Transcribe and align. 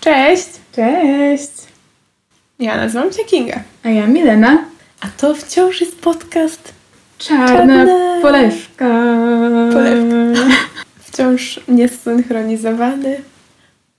Cześć! 0.00 0.48
Cześć! 0.76 1.52
Ja 2.58 2.76
nazywam 2.76 3.12
się 3.12 3.24
Kinga. 3.24 3.60
A 3.84 3.88
ja 3.88 4.06
Milena. 4.06 4.64
A 5.00 5.06
to 5.16 5.34
wciąż 5.34 5.80
jest 5.80 6.00
podcast 6.00 6.72
Czarna, 7.18 7.48
Czarna 7.48 8.20
polewka. 8.22 8.88
polewka. 9.72 10.40
wciąż 11.04 11.60
niesynchronizowany, 11.68 13.20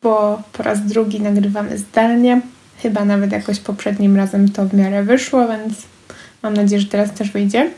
bo 0.02 0.42
po 0.54 0.64
raz 0.64 0.86
drugi 0.86 1.22
nagrywamy 1.22 1.78
zdalnie. 1.78 2.42
Chyba 2.82 3.06
nawet 3.06 3.32
jakoś 3.32 3.60
poprzednim 3.60 4.16
razem 4.16 4.50
to 4.50 4.66
w 4.66 4.74
miarę 4.74 5.04
wyszło, 5.04 5.48
więc 5.48 5.74
mam 6.44 6.54
nadzieję, 6.54 6.82
że 6.82 6.88
teraz 6.88 7.14
też 7.14 7.32
wyjdzie. 7.32 7.70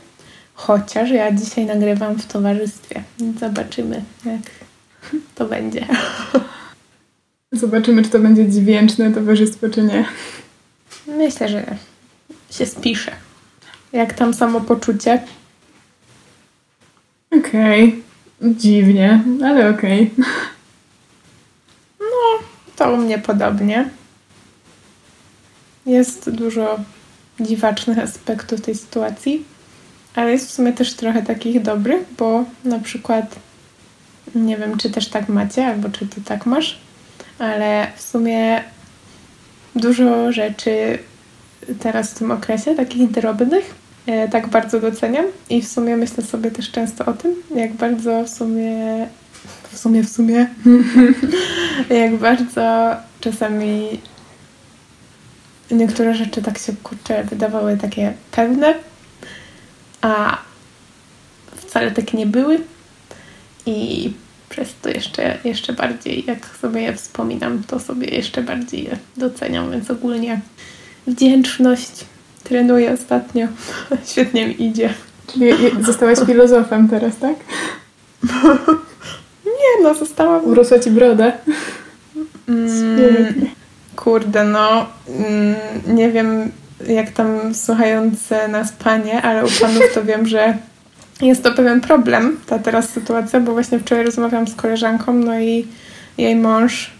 Chociaż 0.53 1.09
ja 1.09 1.31
dzisiaj 1.31 1.65
nagrywam 1.65 2.15
w 2.15 2.25
towarzystwie, 2.25 3.03
zobaczymy, 3.39 4.03
jak 4.25 4.41
to 5.35 5.45
będzie. 5.45 5.87
Zobaczymy, 7.53 8.03
czy 8.03 8.09
to 8.09 8.19
będzie 8.19 8.49
dźwięczne 8.49 9.11
towarzystwo, 9.11 9.69
czy 9.69 9.83
nie. 9.83 10.05
Myślę, 11.07 11.49
że 11.49 11.65
się 12.51 12.65
spisze. 12.65 13.11
Jak 13.93 14.13
tam 14.13 14.33
samopoczucie? 14.33 15.23
Okej. 17.31 18.03
Dziwnie, 18.41 19.23
ale 19.43 19.69
okej. 19.69 20.11
To 22.75 22.93
u 22.93 22.97
mnie 22.97 23.19
podobnie. 23.19 23.89
Jest 25.85 26.29
dużo 26.29 26.79
dziwacznych 27.39 27.99
aspektów 27.99 28.61
tej 28.61 28.75
sytuacji, 28.75 29.45
ale 30.15 30.31
jest 30.31 30.49
w 30.49 30.53
sumie 30.53 30.73
też 30.73 30.93
trochę 30.93 31.21
takich 31.21 31.61
dobrych, 31.61 32.01
bo 32.17 32.45
na 32.65 32.79
przykład 32.79 33.35
nie 34.35 34.57
wiem, 34.57 34.77
czy 34.77 34.89
też 34.89 35.07
tak 35.07 35.29
macie, 35.29 35.67
albo 35.67 35.89
czy 35.89 36.07
ty 36.07 36.21
tak 36.21 36.45
masz, 36.45 36.79
ale 37.39 37.87
w 37.95 38.01
sumie 38.01 38.63
dużo 39.75 40.31
rzeczy 40.31 40.99
teraz 41.79 42.11
w 42.11 42.19
tym 42.19 42.31
okresie, 42.31 42.75
takich 42.75 43.11
drobnych, 43.11 43.75
e, 44.05 44.27
tak 44.27 44.47
bardzo 44.47 44.79
doceniam 44.79 45.25
i 45.49 45.61
w 45.61 45.67
sumie 45.67 45.97
myślę 45.97 46.23
sobie 46.23 46.51
też 46.51 46.71
często 46.71 47.05
o 47.05 47.13
tym, 47.13 47.35
jak 47.55 47.73
bardzo 47.73 48.23
w 48.23 48.29
sumie 48.29 49.07
w 49.71 49.77
sumie, 49.77 50.03
w 50.03 50.09
sumie 50.09 50.47
jak 51.89 52.17
bardzo 52.17 52.95
czasami 53.21 54.01
niektóre 55.71 56.15
rzeczy 56.15 56.41
tak 56.41 56.57
się 56.57 56.73
kurczę 56.83 57.23
wydawały 57.23 57.77
takie 57.77 58.13
pewne, 58.31 58.73
a 60.01 60.37
wcale 61.55 61.91
takie 61.91 62.17
nie 62.17 62.27
były. 62.27 62.59
I 63.65 64.11
przez 64.55 64.75
to 64.81 64.89
jeszcze, 64.89 65.37
jeszcze 65.43 65.73
bardziej, 65.73 66.23
jak 66.27 66.45
sobie 66.61 66.81
je 66.81 66.93
wspominam, 66.93 67.63
to 67.67 67.79
sobie 67.79 68.07
jeszcze 68.07 68.41
bardziej 68.41 68.83
je 68.83 68.97
doceniam, 69.17 69.71
więc 69.71 69.91
ogólnie 69.91 70.41
wdzięczność 71.07 72.05
trenuję 72.43 72.91
ostatnio. 72.91 73.47
Świetnie 74.11 74.47
mi 74.47 74.63
idzie. 74.63 74.93
Czyli 75.27 75.51
zostałaś 75.81 76.19
filozofem 76.25 76.89
teraz, 76.89 77.17
tak? 77.17 77.35
Nie 79.45 79.83
no, 79.83 79.93
zostałam 79.95 80.45
Urosła 80.45 80.79
ci 80.79 80.91
broda. 80.91 81.31
Mm, 82.49 83.49
kurde, 83.95 84.43
no 84.43 84.85
mm, 85.07 85.55
nie 85.87 86.11
wiem 86.11 86.51
jak 86.87 87.11
tam 87.11 87.55
słuchające 87.55 88.47
nas 88.47 88.71
panie, 88.71 89.21
ale 89.21 89.45
u 89.45 89.49
panów 89.61 89.83
to 89.93 90.03
wiem, 90.03 90.27
że 90.27 90.57
jest 91.27 91.43
to 91.43 91.51
pewien 91.51 91.81
problem, 91.81 92.37
ta 92.45 92.59
teraz 92.59 92.89
sytuacja, 92.89 93.39
bo 93.39 93.51
właśnie 93.51 93.79
wczoraj 93.79 94.05
rozmawiałam 94.05 94.47
z 94.47 94.55
koleżanką, 94.55 95.13
no 95.13 95.39
i 95.39 95.67
jej 96.17 96.35
mąż 96.35 96.91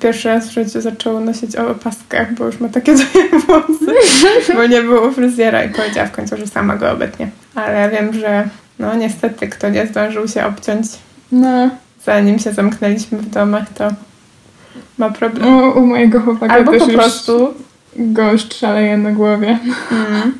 pierwszy 0.00 0.28
raz 0.28 0.48
w 0.48 0.52
życiu 0.52 0.80
zaczął 0.80 1.20
nosić 1.20 1.56
opaskę, 1.56 2.26
bo 2.38 2.46
już 2.46 2.60
ma 2.60 2.68
takie 2.68 2.94
włosy, 3.46 3.94
bo 4.54 4.66
nie 4.66 4.82
było 4.82 5.10
fryzjera 5.12 5.64
i 5.64 5.68
powiedziała 5.68 6.06
w 6.06 6.12
końcu, 6.12 6.36
że 6.36 6.46
sama 6.46 6.76
go 6.76 6.90
obetnie. 6.90 7.28
Ale 7.54 7.90
wiem, 7.90 8.12
że 8.12 8.48
no 8.78 8.94
niestety 8.94 9.48
kto 9.48 9.68
nie 9.68 9.86
zdążył 9.86 10.28
się 10.28 10.46
obciąć 10.46 10.86
No, 11.32 11.70
zanim 12.04 12.38
się 12.38 12.52
zamknęliśmy 12.52 13.18
w 13.18 13.30
domach, 13.30 13.68
to 13.74 13.88
ma 14.98 15.10
problem. 15.10 15.46
u, 15.56 15.78
u 15.78 15.86
mojego 15.86 16.20
chłopaka 16.20 16.54
Albo 16.54 16.72
po 16.72 16.84
już 16.84 16.94
prostu, 16.94 17.54
gość 17.96 18.54
szaleje 18.58 18.96
na 18.98 19.12
głowie. 19.12 19.58
mm, 19.92 20.32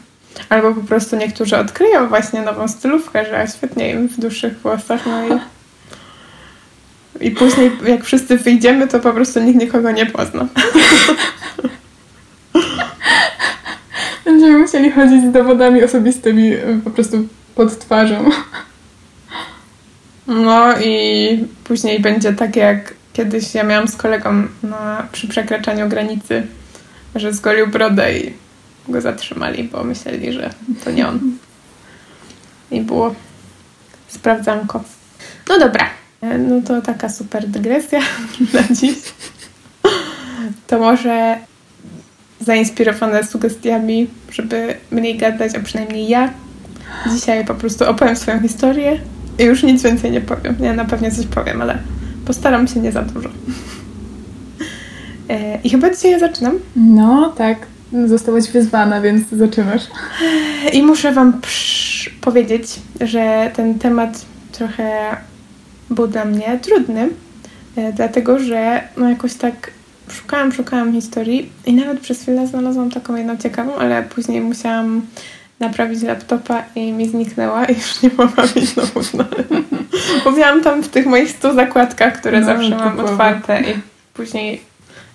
albo 0.48 0.74
po 0.74 0.80
prostu 0.80 1.16
niektórzy 1.16 1.56
odkryją 1.56 2.08
właśnie 2.08 2.42
nową 2.42 2.68
stylówkę, 2.68 3.24
że 3.24 3.46
świetnie 3.56 3.90
im 3.90 4.08
w 4.08 4.20
dłuższych 4.20 4.58
włosach, 4.58 5.06
no 5.06 5.26
i 5.28 5.40
i 7.20 7.30
później 7.30 7.70
jak 7.86 8.04
wszyscy 8.04 8.36
wyjdziemy, 8.36 8.88
to 8.88 9.00
po 9.00 9.12
prostu 9.12 9.40
nikt 9.40 9.60
nikogo 9.60 9.90
nie 9.90 10.06
pozna. 10.06 10.46
Będziemy 14.24 14.58
musieli 14.58 14.90
chodzić 14.90 15.24
z 15.24 15.32
dowodami 15.32 15.84
osobistymi 15.84 16.52
y, 16.52 16.80
po 16.84 16.90
prostu 16.90 17.28
pod 17.54 17.78
twarzą. 17.78 18.30
No 20.26 20.80
i 20.80 21.44
później 21.64 22.00
będzie 22.00 22.32
tak 22.32 22.56
jak 22.56 22.94
kiedyś 23.12 23.54
ja 23.54 23.64
miałam 23.64 23.88
z 23.88 23.96
kolegą 23.96 24.46
na, 24.62 25.06
przy 25.12 25.28
przekraczaniu 25.28 25.88
granicy, 25.88 26.46
że 27.14 27.32
zgolił 27.32 27.66
brodę 27.66 28.18
i 28.18 28.32
go 28.88 29.00
zatrzymali, 29.00 29.64
bo 29.64 29.84
myśleli, 29.84 30.32
że 30.32 30.50
to 30.84 30.90
nie 30.90 31.08
on. 31.08 31.20
I 32.70 32.80
było 32.80 33.14
sprawdzanko. 34.08 34.84
No 35.48 35.58
dobra, 35.58 35.90
E, 36.20 36.38
no 36.38 36.60
to 36.60 36.82
taka 36.82 37.08
super 37.08 37.48
dygresja 37.48 38.00
na 38.54 38.74
dziś. 38.74 38.96
To 40.66 40.78
może 40.78 41.36
zainspirowane 42.40 43.24
sugestiami, 43.24 44.06
żeby 44.30 44.74
mniej 44.90 45.18
gadać, 45.18 45.54
a 45.54 45.60
przynajmniej 45.60 46.08
ja 46.08 46.32
dzisiaj 47.12 47.44
po 47.44 47.54
prostu 47.54 47.90
opowiem 47.90 48.16
swoją 48.16 48.40
historię 48.40 49.00
i 49.38 49.44
już 49.44 49.62
nic 49.62 49.82
więcej 49.82 50.10
nie 50.10 50.20
powiem. 50.20 50.56
Ja 50.60 50.72
na 50.72 50.84
pewno 50.84 51.10
coś 51.10 51.26
powiem, 51.26 51.62
ale 51.62 51.78
postaram 52.26 52.68
się 52.68 52.80
nie 52.80 52.92
za 52.92 53.02
dużo. 53.02 53.28
E, 55.28 55.58
I 55.64 55.70
chyba 55.70 55.90
dzisiaj 55.90 56.10
ja 56.10 56.18
zaczynam. 56.18 56.58
No, 56.76 57.32
tak. 57.36 57.66
Zostałaś 58.06 58.50
wyzwana, 58.50 59.00
więc 59.00 59.28
zaczynasz. 59.28 59.82
I 60.72 60.82
muszę 60.82 61.12
Wam 61.12 61.40
powiedzieć, 62.20 62.66
że 63.00 63.50
ten 63.56 63.78
temat 63.78 64.24
trochę 64.52 65.16
był 65.90 66.06
dla 66.06 66.24
mnie 66.24 66.58
trudny, 66.62 67.08
e, 67.76 67.92
dlatego 67.92 68.38
że 68.38 68.82
no 68.96 69.08
jakoś 69.08 69.34
tak 69.34 69.70
szukałam, 70.10 70.52
szukałam 70.52 70.92
historii 70.92 71.52
i 71.66 71.72
nawet 71.72 72.00
przez 72.00 72.22
chwilę 72.22 72.46
znalazłam 72.46 72.90
taką 72.90 73.16
jedną 73.16 73.36
ciekawą, 73.36 73.74
ale 73.74 74.02
później 74.02 74.40
musiałam 74.40 75.02
naprawić 75.60 76.02
laptopa 76.02 76.64
i 76.74 76.92
mi 76.92 77.08
zniknęła 77.08 77.64
i 77.64 77.74
już 77.74 78.02
nie 78.02 78.10
mogłam 78.18 78.46
jej 78.56 78.66
znowu 78.66 79.02
znaleźć. 79.02 79.48
Bo 80.24 80.32
miałam 80.32 80.62
tam 80.62 80.82
w 80.82 80.88
tych 80.88 81.06
moich 81.06 81.30
100 81.30 81.54
zakładkach, 81.54 82.18
które 82.20 82.40
No, 82.40 82.46
zawsze 82.46 82.70
mam 82.70 82.90
typowo. 82.90 83.08
otwarte 83.12 83.60
i 83.60 83.74
później 84.14 84.60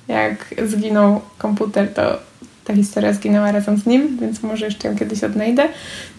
jak 0.07 0.35
zginął 0.65 1.21
komputer, 1.37 1.93
to 1.93 2.19
ta 2.65 2.73
historia 2.73 3.13
zginęła 3.13 3.51
razem 3.51 3.77
z 3.77 3.85
nim, 3.85 4.17
więc 4.21 4.43
może 4.43 4.65
jeszcze 4.65 4.87
ją 4.87 4.95
kiedyś 4.95 5.23
odnajdę. 5.23 5.67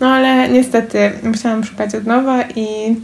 No 0.00 0.08
ale 0.08 0.48
niestety 0.48 1.10
musiałam 1.22 1.64
szukać 1.64 1.94
od 1.94 2.06
nowa 2.06 2.42
i 2.56 2.96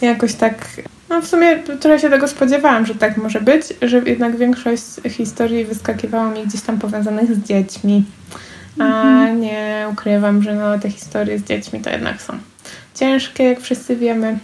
jakoś 0.00 0.34
tak, 0.34 0.66
no 1.10 1.22
w 1.22 1.26
sumie 1.26 1.58
trochę 1.58 1.98
się 1.98 2.10
tego 2.10 2.28
spodziewałam, 2.28 2.86
że 2.86 2.94
tak 2.94 3.16
może 3.16 3.40
być, 3.40 3.62
że 3.82 3.98
jednak 3.98 4.36
większość 4.36 4.82
historii 5.08 5.64
wyskakiwało 5.64 6.30
mi 6.30 6.46
gdzieś 6.46 6.60
tam 6.60 6.78
powiązanych 6.78 7.34
z 7.34 7.38
dziećmi. 7.38 8.04
A 8.78 9.28
nie 9.28 9.86
ukrywam, 9.92 10.42
że 10.42 10.54
no 10.54 10.78
te 10.78 10.90
historie 10.90 11.38
z 11.38 11.44
dziećmi 11.44 11.80
to 11.80 11.90
jednak 11.90 12.22
są 12.22 12.38
ciężkie, 12.94 13.44
jak 13.44 13.60
wszyscy 13.60 13.96
wiemy. 13.96 14.38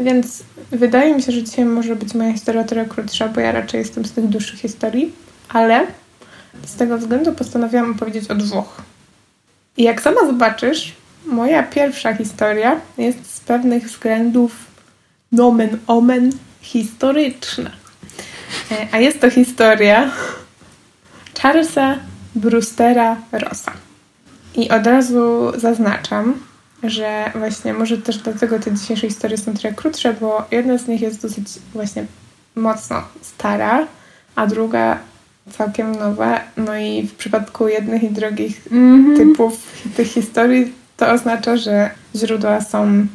Więc 0.00 0.42
wydaje 0.70 1.14
mi 1.14 1.22
się, 1.22 1.32
że 1.32 1.42
dzisiaj 1.42 1.64
może 1.64 1.96
być 1.96 2.14
moja 2.14 2.32
historia 2.32 2.64
trochę 2.64 2.88
krótsza, 2.88 3.28
bo 3.28 3.40
ja 3.40 3.52
raczej 3.52 3.78
jestem 3.78 4.04
z 4.04 4.12
tych 4.12 4.26
dłuższych 4.26 4.60
historii, 4.60 5.12
ale 5.48 5.86
z 6.66 6.76
tego 6.76 6.98
względu 6.98 7.32
postanowiłam 7.32 7.90
opowiedzieć 7.90 8.30
o 8.30 8.34
dwóch. 8.34 8.82
I 9.76 9.82
jak 9.82 10.00
sama 10.00 10.26
zobaczysz, 10.26 10.92
moja 11.26 11.62
pierwsza 11.62 12.14
historia 12.14 12.80
jest 12.98 13.34
z 13.34 13.40
pewnych 13.40 13.86
względów 13.86 14.52
nomen 15.32 15.78
omen 15.86 16.32
historyczna. 16.60 17.70
E, 18.70 18.88
A 18.92 18.98
jest 18.98 19.20
to 19.20 19.30
historia 19.30 20.10
Charlesa 21.42 21.96
Brewstera 22.34 23.16
Rossa. 23.32 23.72
I 24.54 24.70
od 24.70 24.86
razu 24.86 25.52
zaznaczam, 25.56 26.34
że 26.82 27.32
właśnie 27.34 27.74
może 27.74 27.98
też 27.98 28.18
dlatego 28.18 28.58
te 28.58 28.72
dzisiejsze 28.72 29.08
historie 29.08 29.38
są 29.38 29.54
trochę 29.54 29.76
krótsze, 29.76 30.14
bo 30.14 30.46
jedna 30.50 30.78
z 30.78 30.88
nich 30.88 31.00
jest 31.00 31.22
dosyć 31.22 31.48
właśnie 31.72 32.06
mocno 32.56 33.02
stara, 33.22 33.86
a 34.36 34.46
druga 34.46 34.98
całkiem 35.48 35.94
nowa. 35.94 36.40
No 36.56 36.76
i 36.76 37.06
w 37.06 37.14
przypadku 37.14 37.68
jednych 37.68 38.02
i 38.02 38.10
drugich 38.10 38.66
Mhm. 38.72 39.16
typów 39.16 39.52
tych 39.96 40.06
historii 40.06 40.72
to 40.96 41.10
oznacza, 41.10 41.56
że 41.56 41.90
źródła 42.16 42.60
są 42.60 43.06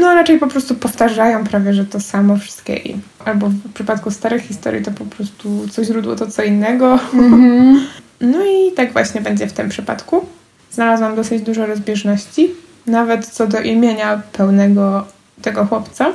no 0.00 0.14
raczej 0.14 0.38
po 0.38 0.46
prostu 0.46 0.74
powtarzają 0.74 1.44
prawie, 1.44 1.74
że 1.74 1.84
to 1.84 2.00
samo 2.00 2.36
wszystkie 2.36 2.76
i 2.76 2.96
albo 3.24 3.48
w 3.48 3.72
przypadku 3.74 4.10
starych 4.10 4.42
historii 4.42 4.82
to 4.82 4.90
po 4.90 5.04
prostu 5.04 5.68
co 5.70 5.84
źródło 5.84 6.16
to 6.16 6.26
co 6.26 6.42
innego. 6.42 6.98
Mm-hmm. 7.14 7.76
No 8.20 8.38
i 8.44 8.72
tak 8.72 8.92
właśnie 8.92 9.20
będzie 9.20 9.46
w 9.46 9.52
tym 9.52 9.68
przypadku. 9.68 10.26
Znalazłam 10.70 11.16
dosyć 11.16 11.42
dużo 11.42 11.66
rozbieżności, 11.66 12.50
nawet 12.86 13.26
co 13.26 13.46
do 13.46 13.60
imienia 13.60 14.22
pełnego 14.32 15.06
tego 15.42 15.66
chłopca, 15.66 16.12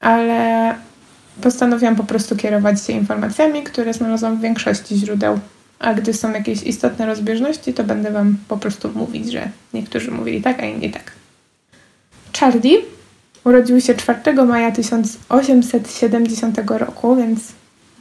ale 0.00 0.74
postanowiłam 1.40 1.96
po 1.96 2.04
prostu 2.04 2.36
kierować 2.36 2.84
się 2.84 2.92
informacjami, 2.92 3.62
które 3.62 3.94
znalazłam 3.94 4.38
w 4.38 4.40
większości 4.40 4.96
źródeł. 4.96 5.40
A 5.78 5.94
gdy 5.94 6.14
są 6.14 6.32
jakieś 6.32 6.62
istotne 6.62 7.06
rozbieżności, 7.06 7.74
to 7.74 7.84
będę 7.84 8.10
Wam 8.10 8.36
po 8.48 8.56
prostu 8.56 8.90
mówić, 8.94 9.32
że 9.32 9.48
niektórzy 9.74 10.10
mówili 10.10 10.42
tak, 10.42 10.60
a 10.60 10.66
inni 10.66 10.90
tak. 10.90 11.12
Charlie 12.40 12.76
urodził 13.44 13.80
się 13.80 13.94
4 13.94 14.44
maja 14.44 14.70
1870 14.70 16.60
roku, 16.66 17.16
więc 17.16 17.40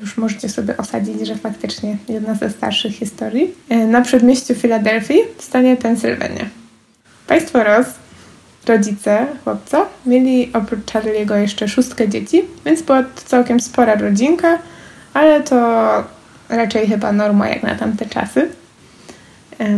już 0.02 0.18
możecie 0.18 0.50
sobie 0.50 0.78
osadzić, 0.78 1.28
że 1.28 1.36
faktycznie 1.36 1.98
jedna 2.10 2.36
ze 2.36 2.50
starszych 2.50 2.96
historii, 2.96 3.54
e, 3.70 3.88
na 3.88 4.02
przedmieściu 4.02 4.56
Filadelfii 4.56 5.20
w 5.38 5.44
stanie 5.44 5.78
Pensylwania. 5.78 6.46
Państwo 7.28 7.64
Ross, 7.64 7.88
rodzice 8.70 9.28
chłopca, 9.44 9.86
mieli 10.06 10.50
oprócz 10.54 10.80
Charlie'ego 10.80 11.36
jeszcze 11.36 11.68
szóstkę 11.68 12.10
dzieci, 12.10 12.42
więc 12.66 12.82
była 12.82 13.04
to 13.04 13.22
całkiem 13.26 13.60
spora 13.60 13.96
rodzinka, 13.96 14.60
ale 15.14 15.42
to 15.42 15.58
raczej 16.50 16.88
chyba 16.88 17.12
norma 17.12 17.50
jak 17.50 17.64
na 17.64 17.76
tamte 17.76 18.06
czasy. 18.06 18.50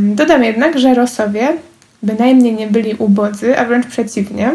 Dodam 0.02 0.44
jednak, 0.44 0.80
że 0.80 0.94
Rossowie 0.94 1.48
bynajmniej 2.04 2.54
nie 2.54 2.68
byli 2.68 2.94
ubodzy, 2.94 3.60
a 3.60 3.66
wręcz 3.66 3.88
przeciwnie. 3.88 4.52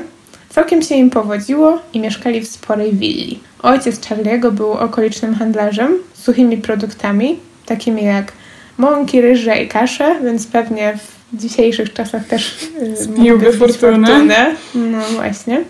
Całkiem 0.49 0.83
się 0.83 0.95
im 0.95 1.11
powodziło 1.11 1.79
i 1.93 2.01
mieszkali 2.01 2.41
w 2.41 2.49
sporej 2.49 2.95
willi. 2.95 3.41
Ojciec 3.63 4.01
Charlie'ego 4.01 4.53
był 4.53 4.73
okolicznym 4.73 5.35
handlarzem 5.35 5.93
suchymi 6.15 6.57
produktami, 6.57 7.39
takimi 7.67 8.05
jak 8.05 8.33
mąki, 8.79 9.21
ryże 9.21 9.63
i 9.63 9.69
kasze, 9.69 10.21
więc 10.25 10.47
pewnie 10.47 10.97
w 10.97 11.16
dzisiejszych 11.33 11.93
czasach 11.93 12.27
też 12.27 12.69
yy, 13.19 13.53
fortunę. 13.53 14.55
No 14.75 14.99
właśnie. 15.15 15.65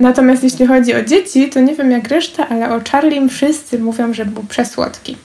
Natomiast 0.00 0.42
jeśli 0.42 0.66
chodzi 0.66 0.94
o 0.94 1.02
dzieci, 1.02 1.48
to 1.48 1.60
nie 1.60 1.74
wiem 1.74 1.90
jak 1.90 2.08
reszta, 2.08 2.48
ale 2.48 2.74
o 2.74 2.80
Charlie 2.90 3.28
wszyscy 3.28 3.78
mówią, 3.78 4.14
że 4.14 4.24
był 4.24 4.42
przesłodki. 4.42 5.16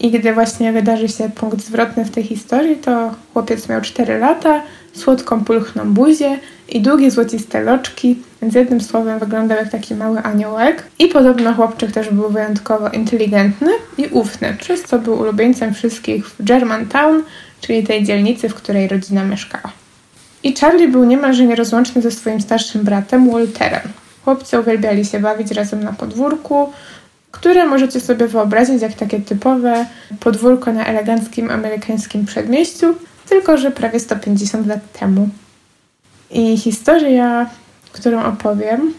I 0.00 0.10
gdy 0.10 0.32
właśnie 0.32 0.72
wydarzy 0.72 1.08
się 1.08 1.30
punkt 1.30 1.60
zwrotny 1.60 2.04
w 2.04 2.10
tej 2.10 2.24
historii, 2.24 2.76
to 2.76 3.14
chłopiec 3.32 3.68
miał 3.68 3.80
4 3.80 4.18
lata, 4.18 4.62
słodką 4.92 5.44
pulchną 5.44 5.92
buzię 5.92 6.38
i 6.68 6.80
długie 6.80 7.10
złociste 7.10 7.60
loczki, 7.60 8.18
więc 8.42 8.54
jednym 8.54 8.80
słowem 8.80 9.18
wyglądał 9.18 9.58
jak 9.58 9.70
taki 9.70 9.94
mały 9.94 10.18
aniołek. 10.18 10.82
I 10.98 11.08
podobno 11.08 11.54
chłopczyk 11.54 11.92
też 11.92 12.10
był 12.10 12.28
wyjątkowo 12.30 12.88
inteligentny 12.88 13.70
i 13.98 14.06
ufny, 14.06 14.56
przez 14.60 14.82
co 14.82 14.98
był 14.98 15.18
ulubieńcem 15.18 15.74
wszystkich 15.74 16.28
w 16.28 16.44
Germantown, 16.44 17.22
czyli 17.60 17.82
tej 17.82 18.04
dzielnicy, 18.04 18.48
w 18.48 18.54
której 18.54 18.88
rodzina 18.88 19.24
mieszkała. 19.24 19.72
I 20.42 20.54
Charlie 20.56 20.88
był 20.88 21.04
niemalże 21.04 21.44
nierozłączny 21.44 22.02
ze 22.02 22.10
swoim 22.10 22.40
starszym 22.40 22.84
bratem 22.84 23.30
Walterem. 23.30 23.88
Chłopcy 24.24 24.60
uwielbiali 24.60 25.04
się 25.04 25.20
bawić 25.20 25.50
razem 25.50 25.84
na 25.84 25.92
podwórku, 25.92 26.72
które 27.30 27.66
możecie 27.66 28.00
sobie 28.00 28.28
wyobrazić 28.28 28.82
jak 28.82 28.92
takie 28.92 29.20
typowe 29.20 29.86
podwórko 30.20 30.72
na 30.72 30.86
eleganckim 30.86 31.50
amerykańskim 31.50 32.26
przedmieściu, 32.26 32.94
tylko 33.28 33.58
że 33.58 33.70
prawie 33.70 34.00
150 34.00 34.66
lat 34.66 34.92
temu. 34.92 35.28
I 36.30 36.58
historia, 36.58 37.50
którą 37.92 38.24
opowiem, 38.24 38.94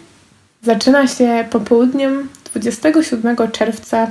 zaczyna 0.63 1.07
się 1.07 1.45
popołudniem 1.49 2.29
27 2.53 3.37
czerwca 3.51 4.07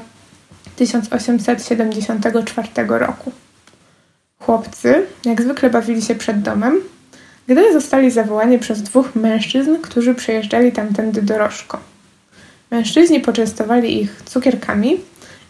1874 0.76 2.68
roku. 2.88 3.32
Chłopcy, 4.40 5.06
jak 5.24 5.42
zwykle, 5.42 5.70
bawili 5.70 6.02
się 6.02 6.14
przed 6.14 6.42
domem, 6.42 6.80
gdy 7.46 7.72
zostali 7.72 8.10
zawołani 8.10 8.58
przez 8.58 8.82
dwóch 8.82 9.14
mężczyzn, 9.14 9.76
którzy 9.82 10.14
przejeżdżali 10.14 10.72
tamtędy 10.72 11.22
dorożką. 11.22 11.78
Mężczyźni 12.70 13.20
poczęstowali 13.20 14.02
ich 14.02 14.22
cukierkami 14.24 15.00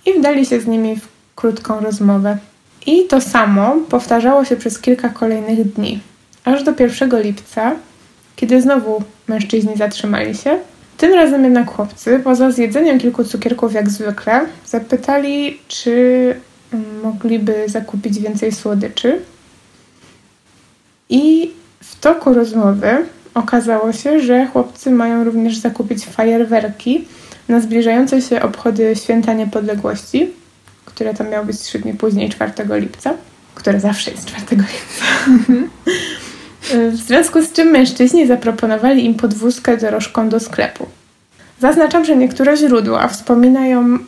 i 0.06 0.12
wdali 0.18 0.46
się 0.46 0.60
z 0.60 0.66
nimi 0.66 0.96
w 0.96 1.08
krótką 1.36 1.80
rozmowę. 1.80 2.38
I 2.86 3.06
to 3.06 3.20
samo 3.20 3.76
powtarzało 3.88 4.44
się 4.44 4.56
przez 4.56 4.80
kilka 4.80 5.08
kolejnych 5.08 5.72
dni, 5.72 6.00
aż 6.44 6.62
do 6.62 6.72
1 6.78 7.22
lipca, 7.22 7.72
kiedy 8.36 8.62
znowu 8.62 9.02
mężczyźni 9.28 9.76
zatrzymali 9.76 10.34
się. 10.34 10.58
Tym 10.96 11.14
razem 11.14 11.44
jednak 11.44 11.70
chłopcy, 11.70 12.20
poza 12.24 12.50
zjedzeniem 12.50 12.98
kilku 12.98 13.24
cukierków 13.24 13.72
jak 13.72 13.90
zwykle, 13.90 14.46
zapytali, 14.66 15.58
czy 15.68 16.34
mogliby 17.02 17.64
zakupić 17.66 18.18
więcej 18.18 18.52
słodyczy. 18.52 19.20
I 21.08 21.50
w 21.80 22.00
toku 22.00 22.34
rozmowy 22.34 23.06
okazało 23.34 23.92
się, 23.92 24.20
że 24.20 24.46
chłopcy 24.46 24.90
mają 24.90 25.24
również 25.24 25.56
zakupić 25.56 26.04
fajerwerki 26.04 27.04
na 27.48 27.60
zbliżające 27.60 28.22
się 28.22 28.42
obchody 28.42 28.96
Święta 28.96 29.32
Niepodległości, 29.32 30.30
które 30.84 31.14
tam 31.14 31.28
miało 31.28 31.44
być 31.44 31.58
trzy 31.58 31.78
dni 31.78 31.94
później, 31.94 32.30
4 32.30 32.52
lipca, 32.70 33.14
które 33.54 33.80
zawsze 33.80 34.10
jest 34.10 34.26
4 34.26 34.42
lipca. 34.50 35.04
w 36.92 36.96
związku 36.96 37.42
z 37.42 37.52
czym 37.52 37.68
mężczyźni 37.68 38.26
zaproponowali 38.26 39.04
im 39.04 39.14
podwózkę 39.14 39.76
dorożką 39.76 40.28
do 40.28 40.40
sklepu. 40.40 40.86
Zaznaczam, 41.60 42.04
że 42.04 42.16
niektóre 42.16 42.56
źródła 42.56 43.08
wspominają, 43.08 43.92
yy, 43.92 43.98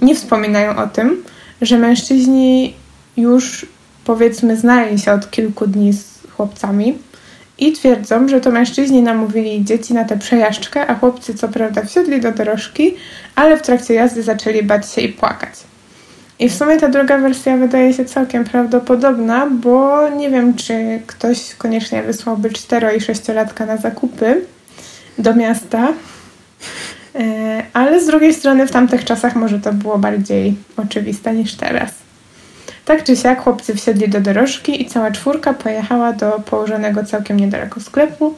nie 0.00 0.14
wspominają 0.14 0.76
o 0.76 0.86
tym, 0.86 1.22
że 1.62 1.78
mężczyźni 1.78 2.74
już 3.16 3.66
powiedzmy 4.04 4.56
znali 4.56 4.98
się 4.98 5.12
od 5.12 5.30
kilku 5.30 5.66
dni 5.66 5.92
z 5.92 6.04
chłopcami 6.36 6.98
i 7.58 7.72
twierdzą, 7.72 8.28
że 8.28 8.40
to 8.40 8.50
mężczyźni 8.50 9.02
namówili 9.02 9.64
dzieci 9.64 9.94
na 9.94 10.04
tę 10.04 10.18
przejażdżkę, 10.18 10.86
a 10.86 10.94
chłopcy 10.94 11.34
co 11.34 11.48
prawda 11.48 11.84
wsiedli 11.84 12.20
do 12.20 12.32
dorożki, 12.32 12.94
ale 13.34 13.56
w 13.56 13.62
trakcie 13.62 13.94
jazdy 13.94 14.22
zaczęli 14.22 14.62
bać 14.62 14.92
się 14.92 15.00
i 15.00 15.08
płakać. 15.08 15.54
I 16.38 16.48
w 16.48 16.54
sumie 16.54 16.76
ta 16.76 16.88
druga 16.88 17.18
wersja 17.18 17.56
wydaje 17.56 17.94
się 17.94 18.04
całkiem 18.04 18.44
prawdopodobna, 18.44 19.46
bo 19.50 20.08
nie 20.08 20.30
wiem, 20.30 20.54
czy 20.54 21.00
ktoś 21.06 21.54
koniecznie 21.54 22.02
wysłałby 22.02 22.50
4 22.50 22.96
i 22.96 23.00
6-latka 23.00 23.66
na 23.66 23.76
zakupy 23.76 24.44
do 25.18 25.34
miasta, 25.34 25.92
ale 27.72 28.00
z 28.00 28.06
drugiej 28.06 28.34
strony 28.34 28.66
w 28.66 28.70
tamtych 28.70 29.04
czasach 29.04 29.36
może 29.36 29.60
to 29.60 29.72
było 29.72 29.98
bardziej 29.98 30.54
oczywiste 30.76 31.34
niż 31.34 31.54
teraz. 31.54 31.90
Tak 32.84 33.04
czy 33.04 33.16
siak 33.16 33.42
chłopcy 33.42 33.74
wsiedli 33.74 34.08
do 34.08 34.20
dorożki 34.20 34.82
i 34.82 34.86
cała 34.86 35.10
czwórka 35.10 35.54
pojechała 35.54 36.12
do 36.12 36.30
położonego 36.30 37.04
całkiem 37.04 37.40
niedaleko 37.40 37.80
sklepu, 37.80 38.34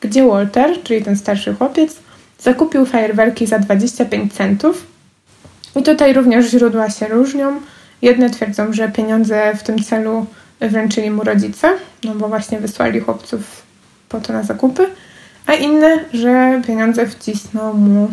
gdzie 0.00 0.26
Walter, 0.26 0.82
czyli 0.82 1.04
ten 1.04 1.16
starszy 1.16 1.54
chłopiec, 1.54 1.96
zakupił 2.38 2.86
fajerwerki 2.86 3.46
za 3.46 3.58
25 3.58 4.32
centów. 4.32 4.86
I 5.76 5.82
tutaj 5.82 6.12
również 6.12 6.50
źródła 6.50 6.90
się 6.90 7.06
różnią. 7.06 7.60
Jedne 8.02 8.30
twierdzą, 8.30 8.72
że 8.72 8.88
pieniądze 8.88 9.52
w 9.56 9.62
tym 9.62 9.82
celu 9.82 10.26
wręczyli 10.60 11.10
mu 11.10 11.24
rodzice, 11.24 11.68
no 12.04 12.14
bo 12.14 12.28
właśnie 12.28 12.58
wysłali 12.58 13.00
chłopców 13.00 13.62
po 14.08 14.20
to 14.20 14.32
na 14.32 14.42
zakupy, 14.42 14.86
a 15.48 15.54
inne, 15.54 16.04
że 16.12 16.62
pieniądze 16.66 17.06
wcisnął 17.06 17.74
mu 17.74 18.08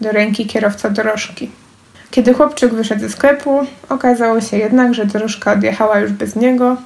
do 0.00 0.12
ręki 0.12 0.46
kierowca 0.46 0.90
dorożki. 0.90 1.50
Kiedy 2.10 2.34
chłopczyk 2.34 2.74
wyszedł 2.74 3.00
ze 3.00 3.10
sklepu, 3.10 3.60
okazało 3.88 4.40
się 4.40 4.58
jednak, 4.58 4.94
że 4.94 5.06
dorożka 5.06 5.52
odjechała 5.52 5.98
już 5.98 6.12
bez 6.12 6.36
niego, 6.36 6.76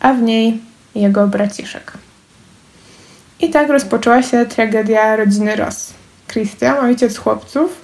a 0.00 0.12
w 0.12 0.22
niej 0.22 0.60
jego 0.94 1.26
braciszek. 1.26 1.92
I 3.40 3.50
tak 3.50 3.68
rozpoczęła 3.68 4.22
się 4.22 4.46
tragedia 4.46 5.16
rodziny 5.16 5.56
Ross. 5.56 5.94
Christian, 6.28 6.84
ojciec 6.84 7.16
chłopców, 7.16 7.80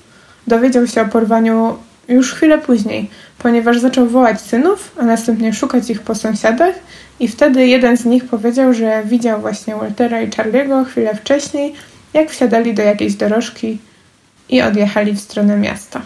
dowiedział 0.47 0.87
się 0.87 1.03
o 1.03 1.05
porwaniu 1.05 1.77
już 2.09 2.35
chwilę 2.35 2.59
później, 2.59 3.11
ponieważ 3.39 3.79
zaczął 3.79 4.07
wołać 4.07 4.41
synów, 4.41 4.93
a 5.01 5.03
następnie 5.03 5.55
szukać 5.55 5.91
ich 5.91 6.03
po 6.03 6.15
sąsiadach 6.15 6.75
i 7.21 7.29
wtedy 7.29 7.67
jeden 7.67 7.97
z 7.97 8.05
nich 8.05 8.25
powiedział, 8.25 8.75
że 8.75 9.03
widział 9.05 9.41
właśnie 9.41 9.77
Waltera 9.77 10.21
i 10.21 10.29
Charlie'ego 10.29 10.85
chwilę 10.85 11.15
wcześniej, 11.15 11.75
jak 12.15 12.31
wsiadali 12.31 12.75
do 12.75 12.83
jakiejś 12.83 13.15
dorożki 13.15 13.79
i 14.49 14.63
odjechali 14.63 15.13
w 15.13 15.21
stronę 15.21 15.57
miasta. 15.57 16.03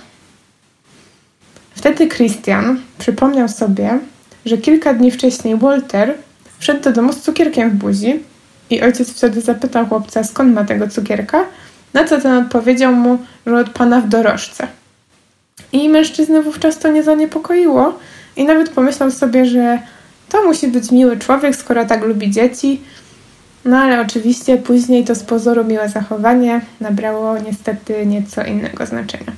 Wtedy 1.74 2.08
Christian 2.08 2.80
przypomniał 2.98 3.48
sobie, 3.48 3.98
że 4.46 4.58
kilka 4.58 4.94
dni 4.94 5.10
wcześniej 5.10 5.56
Walter 5.56 6.14
wszedł 6.58 6.82
do 6.82 6.92
domu 6.92 7.12
z 7.12 7.20
cukierkiem 7.20 7.70
w 7.70 7.74
buzi 7.74 8.20
i 8.70 8.82
ojciec 8.82 9.10
wtedy 9.10 9.40
zapytał 9.40 9.86
chłopca, 9.86 10.24
skąd 10.24 10.54
ma 10.54 10.64
tego 10.64 10.88
cukierka, 10.88 11.44
na 11.94 12.04
co 12.04 12.20
ten 12.20 12.44
odpowiedział 12.44 12.92
mu, 12.92 13.18
że 13.46 13.56
od 13.56 13.70
pana 13.70 14.00
w 14.00 14.08
dorożce. 14.08 14.66
I 15.72 15.88
mężczyznę 15.88 16.42
wówczas 16.42 16.78
to 16.78 16.88
nie 16.88 17.02
zaniepokoiło 17.02 17.98
i 18.36 18.44
nawet 18.44 18.70
pomyślał 18.70 19.10
sobie, 19.10 19.46
że 19.46 19.78
to 20.32 20.42
musi 20.42 20.68
być 20.68 20.90
miły 20.90 21.16
człowiek, 21.16 21.56
skoro 21.56 21.84
tak 21.84 22.04
lubi 22.04 22.30
dzieci. 22.30 22.80
No 23.64 23.78
ale 23.78 24.00
oczywiście 24.00 24.56
później 24.56 25.04
to 25.04 25.14
z 25.14 25.22
pozoru 25.22 25.64
miłe 25.64 25.88
zachowanie 25.88 26.60
nabrało 26.80 27.38
niestety 27.38 28.06
nieco 28.06 28.44
innego 28.44 28.86
znaczenia. 28.86 29.32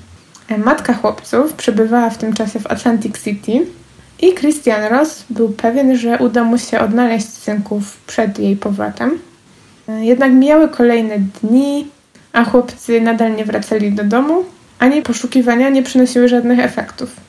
Matka 0.65 0.95
chłopców 0.95 1.53
przebywała 1.53 2.11
w 2.11 2.19
tym 2.19 2.35
czasie 2.35 2.61
w 2.61 2.67
Atlantic 2.67 3.25
City 3.25 3.67
i 4.21 4.35
Christian 4.35 4.85
Ross 4.85 5.25
był 5.31 5.49
pewien, 5.49 5.97
że 5.97 6.19
uda 6.19 6.45
mu 6.45 6.59
się 6.59 6.81
odnaleźć 6.81 7.29
synków 7.29 7.97
przed 8.07 8.39
jej 8.39 8.57
powrotem. 8.57 9.19
Jednak 10.01 10.33
mijały 10.33 10.69
kolejne 10.69 11.19
dni, 11.19 11.89
a 12.33 12.45
chłopcy 12.45 13.01
nadal 13.01 13.37
nie 13.37 13.45
wracali 13.45 13.93
do 13.93 14.05
domu, 14.05 14.45
ani 14.79 15.03
poszukiwania 15.03 15.69
nie 15.69 15.83
przynosiły 15.83 16.29
żadnych 16.29 16.59
efektów. 16.59 17.24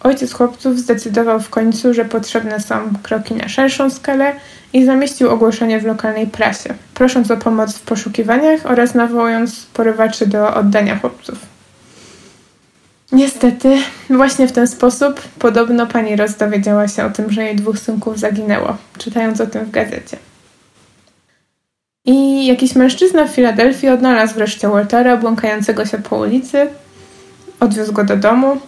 Ojciec 0.00 0.32
chłopców 0.32 0.78
zdecydował 0.78 1.40
w 1.40 1.50
końcu, 1.50 1.94
że 1.94 2.04
potrzebne 2.04 2.60
są 2.60 2.74
kroki 3.02 3.34
na 3.34 3.48
szerszą 3.48 3.90
skalę 3.90 4.32
i 4.72 4.84
zamieścił 4.84 5.30
ogłoszenie 5.30 5.80
w 5.80 5.84
lokalnej 5.84 6.26
prasie, 6.26 6.74
prosząc 6.94 7.30
o 7.30 7.36
pomoc 7.36 7.78
w 7.78 7.80
poszukiwaniach 7.80 8.60
oraz 8.64 8.94
nawołując 8.94 9.66
porywaczy 9.66 10.26
do 10.26 10.54
oddania 10.54 10.98
chłopców. 10.98 11.38
Niestety, 13.12 13.76
właśnie 14.10 14.48
w 14.48 14.52
ten 14.52 14.66
sposób 14.66 15.20
podobno 15.38 15.86
pani 15.86 16.16
Ross 16.16 16.36
dowiedziała 16.36 16.88
się 16.88 17.04
o 17.04 17.10
tym, 17.10 17.32
że 17.32 17.44
jej 17.44 17.56
dwóch 17.56 17.78
synków 17.78 18.18
zaginęło, 18.18 18.76
czytając 18.98 19.40
o 19.40 19.46
tym 19.46 19.64
w 19.64 19.70
gazecie. 19.70 20.16
I 22.04 22.46
jakiś 22.46 22.74
mężczyzna 22.74 23.24
w 23.24 23.30
Filadelfii 23.30 23.88
odnalazł 23.88 24.34
wreszcie 24.34 24.68
Waltera 24.68 25.16
błąkającego 25.16 25.86
się 25.86 25.98
po 25.98 26.16
ulicy, 26.16 26.68
odwiózł 27.60 27.92
go 27.92 28.04
do 28.04 28.16
domu. 28.16 28.60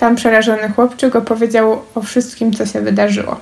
Tam 0.00 0.16
przerażony 0.16 0.68
chłopczyk 0.76 1.16
opowiedział 1.16 1.82
o 1.94 2.02
wszystkim, 2.02 2.52
co 2.52 2.66
się 2.66 2.80
wydarzyło. 2.80 3.36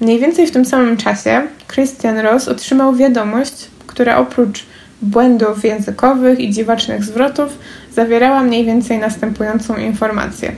Mniej 0.00 0.20
więcej 0.20 0.46
w 0.46 0.50
tym 0.50 0.64
samym 0.64 0.96
czasie 0.96 1.42
Christian 1.72 2.18
Ross 2.18 2.48
otrzymał 2.48 2.94
wiadomość, 2.94 3.68
która 3.86 4.16
oprócz 4.16 4.66
błędów 5.02 5.64
językowych 5.64 6.40
i 6.40 6.50
dziwacznych 6.50 7.04
zwrotów 7.04 7.58
zawierała 7.92 8.42
mniej 8.42 8.64
więcej 8.64 8.98
następującą 8.98 9.76
informację. 9.76 10.52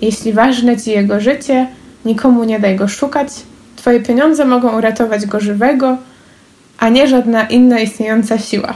Jeśli 0.00 0.32
ważne 0.32 0.76
ci 0.76 0.90
jego 0.90 1.20
życie, 1.20 1.66
nikomu 2.04 2.44
nie 2.44 2.60
daj 2.60 2.76
go 2.76 2.88
szukać, 2.88 3.28
twoje 3.76 4.00
pieniądze 4.00 4.44
mogą 4.44 4.78
uratować 4.78 5.26
go 5.26 5.40
żywego, 5.40 5.96
a 6.78 6.88
nie 6.88 7.08
żadna 7.08 7.42
inna 7.42 7.80
istniejąca 7.80 8.38
siła. 8.38 8.74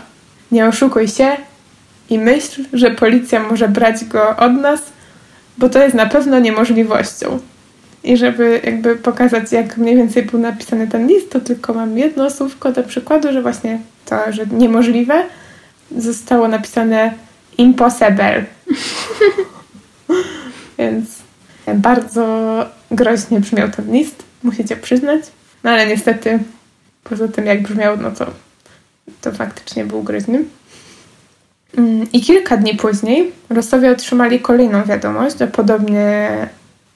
Nie 0.53 0.67
oszukuj 0.67 1.09
się 1.09 1.29
i 2.11 2.19
myśl, 2.19 2.65
że 2.73 2.91
policja 2.91 3.43
może 3.43 3.69
brać 3.69 4.05
go 4.05 4.37
od 4.37 4.53
nas, 4.53 4.81
bo 5.59 5.69
to 5.69 5.83
jest 5.83 5.95
na 5.95 6.07
pewno 6.07 6.39
niemożliwością. 6.39 7.39
I 8.05 8.17
żeby 8.17 8.61
jakby 8.65 8.97
pokazać, 8.97 9.53
jak 9.53 9.77
mniej 9.77 9.97
więcej 9.97 10.23
był 10.23 10.41
napisany 10.41 10.89
ten 10.89 11.07
list, 11.07 11.31
to 11.31 11.41
tylko 11.41 11.75
mam 11.75 11.99
jedno 11.99 12.31
słówko 12.31 12.73
do 12.73 12.83
przykładu, 12.83 13.33
że 13.33 13.43
właśnie 13.43 13.81
to, 14.05 14.33
że 14.33 14.47
niemożliwe, 14.47 15.23
zostało 15.97 16.49
napisane 16.49 17.15
impossible. 17.59 18.45
Więc 20.79 21.09
bardzo 21.75 22.67
groźnie 22.91 23.41
brzmiał 23.41 23.71
ten 23.71 23.93
list, 23.93 24.23
musicie 24.43 24.77
przyznać. 24.77 25.23
No 25.65 25.71
ale 25.71 25.87
niestety, 25.87 26.39
poza 27.05 27.29
tym 27.29 27.47
jak 27.47 27.63
brzmiał, 27.63 27.97
no 27.97 28.11
to, 28.11 28.27
to 29.21 29.33
faktycznie 29.33 29.85
był 29.85 30.03
groźny. 30.03 30.45
Mm, 31.79 32.07
I 32.13 32.21
kilka 32.21 32.57
dni 32.57 32.75
później 32.75 33.33
Rosowie 33.51 33.91
otrzymali 33.91 34.41
kolejną 34.41 34.85
wiadomość 34.85 35.43
o 35.43 35.47
podobnie 35.47 36.31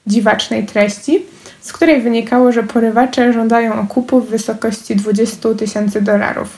dziwacznej 0.07 0.65
treści, 0.65 1.25
z 1.61 1.73
której 1.73 2.01
wynikało, 2.01 2.51
że 2.51 2.63
porywacze 2.63 3.33
żądają 3.33 3.81
okupu 3.81 4.21
w 4.21 4.29
wysokości 4.29 4.95
20 4.95 5.53
tysięcy 5.53 6.01
dolarów, 6.01 6.57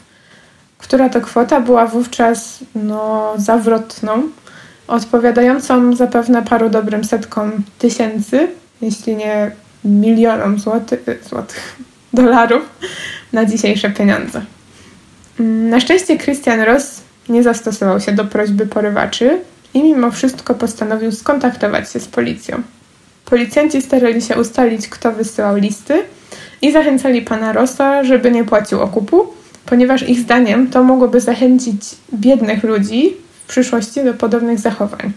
która 0.78 1.10
to 1.10 1.22
kwota 1.22 1.62
była 1.62 1.86
wówczas 1.86 2.60
no, 2.76 3.34
zawrotną, 3.38 4.24
odpowiadającą 4.88 5.96
zapewne 5.96 6.44
paru 6.44 6.70
dobrym 6.70 7.04
setkom 7.04 7.52
tysięcy, 7.80 8.48
jeśli 8.82 9.16
nie 9.16 9.52
milionom 9.86 10.60
złotych, 10.60 11.06
złotych 11.30 11.76
dolarów 12.14 12.64
na 13.34 13.46
dzisiejsze 13.46 13.90
pieniądze. 13.90 14.42
Mm, 15.40 15.70
na 15.70 15.80
szczęście 15.80 16.18
Christian 16.18 16.62
Ross 16.62 17.02
nie 17.30 17.44
zastosował 17.44 18.00
się 18.00 18.12
do 18.12 18.26
prośby 18.26 18.66
porywaczy 18.66 19.40
i 19.74 19.84
mimo 19.84 20.12
wszystko 20.12 20.56
postanowił 20.56 21.12
skontaktować 21.12 21.92
się 21.92 22.00
z 22.00 22.08
policją. 22.08 22.62
Policjanci 23.26 23.82
starali 23.82 24.22
się 24.22 24.36
ustalić, 24.36 24.88
kto 24.88 25.12
wysyłał 25.12 25.56
listy 25.56 26.04
i 26.62 26.72
zachęcali 26.72 27.22
pana 27.22 27.54
Rossa, 27.54 28.04
żeby 28.04 28.32
nie 28.32 28.44
płacił 28.44 28.82
okupu, 28.82 29.28
ponieważ 29.66 30.10
ich 30.10 30.20
zdaniem 30.20 30.70
to 30.70 30.84
mogłoby 30.84 31.22
zachęcić 31.22 31.82
biednych 32.14 32.64
ludzi 32.64 33.16
w 33.44 33.48
przyszłości 33.50 34.04
do 34.04 34.14
podobnych 34.14 34.60
zachowań. 34.60 35.14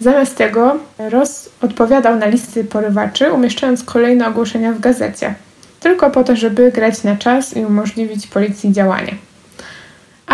Zamiast 0.00 0.36
tego 0.36 0.76
Ross 0.98 1.50
odpowiadał 1.60 2.16
na 2.16 2.26
listy 2.26 2.64
porywaczy, 2.64 3.32
umieszczając 3.32 3.84
kolejne 3.84 4.28
ogłoszenia 4.28 4.72
w 4.72 4.80
gazecie, 4.80 5.34
tylko 5.80 6.10
po 6.10 6.24
to, 6.24 6.36
żeby 6.36 6.72
grać 6.72 7.02
na 7.02 7.16
czas 7.16 7.56
i 7.56 7.64
umożliwić 7.64 8.26
policji 8.26 8.72
działanie. 8.72 9.14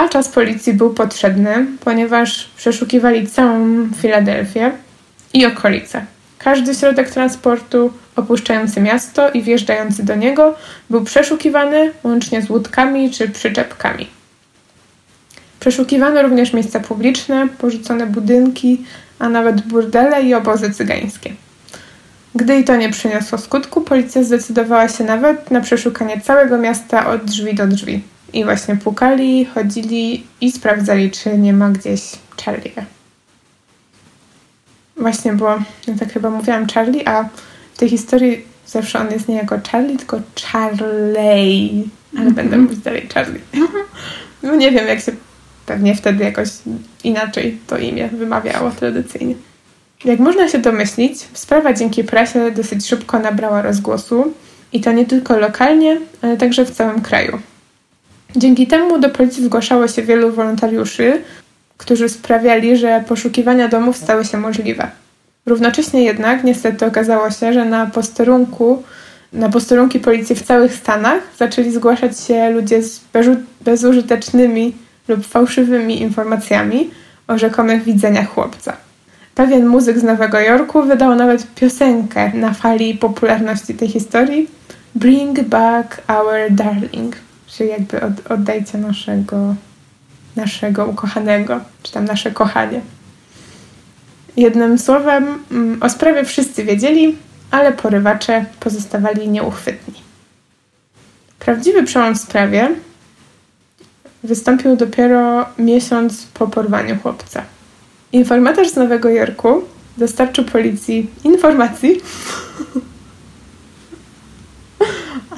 A 0.00 0.08
czas 0.08 0.28
policji 0.28 0.72
był 0.72 0.94
potrzebny, 0.94 1.66
ponieważ 1.84 2.50
przeszukiwali 2.56 3.26
całą 3.26 3.88
Filadelfię 3.96 4.72
i 5.34 5.46
okolice. 5.46 6.04
Każdy 6.38 6.74
środek 6.74 7.10
transportu 7.10 7.92
opuszczający 8.16 8.80
miasto 8.80 9.30
i 9.30 9.42
wjeżdżający 9.42 10.04
do 10.04 10.14
niego 10.14 10.54
był 10.90 11.04
przeszukiwany 11.04 11.92
łącznie 12.04 12.42
z 12.42 12.50
łódkami 12.50 13.10
czy 13.10 13.28
przyczepkami. 13.28 14.06
Przeszukiwano 15.60 16.22
również 16.22 16.52
miejsca 16.52 16.80
publiczne, 16.80 17.48
porzucone 17.58 18.06
budynki, 18.06 18.84
a 19.18 19.28
nawet 19.28 19.60
burdele 19.60 20.22
i 20.22 20.34
obozy 20.34 20.70
cygańskie. 20.70 21.32
Gdy 22.34 22.58
i 22.58 22.64
to 22.64 22.76
nie 22.76 22.90
przyniosło 22.90 23.38
skutku, 23.38 23.80
policja 23.80 24.22
zdecydowała 24.22 24.88
się 24.88 25.04
nawet 25.04 25.50
na 25.50 25.60
przeszukanie 25.60 26.20
całego 26.20 26.58
miasta 26.58 27.06
od 27.06 27.24
drzwi 27.24 27.54
do 27.54 27.66
drzwi. 27.66 28.02
I 28.32 28.44
właśnie 28.44 28.76
pukali, 28.76 29.44
chodzili 29.44 30.26
i 30.40 30.52
sprawdzali, 30.52 31.10
czy 31.10 31.38
nie 31.38 31.52
ma 31.52 31.70
gdzieś 31.70 32.02
Charlie'a. 32.36 32.82
Właśnie, 34.96 35.32
bo 35.32 35.58
ja 35.86 35.94
tak 35.98 36.12
chyba 36.12 36.30
mówiłam 36.30 36.66
Charlie, 36.66 37.08
a 37.08 37.28
w 37.74 37.78
tej 37.78 37.88
historii 37.88 38.44
zawsze 38.66 38.98
on 38.98 39.10
jest 39.10 39.28
nie 39.28 39.34
jako 39.34 39.56
Charlie, 39.72 39.96
tylko 39.96 40.20
Charlie. 40.42 41.84
Ale 42.18 42.30
-hmm. 42.30 42.34
będę 42.34 42.58
mówić 42.58 42.78
dalej 42.78 43.08
Charlie. 43.14 43.40
No 44.42 44.54
nie 44.54 44.70
wiem, 44.70 44.86
jak 44.86 45.00
się 45.00 45.12
pewnie 45.66 45.94
wtedy 45.94 46.24
jakoś 46.24 46.48
inaczej 47.04 47.58
to 47.66 47.78
imię 47.78 48.08
wymawiało 48.08 48.70
tradycyjnie. 48.70 49.34
Jak 50.04 50.20
można 50.20 50.48
się 50.48 50.58
domyślić, 50.58 51.28
sprawa 51.32 51.72
dzięki 51.72 52.04
prasie 52.04 52.50
dosyć 52.50 52.86
szybko 52.86 53.18
nabrała 53.18 53.62
rozgłosu 53.62 54.34
i 54.72 54.80
to 54.80 54.92
nie 54.92 55.06
tylko 55.06 55.38
lokalnie, 55.38 56.00
ale 56.22 56.36
także 56.36 56.64
w 56.64 56.70
całym 56.70 57.00
kraju. 57.00 57.38
Dzięki 58.36 58.66
temu 58.66 58.98
do 58.98 59.10
policji 59.10 59.44
zgłaszało 59.44 59.88
się 59.88 60.02
wielu 60.02 60.32
wolontariuszy, 60.32 61.22
którzy 61.76 62.08
sprawiali, 62.08 62.76
że 62.76 63.04
poszukiwania 63.08 63.68
domów 63.68 63.96
stały 63.96 64.24
się 64.24 64.38
możliwe. 64.38 64.90
Równocześnie 65.46 66.04
jednak 66.04 66.44
niestety 66.44 66.86
okazało 66.86 67.30
się, 67.30 67.52
że 67.52 67.64
na 67.64 67.86
posterunku, 67.86 68.82
na 69.32 69.48
posterunki 69.48 70.00
policji 70.00 70.36
w 70.36 70.42
całych 70.42 70.74
Stanach 70.74 71.22
zaczęli 71.38 71.70
zgłaszać 71.70 72.20
się 72.20 72.50
ludzie 72.50 72.82
z 72.82 73.00
bezużytecznymi 73.60 74.72
lub 75.08 75.26
fałszywymi 75.26 76.02
informacjami 76.02 76.90
o 77.28 77.38
rzekomych 77.38 77.82
widzeniach 77.82 78.28
chłopca. 78.28 78.76
Pewien 79.34 79.66
muzyk 79.66 79.98
z 79.98 80.02
Nowego 80.02 80.40
Jorku 80.40 80.82
wydał 80.82 81.14
nawet 81.14 81.54
piosenkę 81.54 82.32
na 82.34 82.54
fali 82.54 82.94
popularności 82.94 83.74
tej 83.74 83.88
historii 83.88 84.48
Bring 84.94 85.40
back 85.40 86.02
our 86.08 86.50
darling, 86.50 87.16
czyli 87.56 87.70
jakby 87.70 88.00
od, 88.00 88.30
oddajcie 88.30 88.78
naszego, 88.78 89.54
naszego 90.36 90.86
ukochanego, 90.86 91.60
czy 91.82 91.92
tam 91.92 92.04
nasze 92.04 92.30
kochanie. 92.30 92.80
Jednym 94.36 94.78
słowem, 94.78 95.38
mm, 95.50 95.82
o 95.82 95.88
sprawie 95.88 96.24
wszyscy 96.24 96.64
wiedzieli, 96.64 97.16
ale 97.50 97.72
porywacze 97.72 98.44
pozostawali 98.60 99.28
nieuchwytni. 99.28 99.94
Prawdziwy 101.38 101.82
przełom 101.82 102.14
w 102.14 102.20
sprawie 102.20 102.68
wystąpił 104.22 104.76
dopiero 104.76 105.46
miesiąc 105.58 106.26
po 106.34 106.46
porwaniu 106.46 106.98
chłopca. 107.02 107.42
Informator 108.12 108.68
z 108.68 108.76
Nowego 108.76 109.08
Jorku 109.08 109.62
dostarczył 109.96 110.44
policji 110.44 111.10
informacji. 111.24 112.00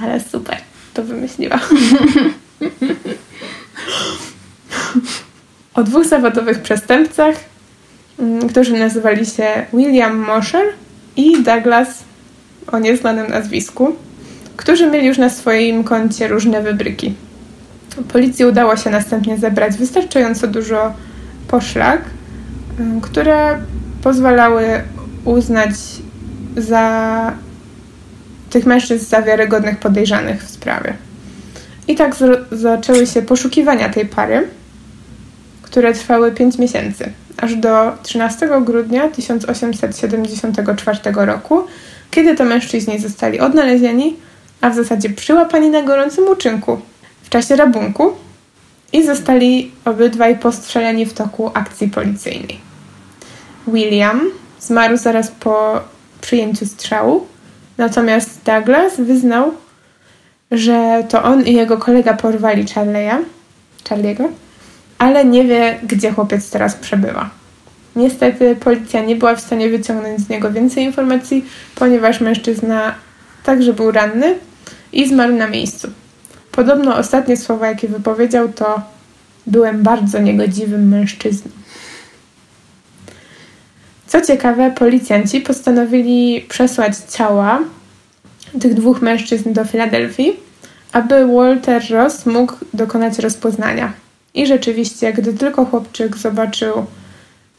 Ale 0.02 0.20
super, 0.20 0.56
to 0.94 1.02
wymyśliła. 1.04 1.60
o 5.74 5.82
dwóch 5.82 6.06
zawodowych 6.06 6.62
przestępcach, 6.62 7.34
mm, 8.18 8.48
którzy 8.48 8.72
nazywali 8.72 9.26
się 9.26 9.66
William 9.72 10.18
Mosher 10.18 10.64
i 11.16 11.42
Douglas 11.42 12.04
o 12.66 12.78
nieznanym 12.78 13.30
nazwisku, 13.30 13.96
którzy 14.56 14.90
mieli 14.90 15.06
już 15.06 15.18
na 15.18 15.30
swoim 15.30 15.84
koncie 15.84 16.28
różne 16.28 16.62
wybryki. 16.62 17.14
Policji 18.12 18.44
udało 18.44 18.76
się 18.76 18.90
następnie 18.90 19.38
zebrać 19.38 19.76
wystarczająco 19.76 20.46
dużo 20.46 20.94
poszlak, 21.48 22.00
y, 22.80 23.00
które 23.00 23.58
pozwalały 24.02 24.82
uznać 25.24 25.70
za 26.56 27.32
tych 28.52 28.66
mężczyzn 28.66 29.06
za 29.06 29.22
wiarygodnych 29.22 29.78
podejrzanych 29.78 30.44
w 30.44 30.50
sprawie. 30.50 30.96
I 31.88 31.94
tak 31.94 32.16
zaczęły 32.52 33.06
się 33.06 33.22
poszukiwania 33.22 33.88
tej 33.88 34.06
pary, 34.06 34.48
które 35.62 35.94
trwały 35.94 36.32
5 36.32 36.58
miesięcy, 36.58 37.12
aż 37.36 37.54
do 37.54 37.92
13 38.02 38.48
grudnia 38.60 39.08
1874 39.08 40.98
roku, 41.14 41.62
kiedy 42.10 42.34
to 42.36 42.44
mężczyźni 42.44 42.98
zostali 42.98 43.40
odnalezieni, 43.40 44.16
a 44.60 44.70
w 44.70 44.74
zasadzie 44.74 45.10
przyłapani 45.10 45.70
na 45.70 45.82
gorącym 45.82 46.28
uczynku 46.28 46.80
w 47.22 47.28
czasie 47.28 47.56
rabunku 47.56 48.12
i 48.92 49.06
zostali 49.06 49.72
obydwaj 49.84 50.38
postrzeleni 50.38 51.06
w 51.06 51.12
toku 51.12 51.50
akcji 51.54 51.88
policyjnej. 51.88 52.60
William 53.66 54.20
zmarł 54.60 54.96
zaraz 54.96 55.30
po 55.30 55.80
przyjęciu 56.20 56.66
strzału, 56.66 57.26
natomiast 57.78 58.40
Douglas 58.44 59.00
wyznał, 59.00 59.52
że 60.50 61.04
to 61.08 61.22
on 61.22 61.46
i 61.46 61.52
jego 61.52 61.78
kolega 61.78 62.14
porwali 62.14 62.64
Charlie'a, 62.64 63.18
Charlie'ego, 63.84 64.28
ale 64.98 65.24
nie 65.24 65.44
wie, 65.44 65.78
gdzie 65.82 66.12
chłopiec 66.12 66.50
teraz 66.50 66.74
przebywa. 66.74 67.30
Niestety 67.96 68.56
policja 68.56 69.04
nie 69.04 69.16
była 69.16 69.34
w 69.34 69.40
stanie 69.40 69.68
wyciągnąć 69.68 70.20
z 70.20 70.28
niego 70.28 70.52
więcej 70.52 70.84
informacji, 70.84 71.44
ponieważ 71.74 72.20
mężczyzna 72.20 72.94
także 73.44 73.72
był 73.72 73.90
ranny 73.90 74.34
i 74.92 75.08
zmarł 75.08 75.32
na 75.32 75.48
miejscu. 75.48 75.88
Podobno 76.52 76.96
ostatnie 76.96 77.36
słowa, 77.36 77.66
jakie 77.66 77.88
wypowiedział, 77.88 78.48
to 78.48 78.82
byłem 79.46 79.82
bardzo 79.82 80.18
niegodziwym 80.18 80.88
mężczyzną. 80.88 81.50
Co 84.12 84.20
ciekawe, 84.20 84.70
policjanci 84.70 85.40
postanowili 85.40 86.40
przesłać 86.48 86.96
ciała 86.96 87.60
tych 88.60 88.74
dwóch 88.74 89.02
mężczyzn 89.02 89.52
do 89.52 89.64
Filadelfii, 89.64 90.36
aby 90.92 91.26
Walter 91.26 91.82
Ross 91.90 92.26
mógł 92.26 92.54
dokonać 92.74 93.18
rozpoznania. 93.18 93.92
I 94.34 94.46
rzeczywiście, 94.46 95.12
gdy 95.12 95.32
tylko 95.32 95.64
chłopczyk 95.64 96.16
zobaczył 96.16 96.86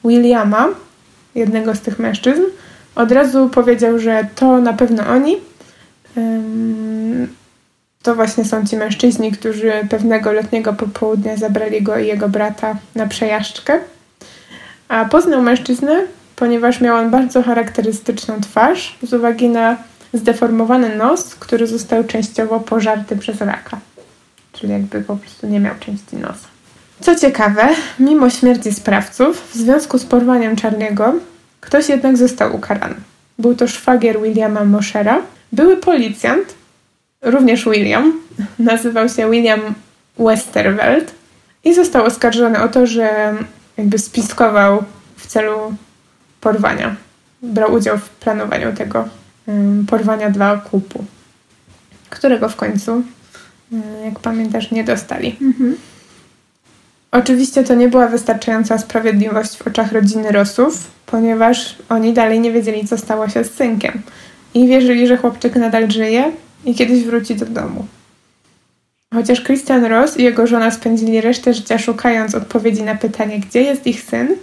Williama, 0.06 0.68
jednego 1.36 1.76
z 1.76 1.82
tych 1.82 2.00
mężczyzn, 2.00 2.42
od 2.96 3.12
razu 3.12 3.50
powiedział, 3.50 4.00
że 4.00 4.28
to 4.36 4.62
na 4.62 4.74
pewno 4.74 5.08
oni. 5.08 5.38
To 8.04 8.16
właśnie 8.16 8.46
są 8.46 8.66
ci 8.66 8.78
mężczyźni, 8.78 9.32
którzy 9.32 9.72
pewnego 9.90 10.32
letniego 10.32 10.74
popołudnia 10.74 11.38
zabrali 11.38 11.82
go 11.82 11.98
i 11.98 12.08
jego 12.08 12.30
brata 12.30 12.76
na 12.96 13.08
przejażdżkę. 13.08 13.80
A 14.88 15.06
poznał 15.06 15.42
mężczyznę, 15.42 16.04
ponieważ 16.44 16.82
miał 16.82 16.98
on 16.98 17.12
bardzo 17.12 17.44
charakterystyczną 17.44 18.42
twarz 18.42 18.96
z 19.04 19.14
uwagi 19.14 19.50
na 19.50 19.78
zdeformowany 20.14 20.96
nos, 20.96 21.36
który 21.36 21.68
został 21.68 22.04
częściowo 22.04 22.60
pożarty 22.60 23.18
przez 23.18 23.42
raka. 23.42 23.80
Czyli 24.54 24.74
jakby 24.74 25.02
po 25.02 25.16
prostu 25.16 25.48
nie 25.48 25.60
miał 25.60 25.76
części 25.80 26.16
nosa. 26.16 26.48
Co 27.00 27.16
ciekawe, 27.16 27.70
mimo 28.00 28.30
śmierci 28.30 28.74
sprawców, 28.74 29.52
w 29.52 29.56
związku 29.56 29.98
z 29.98 30.06
porwaniem 30.06 30.56
Czarniego, 30.56 31.14
ktoś 31.62 31.90
jednak 31.90 32.18
został 32.18 32.56
ukarany. 32.56 32.96
Był 33.40 33.56
to 33.56 33.68
szwagier 33.68 34.22
Williama 34.22 34.66
Moshera, 34.66 35.22
były 35.52 35.78
policjant, 35.78 36.56
również 37.22 37.66
William, 37.66 38.14
nazywał 38.60 39.10
się 39.10 39.32
William 39.32 39.62
Westerveld 40.20 41.14
i 41.64 41.74
został 41.74 42.06
oskarżony 42.06 42.62
o 42.62 42.68
to, 42.68 42.88
że 42.88 43.36
jakby 43.78 44.00
spiskował 44.00 44.84
w 45.18 45.28
celu 45.28 45.76
porwania. 46.44 46.96
Brał 47.42 47.74
udział 47.74 47.98
w 47.98 48.10
planowaniu 48.10 48.74
tego 48.74 49.08
um, 49.48 49.86
porwania 49.90 50.30
dla 50.30 50.54
okupu, 50.54 51.06
którego 52.10 52.50
w 52.50 52.56
końcu, 52.56 52.92
um, 52.92 53.84
jak 54.06 54.20
pamiętasz, 54.20 54.72
nie 54.72 54.84
dostali. 54.84 55.36
Mhm. 55.42 55.76
Oczywiście 57.12 57.64
to 57.64 57.76
nie 57.76 57.90
była 57.90 58.08
wystarczająca 58.08 58.78
sprawiedliwość 58.78 59.58
w 59.58 59.68
oczach 59.68 59.92
rodziny 59.92 60.32
Rosów, 60.32 60.92
ponieważ 61.06 61.76
oni 61.90 62.14
dalej 62.14 62.40
nie 62.40 62.52
wiedzieli, 62.52 62.88
co 62.88 62.98
stało 62.98 63.30
się 63.30 63.44
z 63.44 63.52
synkiem 63.52 64.02
i 64.54 64.68
wierzyli, 64.68 65.08
że 65.08 65.18
chłopczyk 65.18 65.56
nadal 65.56 65.92
żyje 65.92 66.32
i 66.66 66.76
kiedyś 66.76 67.04
wróci 67.04 67.36
do 67.36 67.46
domu. 67.46 67.86
Chociaż 69.14 69.44
Christian 69.44 69.86
Ross 69.86 70.18
i 70.18 70.24
jego 70.24 70.48
żona 70.48 70.72
spędzili 70.72 71.22
resztę 71.22 71.54
życia 71.54 71.78
szukając 71.78 72.36
odpowiedzi 72.36 72.84
na 72.84 72.96
pytanie, 72.96 73.40
gdzie 73.40 73.62
jest 73.62 73.88
ich 73.88 74.02
syn, 74.02 74.36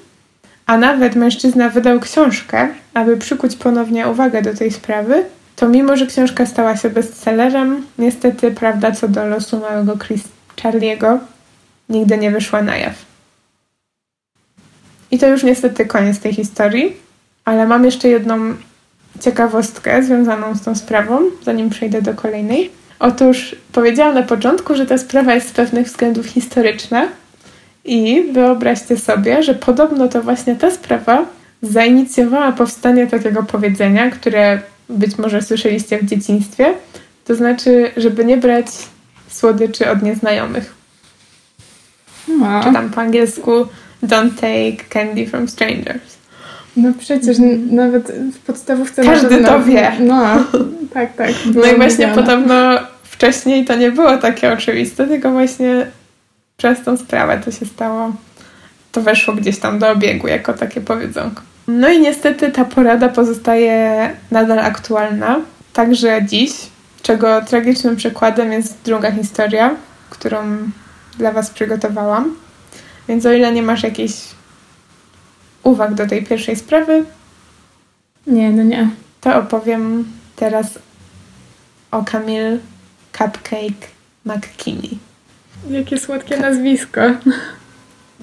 a 0.70 0.76
nawet 0.76 1.16
mężczyzna 1.16 1.68
wydał 1.68 2.00
książkę, 2.00 2.68
aby 2.94 3.16
przykuć 3.16 3.56
ponownie 3.56 4.08
uwagę 4.08 4.42
do 4.42 4.54
tej 4.54 4.70
sprawy, 4.70 5.24
to 5.56 5.68
mimo, 5.68 5.96
że 5.96 6.06
książka 6.06 6.46
stała 6.46 6.76
się 6.76 6.90
bestsellerem, 6.90 7.86
niestety 7.98 8.50
prawda 8.50 8.92
co 8.92 9.08
do 9.08 9.26
losu 9.26 9.60
małego 9.60 9.96
Chris 9.98 10.22
Charlie'ego 10.56 11.18
nigdy 11.88 12.18
nie 12.18 12.30
wyszła 12.30 12.62
na 12.62 12.76
jaw. 12.76 12.94
I 15.10 15.18
to 15.18 15.28
już 15.28 15.42
niestety 15.42 15.86
koniec 15.86 16.18
tej 16.18 16.34
historii, 16.34 16.96
ale 17.44 17.66
mam 17.66 17.84
jeszcze 17.84 18.08
jedną 18.08 18.54
ciekawostkę 19.20 20.02
związaną 20.02 20.54
z 20.54 20.62
tą 20.62 20.74
sprawą, 20.74 21.20
zanim 21.44 21.70
przejdę 21.70 22.02
do 22.02 22.14
kolejnej. 22.14 22.70
Otóż 22.98 23.56
powiedziałam 23.72 24.14
na 24.14 24.22
początku, 24.22 24.74
że 24.74 24.86
ta 24.86 24.98
sprawa 24.98 25.34
jest 25.34 25.48
z 25.48 25.52
pewnych 25.52 25.86
względów 25.86 26.26
historyczna, 26.26 27.08
i 27.84 28.24
wyobraźcie 28.32 28.96
sobie, 28.96 29.42
że 29.42 29.54
podobno 29.54 30.08
to 30.08 30.22
właśnie 30.22 30.56
ta 30.56 30.70
sprawa 30.70 31.24
zainicjowała 31.62 32.52
powstanie 32.52 33.06
takiego 33.06 33.42
powiedzenia, 33.42 34.10
które 34.10 34.60
być 34.88 35.18
może 35.18 35.42
słyszeliście 35.42 35.98
w 35.98 36.04
dzieciństwie, 36.04 36.74
to 37.24 37.34
znaczy, 37.34 37.90
żeby 37.96 38.24
nie 38.24 38.36
brać 38.36 38.66
słodyczy 39.28 39.90
od 39.90 40.02
nieznajomych. 40.02 40.74
No. 42.28 42.64
Czy 42.64 42.72
tam 42.72 42.90
po 42.90 43.00
angielsku 43.00 43.50
don't 44.02 44.34
take 44.34 44.84
candy 44.88 45.26
from 45.26 45.48
strangers. 45.48 46.20
No 46.76 46.92
przecież 46.98 47.38
mm. 47.38 47.74
nawet 47.74 48.12
w 48.34 48.38
podstawówce... 48.38 49.04
Każdy 49.04 49.44
to 49.44 49.62
wie. 49.62 49.92
No, 50.00 50.44
tak, 50.94 51.16
tak. 51.16 51.30
No 51.54 51.66
i 51.66 51.76
właśnie 51.76 52.08
podobno 52.08 52.78
wcześniej 53.02 53.64
to 53.64 53.76
nie 53.76 53.90
było 53.90 54.16
takie 54.16 54.52
oczywiste, 54.52 55.06
tylko 55.06 55.30
właśnie 55.30 55.86
przez 56.60 56.84
tą 56.84 56.96
sprawę 56.96 57.40
to 57.44 57.50
się 57.50 57.66
stało, 57.66 58.12
to 58.92 59.02
weszło 59.02 59.34
gdzieś 59.34 59.58
tam 59.58 59.78
do 59.78 59.90
obiegu 59.90 60.28
jako 60.28 60.52
takie 60.52 60.80
powiedzonko. 60.80 61.42
No 61.68 61.88
i 61.88 62.00
niestety 62.00 62.50
ta 62.50 62.64
porada 62.64 63.08
pozostaje 63.08 64.10
nadal 64.30 64.58
aktualna, 64.58 65.40
także 65.72 66.24
dziś, 66.26 66.52
czego 67.02 67.42
tragicznym 67.42 67.96
przykładem 67.96 68.52
jest 68.52 68.78
druga 68.84 69.12
historia, 69.12 69.74
którą 70.10 70.38
dla 71.18 71.32
Was 71.32 71.50
przygotowałam. 71.50 72.34
Więc 73.08 73.26
o 73.26 73.32
ile 73.32 73.52
nie 73.52 73.62
masz 73.62 73.82
jakichś 73.82 74.14
uwag 75.62 75.94
do 75.94 76.06
tej 76.06 76.22
pierwszej 76.24 76.56
sprawy, 76.56 77.04
nie, 78.26 78.50
no 78.50 78.62
nie. 78.62 78.90
To 79.20 79.36
opowiem 79.36 80.04
teraz 80.36 80.78
o 81.90 82.04
Camille 82.04 82.58
Cupcake 83.12 83.86
McKinney. 84.24 85.09
Jakie 85.70 85.98
słodkie 85.98 86.36
nazwisko. 86.36 87.00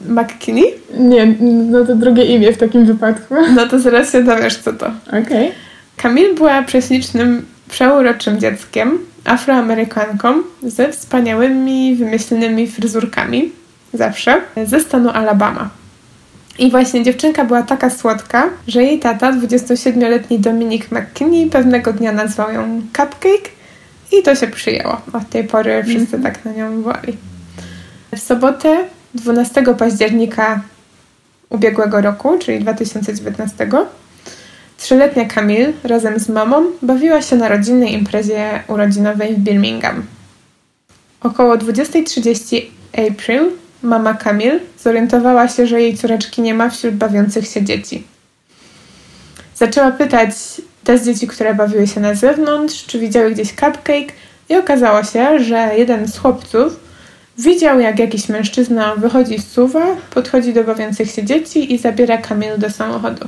McKinney? 0.05 0.63
Nie, 0.99 1.35
no 1.39 1.85
to 1.85 1.95
drugie 1.95 2.25
imię 2.25 2.53
w 2.53 2.57
takim 2.57 2.85
wypadku. 2.85 3.35
No 3.55 3.67
to 3.67 3.79
zaraz 3.79 4.11
się 4.11 4.23
dowiesz, 4.23 4.57
co 4.57 4.73
to. 4.73 4.91
Okej. 5.07 5.21
Okay. 5.21 5.51
Camille 5.97 6.33
była 6.33 6.63
prześlicznym, 6.63 7.45
przeuroczym 7.69 8.39
dzieckiem, 8.39 8.99
afroamerykanką 9.25 10.33
ze 10.63 10.91
wspaniałymi, 10.91 11.95
wymyślnymi 11.95 12.67
fryzurkami. 12.67 13.51
Zawsze. 13.93 14.41
Ze 14.65 14.79
stanu 14.79 15.09
Alabama. 15.09 15.69
I 16.59 16.71
właśnie 16.71 17.03
dziewczynka 17.03 17.45
była 17.45 17.63
taka 17.63 17.89
słodka, 17.89 18.49
że 18.67 18.83
jej 18.83 18.99
tata, 18.99 19.31
27-letni 19.31 20.39
Dominik 20.39 20.91
McKinney, 20.91 21.49
pewnego 21.49 21.93
dnia 21.93 22.11
nazwał 22.11 22.51
ją 22.51 22.81
Cupcake 22.97 23.56
i 24.11 24.23
to 24.23 24.35
się 24.35 24.47
przyjęło. 24.47 25.01
Od 25.13 25.29
tej 25.29 25.43
pory 25.43 25.83
wszyscy 25.83 26.17
-hmm. 26.17 26.23
tak 26.23 26.45
na 26.45 26.51
nią 26.51 26.81
wołali. 26.81 27.17
W 28.15 28.19
sobotę 28.19 28.77
12 29.15 29.63
października 29.77 30.61
ubiegłego 31.49 32.01
roku, 32.01 32.37
czyli 32.39 32.59
2019, 32.59 33.69
trzyletnia 34.77 35.25
Camille 35.25 35.73
razem 35.83 36.19
z 36.19 36.29
mamą 36.29 36.65
bawiła 36.81 37.21
się 37.21 37.35
na 37.35 37.47
rodzinnej 37.47 37.93
imprezie 37.93 38.63
urodzinowej 38.67 39.35
w 39.35 39.39
Birmingham. 39.39 40.03
Około 41.21 41.55
20.30 41.55 42.61
April 43.11 43.51
mama 43.81 44.13
Camille 44.13 44.59
zorientowała 44.79 45.47
się, 45.47 45.67
że 45.67 45.81
jej 45.81 45.97
córeczki 45.97 46.41
nie 46.41 46.53
ma 46.53 46.69
wśród 46.69 46.95
bawiących 46.95 47.47
się 47.47 47.63
dzieci. 47.63 48.03
Zaczęła 49.55 49.91
pytać 49.91 50.29
te 50.87 50.97
z 50.97 51.05
dzieci, 51.05 51.27
które 51.27 51.55
bawiły 51.55 51.87
się 51.87 51.99
na 51.99 52.13
zewnątrz, 52.13 52.85
czy 52.85 52.99
widziały 52.99 53.31
gdzieś 53.31 53.49
cupcake 53.49 54.13
i 54.49 54.55
okazało 54.55 55.03
się, 55.03 55.39
że 55.39 55.71
jeden 55.77 56.07
z 56.07 56.17
chłopców 56.17 56.79
widział, 57.37 57.79
jak 57.79 57.99
jakiś 57.99 58.29
mężczyzna 58.29 58.95
wychodzi 58.95 59.39
z 59.39 59.47
suwa, 59.47 59.85
podchodzi 60.09 60.53
do 60.53 60.63
bawiących 60.63 61.11
się 61.11 61.23
dzieci 61.23 61.73
i 61.73 61.77
zabiera 61.77 62.17
Kamil 62.17 62.57
do 62.57 62.69
samochodu. 62.69 63.27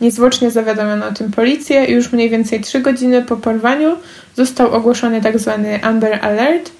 Niezwłocznie 0.00 0.50
zawiadomiono 0.50 1.06
o 1.06 1.12
tym 1.12 1.30
policję 1.30 1.84
i 1.84 1.92
już 1.92 2.12
mniej 2.12 2.30
więcej 2.30 2.60
3 2.60 2.80
godziny 2.80 3.22
po 3.22 3.36
porwaniu 3.36 3.96
został 4.36 4.74
ogłoszony 4.74 5.22
tzw. 5.22 5.64
Tak 5.72 5.84
Amber 5.86 6.18
Alert, 6.24 6.70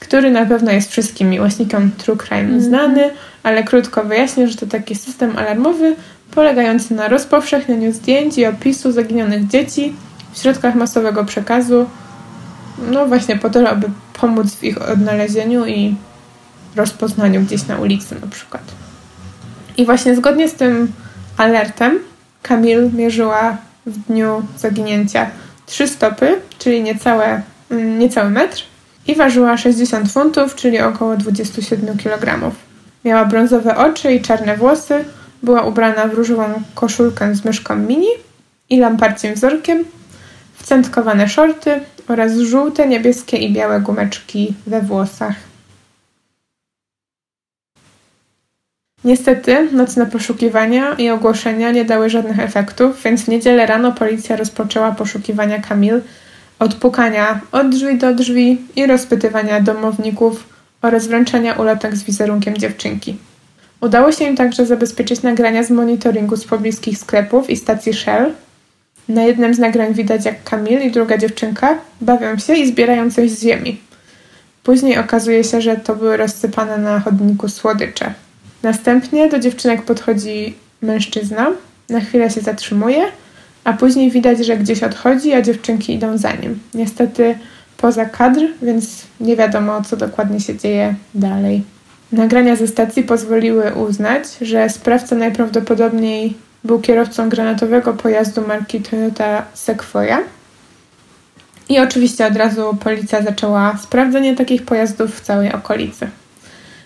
który 0.00 0.30
na 0.30 0.46
pewno 0.46 0.72
jest 0.72 0.90
wszystkim 0.90 1.30
miłośnikom 1.30 1.90
true 1.98 2.16
crime 2.16 2.60
znany, 2.60 3.10
ale 3.42 3.64
krótko 3.64 4.04
wyjaśnię, 4.04 4.48
że 4.48 4.56
to 4.56 4.66
taki 4.66 4.94
system 4.94 5.38
alarmowy 5.38 5.96
polegający 6.34 6.94
na 6.94 7.08
rozpowszechnianiu 7.08 7.92
zdjęć 7.92 8.38
i 8.38 8.46
opisu 8.46 8.92
zaginionych 8.92 9.46
dzieci 9.46 9.94
w 10.32 10.38
środkach 10.38 10.74
masowego 10.74 11.24
przekazu, 11.24 11.86
no 12.90 13.06
właśnie 13.06 13.36
po 13.36 13.50
to, 13.50 13.68
aby 13.68 13.90
pomóc 14.20 14.54
w 14.54 14.64
ich 14.64 14.82
odnalezieniu 14.82 15.66
i 15.66 15.94
rozpoznaniu 16.76 17.40
gdzieś 17.40 17.66
na 17.66 17.78
ulicy 17.78 18.14
na 18.20 18.26
przykład. 18.26 18.62
I 19.76 19.86
właśnie 19.86 20.16
zgodnie 20.16 20.48
z 20.48 20.54
tym 20.54 20.92
alertem 21.36 21.98
Kamil 22.42 22.90
mierzyła 22.92 23.56
w 23.86 23.98
dniu 23.98 24.42
zaginięcia 24.58 25.30
3 25.66 25.88
stopy, 25.88 26.40
czyli 26.58 26.82
niecałe, 26.82 27.42
mm, 27.70 27.98
niecały 27.98 28.30
metr 28.30 28.62
i 29.06 29.14
ważyła 29.14 29.56
60 29.56 30.12
funtów, 30.12 30.54
czyli 30.54 30.80
około 30.80 31.16
27 31.16 31.96
kg. 31.96 32.52
Miała 33.04 33.24
brązowe 33.24 33.76
oczy 33.76 34.12
i 34.12 34.20
czarne 34.20 34.56
włosy, 34.56 35.04
była 35.42 35.62
ubrana 35.62 36.06
w 36.06 36.14
różową 36.14 36.62
koszulkę 36.74 37.34
z 37.34 37.44
myszką 37.44 37.76
mini 37.76 38.08
i 38.70 38.80
lamparcim 38.80 39.34
wzorkiem, 39.34 39.84
wcętkowane 40.54 41.28
shorty 41.28 41.80
oraz 42.08 42.38
żółte, 42.38 42.88
niebieskie 42.88 43.36
i 43.36 43.52
białe 43.52 43.80
gumeczki 43.80 44.54
we 44.66 44.80
włosach. 44.80 45.34
Niestety 49.04 49.68
nocne 49.72 50.06
poszukiwania 50.06 50.92
i 50.94 51.10
ogłoszenia 51.10 51.70
nie 51.70 51.84
dały 51.84 52.10
żadnych 52.10 52.38
efektów, 52.38 53.02
więc 53.04 53.22
w 53.22 53.28
niedzielę 53.28 53.66
rano 53.66 53.92
policja 53.92 54.36
rozpoczęła 54.36 54.92
poszukiwania 54.92 55.60
Kamil 55.60 56.00
od 56.58 56.74
pukania 56.74 57.40
od 57.52 57.68
drzwi 57.68 57.98
do 57.98 58.14
drzwi 58.14 58.60
i 58.76 58.86
rozpytywania 58.86 59.60
domowników 59.60 60.44
oraz 60.82 61.06
wręczania 61.06 61.54
ulotek 61.54 61.96
z 61.96 62.02
wizerunkiem 62.02 62.56
dziewczynki. 62.56 63.16
Udało 63.82 64.12
się 64.12 64.24
im 64.24 64.36
także 64.36 64.66
zabezpieczyć 64.66 65.22
nagrania 65.22 65.62
z 65.62 65.70
monitoringu 65.70 66.36
z 66.36 66.44
pobliskich 66.44 66.98
sklepów 66.98 67.50
i 67.50 67.56
stacji 67.56 67.92
Shell. 67.92 68.32
Na 69.08 69.22
jednym 69.22 69.54
z 69.54 69.58
nagrań 69.58 69.94
widać, 69.94 70.24
jak 70.24 70.44
Kamil 70.44 70.80
i 70.80 70.90
druga 70.90 71.18
dziewczynka 71.18 71.78
bawią 72.00 72.38
się 72.38 72.54
i 72.54 72.68
zbierają 72.68 73.10
coś 73.10 73.30
z 73.30 73.42
ziemi. 73.42 73.80
Później 74.62 74.98
okazuje 74.98 75.44
się, 75.44 75.60
że 75.60 75.76
to 75.76 75.96
były 75.96 76.16
rozsypane 76.16 76.78
na 76.78 77.00
chodniku 77.00 77.48
słodycze. 77.48 78.14
Następnie 78.62 79.28
do 79.28 79.38
dziewczynek 79.38 79.82
podchodzi 79.82 80.54
mężczyzna, 80.82 81.46
na 81.88 82.00
chwilę 82.00 82.30
się 82.30 82.40
zatrzymuje, 82.40 83.02
a 83.64 83.72
później 83.72 84.10
widać, 84.10 84.46
że 84.46 84.56
gdzieś 84.56 84.82
odchodzi, 84.82 85.32
a 85.32 85.42
dziewczynki 85.42 85.94
idą 85.94 86.18
za 86.18 86.32
nim. 86.32 86.58
Niestety 86.74 87.38
poza 87.76 88.04
kadr, 88.04 88.40
więc 88.62 89.02
nie 89.20 89.36
wiadomo, 89.36 89.82
co 89.82 89.96
dokładnie 89.96 90.40
się 90.40 90.56
dzieje 90.56 90.94
dalej. 91.14 91.71
Nagrania 92.12 92.56
ze 92.56 92.66
stacji 92.66 93.02
pozwoliły 93.02 93.74
uznać, 93.74 94.24
że 94.40 94.68
sprawca 94.68 95.16
najprawdopodobniej 95.16 96.36
był 96.64 96.80
kierowcą 96.80 97.28
granatowego 97.28 97.94
pojazdu 97.94 98.46
marki 98.46 98.80
Toyota 98.80 99.44
Sequoia. 99.54 100.18
I 101.68 101.80
oczywiście 101.80 102.26
od 102.26 102.36
razu 102.36 102.76
policja 102.84 103.22
zaczęła 103.22 103.78
sprawdzenie 103.82 104.36
takich 104.36 104.62
pojazdów 104.62 105.16
w 105.16 105.20
całej 105.20 105.52
okolicy. 105.52 106.08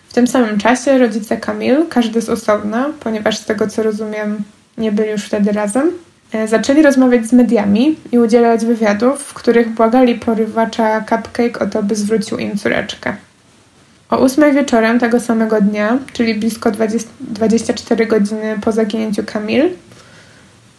W 0.09 0.15
tym 0.15 0.27
samym 0.27 0.59
czasie 0.59 0.99
rodzice 0.99 1.37
Kamil, 1.37 1.87
każdy 1.89 2.23
z 2.23 2.29
osobna, 2.29 2.91
ponieważ 3.01 3.39
z 3.39 3.45
tego 3.45 3.67
co 3.67 3.83
rozumiem 3.83 4.37
nie 4.79 4.93
byli 4.93 5.11
już 5.11 5.25
wtedy 5.25 5.53
razem, 5.53 5.91
e, 6.33 6.49
zaczęli 6.49 6.83
rozmawiać 6.83 7.27
z 7.27 7.33
mediami 7.33 7.97
i 8.12 8.19
udzielać 8.19 8.65
wywiadów, 8.65 9.23
w 9.23 9.35
których 9.35 9.69
błagali 9.69 10.15
porywacza 10.15 11.01
Cupcake 11.01 11.59
o 11.62 11.67
to, 11.67 11.83
by 11.83 11.95
zwrócił 11.95 12.39
im 12.39 12.59
córeczkę. 12.59 13.17
O 14.11 14.19
8 14.19 14.55
wieczorem 14.55 14.99
tego 14.99 15.21
samego 15.21 15.61
dnia, 15.61 15.99
czyli 16.12 16.35
blisko 16.35 16.71
20, 16.71 17.11
24 17.21 18.07
godziny 18.07 18.59
po 18.61 18.73
zaginięciu 18.73 19.23
Kamil, 19.27 19.71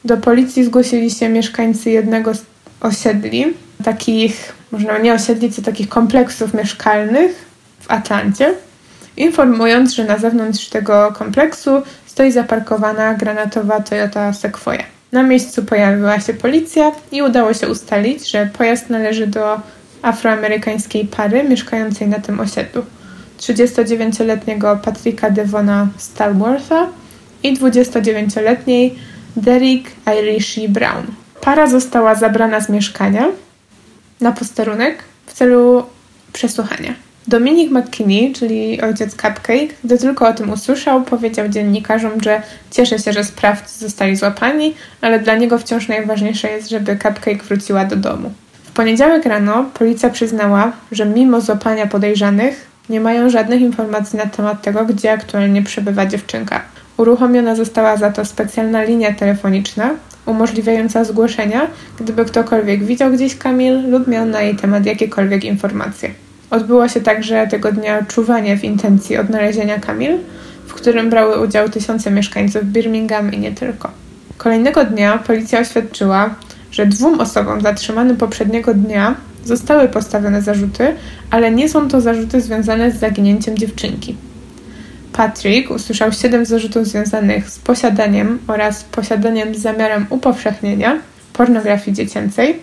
do 0.06 0.18
policji 0.18 0.66
zgłosili 0.66 1.12
się 1.12 1.30
mieszkańcy 1.30 1.90
jednego 1.90 2.34
z 2.34 2.42
osiedli, 2.82 3.46
takich, 3.84 4.54
można 4.72 4.98
nie 4.98 5.14
osiedli, 5.14 5.52
co 5.52 5.62
takich 5.62 5.90
kompleksów 5.90 6.54
mieszkalnych 6.54 7.46
w 7.80 7.92
Atlancie, 7.92 8.54
informując, 9.18 9.94
że 9.94 10.04
na 10.04 10.18
zewnątrz 10.18 10.70
tego 10.70 11.14
kompleksu 11.18 11.82
stoi 12.06 12.32
zaparkowana 12.32 13.14
granatowa 13.14 13.80
Toyota 13.80 14.34
Sequoia. 14.34 14.84
Na 15.12 15.24
miejscu 15.24 15.64
pojawiła 15.64 16.20
się 16.20 16.34
policja 16.34 16.92
i 17.12 17.22
udało 17.22 17.54
się 17.54 17.68
ustalić, 17.68 18.32
że 18.32 18.50
pojazd 18.58 18.90
należy 18.90 19.28
do 19.28 19.62
afroamerykańskiej 20.02 21.06
pary 21.06 21.44
mieszkającej 21.44 22.08
na 22.08 22.20
tym 22.20 22.40
osiedlu. 22.40 22.86
39-letniego 23.38 24.80
Patricka 24.84 25.30
Devona 25.30 25.88
Stalwortha 25.98 26.88
i 27.44 27.58
29-letniej 27.58 28.96
Derek 29.36 29.84
Irishi 30.20 30.70
Brown. 30.70 31.04
Para 31.42 31.68
została 31.68 32.16
zabrana 32.16 32.62
z 32.62 32.70
mieszkania 32.70 33.28
na 34.22 34.32
posterunek 34.32 35.04
w 35.26 35.34
celu 35.34 35.84
przesłuchania. 36.34 36.94
Dominik 37.28 37.72
McKinney, 37.72 38.34
czyli 38.34 38.82
ojciec 38.82 39.12
Cupcake, 39.12 39.74
gdy 39.84 39.98
tylko 39.98 40.28
o 40.28 40.34
tym 40.34 40.50
usłyszał, 40.50 41.04
powiedział 41.04 41.48
dziennikarzom, 41.48 42.12
że 42.22 42.42
cieszy 42.72 43.00
się, 43.00 43.14
że 43.14 43.24
sprawcy 43.24 43.80
zostali 43.80 44.16
złapani, 44.16 44.74
ale 45.02 45.20
dla 45.20 45.36
niego 45.36 45.60
wciąż 45.60 45.88
najważniejsze 45.88 46.52
jest, 46.52 46.70
żeby 46.70 46.98
Cupcake 46.98 47.44
wróciła 47.44 47.86
do 47.86 47.96
domu. 47.96 48.32
W 48.64 48.72
poniedziałek 48.72 49.26
rano 49.26 49.66
policja 49.74 50.10
przyznała, 50.10 50.72
że 50.92 51.06
mimo 51.06 51.42
złapania 51.42 51.88
podejrzanych, 51.88 52.68
nie 52.90 53.00
mają 53.00 53.30
żadnych 53.30 53.62
informacji 53.62 54.18
na 54.18 54.26
temat 54.26 54.62
tego, 54.62 54.86
gdzie 54.86 55.12
aktualnie 55.12 55.64
przebywa 55.64 56.06
dziewczynka. 56.06 56.62
Uruchomiona 56.98 57.56
została 57.56 57.98
za 57.98 58.12
to 58.12 58.26
specjalna 58.26 58.84
linia 58.84 59.14
telefoniczna, 59.14 59.90
umożliwiająca 60.26 61.04
zgłoszenia, 61.04 61.68
gdyby 62.00 62.26
ktokolwiek 62.26 62.84
widział 62.84 63.12
gdzieś 63.12 63.38
Kamil 63.38 63.90
lub 63.92 64.08
miał 64.08 64.26
na 64.26 64.42
jej 64.42 64.56
temat 64.56 64.86
jakiekolwiek 64.86 65.44
informacje. 65.44 66.10
Odbyło 66.50 66.88
się 66.88 67.02
także 67.02 67.48
tego 67.48 67.72
dnia 67.72 68.06
czuwanie 68.06 68.58
w 68.58 68.64
intencji 68.64 69.18
odnalezienia 69.18 69.80
Kamil, 69.80 70.18
w 70.68 70.74
którym 70.74 71.10
brały 71.10 71.42
udział 71.42 71.70
tysiące 71.70 72.12
mieszkańców 72.12 72.64
Birmingham 72.64 73.34
i 73.34 73.38
nie 73.38 73.52
tylko. 73.52 73.92
Kolejnego 74.38 74.86
dnia 74.86 75.18
policja 75.18 75.60
oświadczyła, 75.60 76.36
że 76.72 76.86
dwóm 76.86 77.20
osobom 77.20 77.62
zatrzymanym 77.62 78.18
poprzedniego 78.18 78.74
dnia 78.74 79.16
zostały 79.46 79.88
postawione 79.88 80.42
zarzuty, 80.42 80.96
ale 81.32 81.52
nie 81.52 81.70
są 81.70 81.88
to 81.88 82.02
zarzuty 82.02 82.42
związane 82.42 82.92
z 82.92 83.00
zaginięciem 83.00 83.58
dziewczynki. 83.58 84.16
Patrick 85.14 85.72
usłyszał 85.72 86.12
siedem 86.12 86.46
zarzutów 86.46 86.88
związanych 86.88 87.50
z 87.50 87.60
posiadaniem 87.60 88.40
oraz 88.48 88.84
posiadaniem 88.84 89.56
z 89.56 89.60
zamiarem 89.60 90.06
upowszechnienia 90.10 91.00
pornografii 91.34 91.98
dziecięcej. 91.98 92.60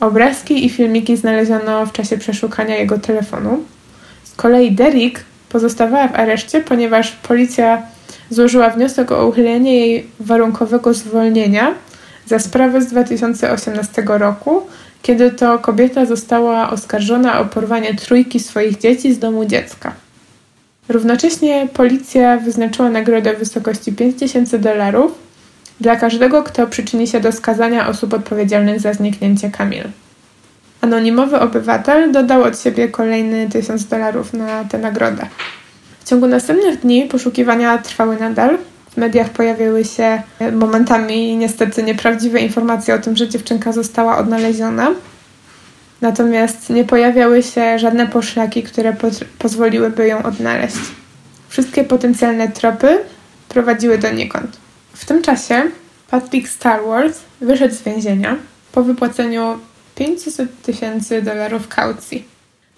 Obrazki 0.00 0.66
i 0.66 0.68
filmiki 0.68 1.16
znaleziono 1.16 1.86
w 1.86 1.92
czasie 1.92 2.18
przeszukania 2.18 2.76
jego 2.76 2.98
telefonu. 2.98 3.58
Z 4.24 4.34
kolei 4.34 4.72
Derek 4.72 5.24
pozostawała 5.48 6.08
w 6.08 6.14
areszcie, 6.14 6.60
ponieważ 6.60 7.10
policja 7.12 7.82
złożyła 8.30 8.70
wniosek 8.70 9.12
o 9.12 9.26
uchylenie 9.26 9.86
jej 9.86 10.06
warunkowego 10.20 10.94
zwolnienia 10.94 11.74
za 12.26 12.38
sprawę 12.38 12.82
z 12.82 12.86
2018 12.86 14.02
roku, 14.06 14.62
kiedy 15.02 15.30
to 15.30 15.58
kobieta 15.58 16.06
została 16.06 16.70
oskarżona 16.70 17.40
o 17.40 17.44
porwanie 17.44 17.94
trójki 17.94 18.40
swoich 18.40 18.78
dzieci 18.78 19.14
z 19.14 19.18
domu 19.18 19.44
dziecka. 19.44 19.92
Równocześnie 20.88 21.68
policja 21.74 22.36
wyznaczyła 22.36 22.90
nagrodę 22.90 23.34
w 23.34 23.38
wysokości 23.38 23.92
5000 23.92 24.58
dolarów 24.58 25.12
dla 25.80 25.96
każdego, 25.96 26.42
kto 26.42 26.66
przyczyni 26.66 27.06
się 27.06 27.20
do 27.20 27.32
skazania 27.32 27.88
osób 27.88 28.14
odpowiedzialnych 28.14 28.80
za 28.80 28.92
zniknięcie 28.92 29.50
Kamil. 29.50 29.84
Anonimowy 30.80 31.40
obywatel 31.40 32.12
dodał 32.12 32.42
od 32.42 32.60
siebie 32.60 32.88
kolejny 32.88 33.48
1000 33.48 33.84
dolarów 33.84 34.32
na 34.32 34.64
tę 34.64 34.78
nagrodę. 34.78 35.26
W 36.00 36.08
ciągu 36.08 36.26
następnych 36.26 36.80
dni 36.80 37.04
poszukiwania 37.04 37.78
trwały 37.78 38.16
nadal, 38.16 38.58
w 38.90 38.96
mediach 38.96 39.30
pojawiły 39.30 39.84
się 39.84 40.22
e, 40.38 40.52
momentami 40.52 41.36
niestety 41.36 41.82
nieprawdziwe 41.82 42.40
informacje 42.40 42.94
o 42.94 42.98
tym, 42.98 43.16
że 43.16 43.28
dziewczynka 43.28 43.72
została 43.72 44.18
odnaleziona. 44.18 44.90
Natomiast 46.00 46.70
nie 46.70 46.84
pojawiały 46.84 47.42
się 47.42 47.78
żadne 47.78 48.06
poszlaki, 48.06 48.62
które 48.62 48.92
po 48.92 49.08
pozwoliłyby 49.38 50.06
ją 50.06 50.22
odnaleźć. 50.22 50.76
Wszystkie 51.48 51.84
potencjalne 51.84 52.48
tropy 52.48 52.98
prowadziły 53.48 53.98
donikąd. 53.98 54.56
W 54.94 55.04
tym 55.04 55.22
czasie 55.22 55.62
Patrick 56.10 56.48
Starworth 56.48 57.20
wyszedł 57.40 57.74
z 57.74 57.82
więzienia 57.82 58.36
po 58.72 58.82
wypłaceniu 58.82 59.58
500 59.94 60.62
tysięcy 60.62 61.22
dolarów 61.22 61.68
kaucji. 61.68 62.24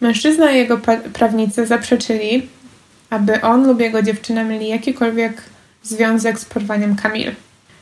Mężczyzna 0.01 0.53
i 0.53 0.57
jego 0.57 0.79
prawnicy 1.13 1.67
zaprzeczyli, 1.67 2.49
aby 3.11 3.41
on 3.41 3.67
lub 3.67 3.81
jego 3.81 4.03
dziewczyna 4.03 4.45
mieli 4.45 4.69
jakikolwiek 4.69 5.43
związek 5.83 6.39
z 6.39 6.45
porwaniem 6.45 6.97
Kamil. 6.97 7.33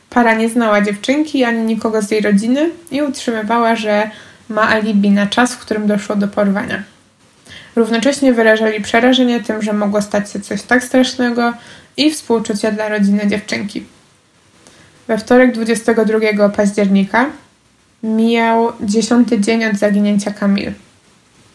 Para 0.09 0.33
nie 0.33 0.49
znała 0.49 0.81
dziewczynki 0.81 1.43
ani 1.43 1.63
nikogo 1.63 2.01
z 2.01 2.11
jej 2.11 2.21
rodziny 2.21 2.69
i 2.91 3.01
utrzymywała, 3.01 3.75
że 3.75 4.11
ma 4.49 4.69
alibi 4.69 5.11
na 5.11 5.27
czas, 5.27 5.53
w 5.53 5.59
którym 5.59 5.87
doszło 5.87 6.15
do 6.15 6.27
porwania. 6.27 6.83
Równocześnie 7.75 8.33
wyrażali 8.33 8.81
przerażenie 8.81 9.39
tym, 9.39 9.61
że 9.61 9.73
mogło 9.73 10.01
stać 10.01 10.31
się 10.31 10.39
coś 10.39 10.61
tak 10.61 10.83
strasznego 10.83 11.53
i 11.97 12.11
współczucie 12.11 12.71
dla 12.71 12.89
rodziny 12.89 13.27
dziewczynki. 13.27 13.83
We 15.07 15.17
wtorek 15.17 15.53
22 15.53 16.49
października 16.49 17.29
mijał 18.03 18.71
dziesiąty 18.81 19.39
dzień 19.39 19.65
od 19.65 19.75
zaginięcia 19.75 20.31
Kamil. 20.31 20.71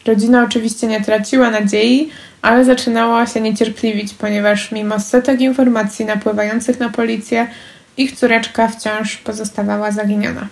Rodzina 0.05 0.43
oczywiście 0.43 0.87
nie 0.87 1.03
traciła 1.03 1.49
nadziei, 1.49 2.09
ale 2.41 2.65
zaczynała 2.65 3.27
się 3.27 3.41
niecierpliwić, 3.41 4.13
ponieważ 4.13 4.71
mimo 4.71 4.99
setek 4.99 5.41
informacji 5.41 6.05
napływających 6.05 6.79
na 6.79 6.89
policję, 6.89 7.47
ich 7.97 8.11
córeczka 8.11 8.67
wciąż 8.67 9.17
pozostawała 9.17 9.91
zaginiona. 9.91 10.47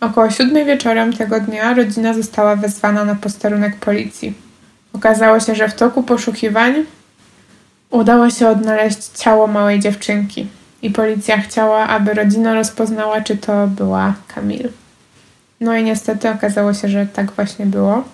Około 0.00 0.30
siódmej 0.30 0.64
wieczorem 0.64 1.12
tego 1.12 1.40
dnia 1.40 1.74
rodzina 1.74 2.14
została 2.14 2.56
wezwana 2.56 3.04
na 3.04 3.14
posterunek 3.14 3.76
policji. 3.76 4.34
Okazało 4.92 5.40
się, 5.40 5.54
że 5.54 5.68
w 5.68 5.74
toku 5.74 6.02
poszukiwań 6.02 6.74
udało 7.90 8.30
się 8.30 8.48
odnaleźć 8.48 9.08
ciało 9.08 9.46
małej 9.46 9.80
dziewczynki 9.80 10.46
i 10.82 10.90
policja 10.90 11.40
chciała, 11.40 11.88
aby 11.88 12.14
rodzina 12.14 12.54
rozpoznała, 12.54 13.20
czy 13.20 13.36
to 13.36 13.66
była 13.66 14.14
Kamil. 14.34 14.68
No 15.60 15.76
i 15.76 15.84
niestety 15.84 16.30
okazało 16.30 16.74
się, 16.74 16.88
że 16.88 17.06
tak 17.06 17.30
właśnie 17.30 17.66
było. 17.66 18.04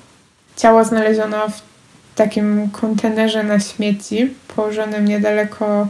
Ciało 0.57 0.85
znaleziono 0.85 1.49
w 1.49 1.74
takim 2.15 2.71
kontenerze 2.71 3.43
na 3.43 3.61
śmieci, 3.61 4.35
położonym 4.57 5.05
niedaleko 5.05 5.89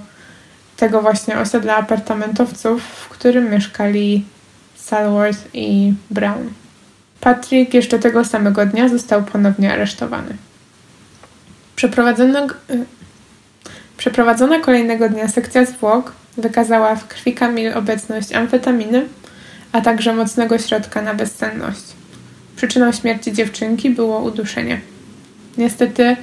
tego 0.77 1.03
właśnie 1.03 1.39
osiedla 1.39 1.77
apartamentowców, 1.77 2.83
w 2.83 3.09
którym 3.09 3.51
mieszkali 3.51 4.25
Salworth 4.77 5.49
i 5.55 5.95
Brown. 6.11 6.51
Patrick 7.21 7.75
jeszcze 7.75 7.99
tego 7.99 8.25
samego 8.25 8.67
dnia 8.67 8.89
został 8.89 9.23
ponownie 9.23 9.73
aresztowany. 9.73 10.37
Przeprowadzono, 11.77 12.47
y, 12.47 12.85
przeprowadzona 13.97 14.59
kolejnego 14.61 15.09
dnia 15.09 15.29
sekcja 15.29 15.65
zwłok 15.65 16.13
wykazała 16.37 16.97
w 16.97 17.09
krwi 17.09 17.35
Kamil 17.35 17.73
obecność 17.75 18.33
amfetaminy, 18.33 19.07
a 19.73 19.81
także 19.81 20.15
mocnego 20.15 20.59
środka 20.59 21.03
na 21.03 21.15
bezsenność. 21.15 21.83
Przyczyną 22.57 22.93
śmierci 22.93 23.33
dziewczynki 23.33 23.91
było 23.91 24.21
uduszenie. 24.21 24.94
Niestety 25.59 26.17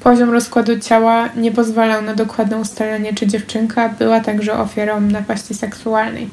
poziom 0.00 0.30
rozkładu 0.30 0.78
ciała 0.78 1.28
nie 1.36 1.52
pozwalał 1.52 2.02
na 2.02 2.14
dokładne 2.14 2.56
ustalenie, 2.56 3.14
czy 3.14 3.26
dziewczynka 3.26 3.88
była 3.88 4.20
także 4.20 4.58
ofiarą 4.58 5.00
napaści 5.00 5.54
seksualnej. 5.54 6.28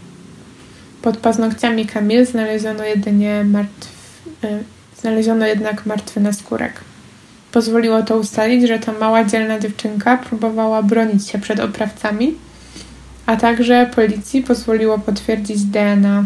Pod 1.02 1.18
paznokciami 1.18 1.86
Kamil 1.86 2.26
znaleziono 2.26 2.84
jedynie 2.84 3.44
martw... 3.44 3.88
Y, 4.44 4.64
znaleziono 5.02 5.46
jednak 5.46 5.86
martwy 5.86 6.20
naskórek. 6.20 6.74
Pozwoliło 7.52 8.04
to 8.04 8.18
ustalić, 8.18 8.68
że 8.68 8.80
ta 8.80 8.92
mała 8.92 9.24
dzielna 9.24 9.60
dziewczynka 9.60 10.18
próbowała 10.18 10.84
bronić 10.84 11.28
się 11.30 11.40
przed 11.40 11.60
oprawcami, 11.60 12.36
a 13.26 13.36
także 13.36 13.90
policji 13.96 14.44
pozwoliło 14.44 15.00
potwierdzić 15.00 15.64
DNA 15.64 16.26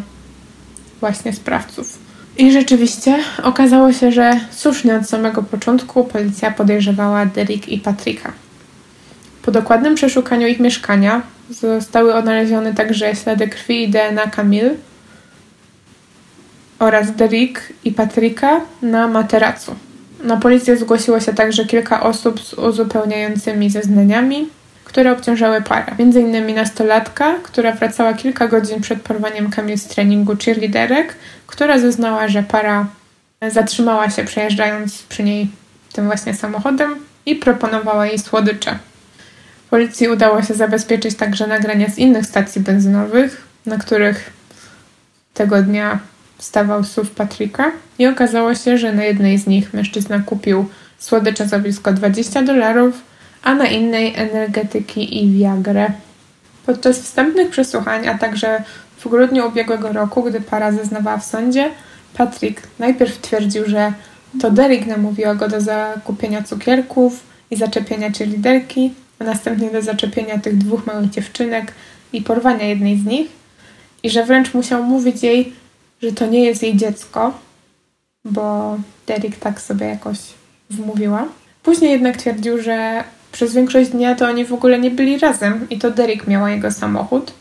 właśnie 1.00 1.34
sprawców. 1.34 2.01
I 2.38 2.52
rzeczywiście 2.52 3.18
okazało 3.44 3.94
się, 3.94 4.12
że 4.12 4.40
słusznie 4.52 4.96
od 4.96 5.10
samego 5.10 5.44
początku 5.44 6.04
policja 6.04 6.52
podejrzewała 6.52 7.26
Derek 7.26 7.70
i 7.70 7.78
Patryka. 7.78 8.32
Po 9.42 9.52
dokładnym 9.52 9.96
przeszukaniu 9.96 10.48
ich 10.48 10.60
mieszkania 10.60 11.22
zostały 11.50 12.14
odnalezione 12.16 12.74
także 12.74 13.16
ślady 13.16 13.48
krwi 13.48 13.84
i 13.84 13.90
DNA 13.90 14.28
Kamil 14.28 14.70
oraz 16.80 17.16
Derek 17.16 17.74
i 17.86 17.92
Patryka 17.92 18.62
na 18.82 19.08
materacu. 19.08 19.76
Na 20.24 20.38
policję 20.38 20.78
zgłosiło 20.78 21.20
się 21.20 21.34
także 21.34 21.66
kilka 21.66 22.04
osób 22.04 22.40
z 22.40 22.54
uzupełniającymi 22.54 23.70
zeznaniami, 23.70 24.50
które 24.86 25.12
obciążały 25.12 25.62
parę. 25.62 25.96
Między 26.00 26.22
innymi 26.22 26.54
nastolatka, 26.54 27.36
która 27.44 27.72
wracała 27.72 28.14
kilka 28.14 28.48
godzin 28.48 28.82
przed 28.82 29.02
porwaniem 29.02 29.50
Kamil 29.50 29.78
z 29.78 29.88
treningu 29.88 30.36
cheerleaderek, 30.46 31.16
która 31.52 31.80
zeznała, 31.80 32.28
że 32.28 32.44
para 32.44 32.86
zatrzymała 33.50 34.10
się 34.10 34.24
przejeżdżając 34.24 35.04
przy 35.04 35.24
niej 35.24 35.50
tym 35.94 36.06
właśnie 36.06 36.34
samochodem 36.34 36.96
i 37.26 37.36
proponowała 37.36 38.08
jej 38.08 38.20
słodycze. 38.20 38.80
Policji 39.70 40.08
udało 40.08 40.42
się 40.44 40.54
zabezpieczyć 40.54 41.16
także 41.16 41.48
nagrania 41.48 41.90
z 41.90 41.98
innych 41.98 42.26
stacji 42.26 42.62
benzynowych, 42.62 43.48
na 43.66 43.78
których 43.78 44.34
tego 45.34 45.64
dnia 45.64 46.00
stawał 46.40 46.84
SUV 46.84 47.10
Patryka 47.16 47.72
i 48.00 48.08
okazało 48.08 48.56
się, 48.56 48.78
że 48.78 48.94
na 48.94 49.04
jednej 49.04 49.38
z 49.38 49.48
nich 49.48 49.74
mężczyzna 49.74 50.20
kupił 50.20 50.70
słodycze 51.00 51.48
za 51.48 51.60
blisko 51.60 51.94
20 51.94 52.42
dolarów, 52.42 53.02
a 53.44 53.56
na 53.56 53.66
innej 53.66 54.14
energetyki 54.16 55.24
i 55.24 55.32
Viagrę. 55.40 55.92
Podczas 56.66 57.00
wstępnych 57.00 57.50
przesłuchań, 57.50 58.08
a 58.08 58.18
także 58.18 58.64
w 59.04 59.10
grudniu 59.10 59.48
ubiegłego 59.48 59.94
roku, 59.94 60.24
gdy 60.24 60.42
para 60.42 60.72
zeznawała 60.72 61.18
w 61.18 61.26
sądzie, 61.26 61.72
Patrick 62.14 62.68
najpierw 62.80 63.22
twierdził, 63.22 63.66
że 63.66 63.94
to 64.42 64.52
Derek 64.52 64.86
namówiła 64.86 65.36
go 65.36 65.48
do 65.48 65.62
zakupienia 65.62 66.44
cukierków 66.44 67.24
i 67.52 67.56
zaczepienia 67.56 68.10
liderki, 68.20 68.94
a 69.20 69.24
następnie 69.24 69.70
do 69.70 69.82
zaczepienia 69.82 70.40
tych 70.40 70.58
dwóch 70.58 70.86
małych 70.86 71.10
dziewczynek 71.10 71.74
i 72.14 72.22
porwania 72.22 72.66
jednej 72.68 72.98
z 72.98 73.06
nich, 73.06 73.28
i 74.04 74.10
że 74.10 74.26
wręcz 74.26 74.54
musiał 74.54 74.84
mówić 74.84 75.24
jej, 75.24 75.54
że 76.02 76.12
to 76.12 76.26
nie 76.26 76.44
jest 76.44 76.64
jej 76.64 76.78
dziecko, 76.78 77.40
bo 78.26 78.78
Derek 79.08 79.36
tak 79.36 79.62
sobie 79.62 79.86
jakoś 79.86 80.18
wmówiła. 80.70 81.28
Później 81.64 81.92
jednak 81.92 82.18
twierdził, 82.18 82.62
że 82.62 83.04
przez 83.32 83.54
większość 83.54 83.90
dnia 83.90 84.16
to 84.16 84.28
oni 84.28 84.46
w 84.46 84.54
ogóle 84.54 84.80
nie 84.80 84.92
byli 84.92 85.18
razem 85.18 85.70
i 85.70 85.80
to 85.80 85.92
Derek 85.92 86.28
miała 86.28 86.50
jego 86.50 86.72
samochód. 86.72 87.34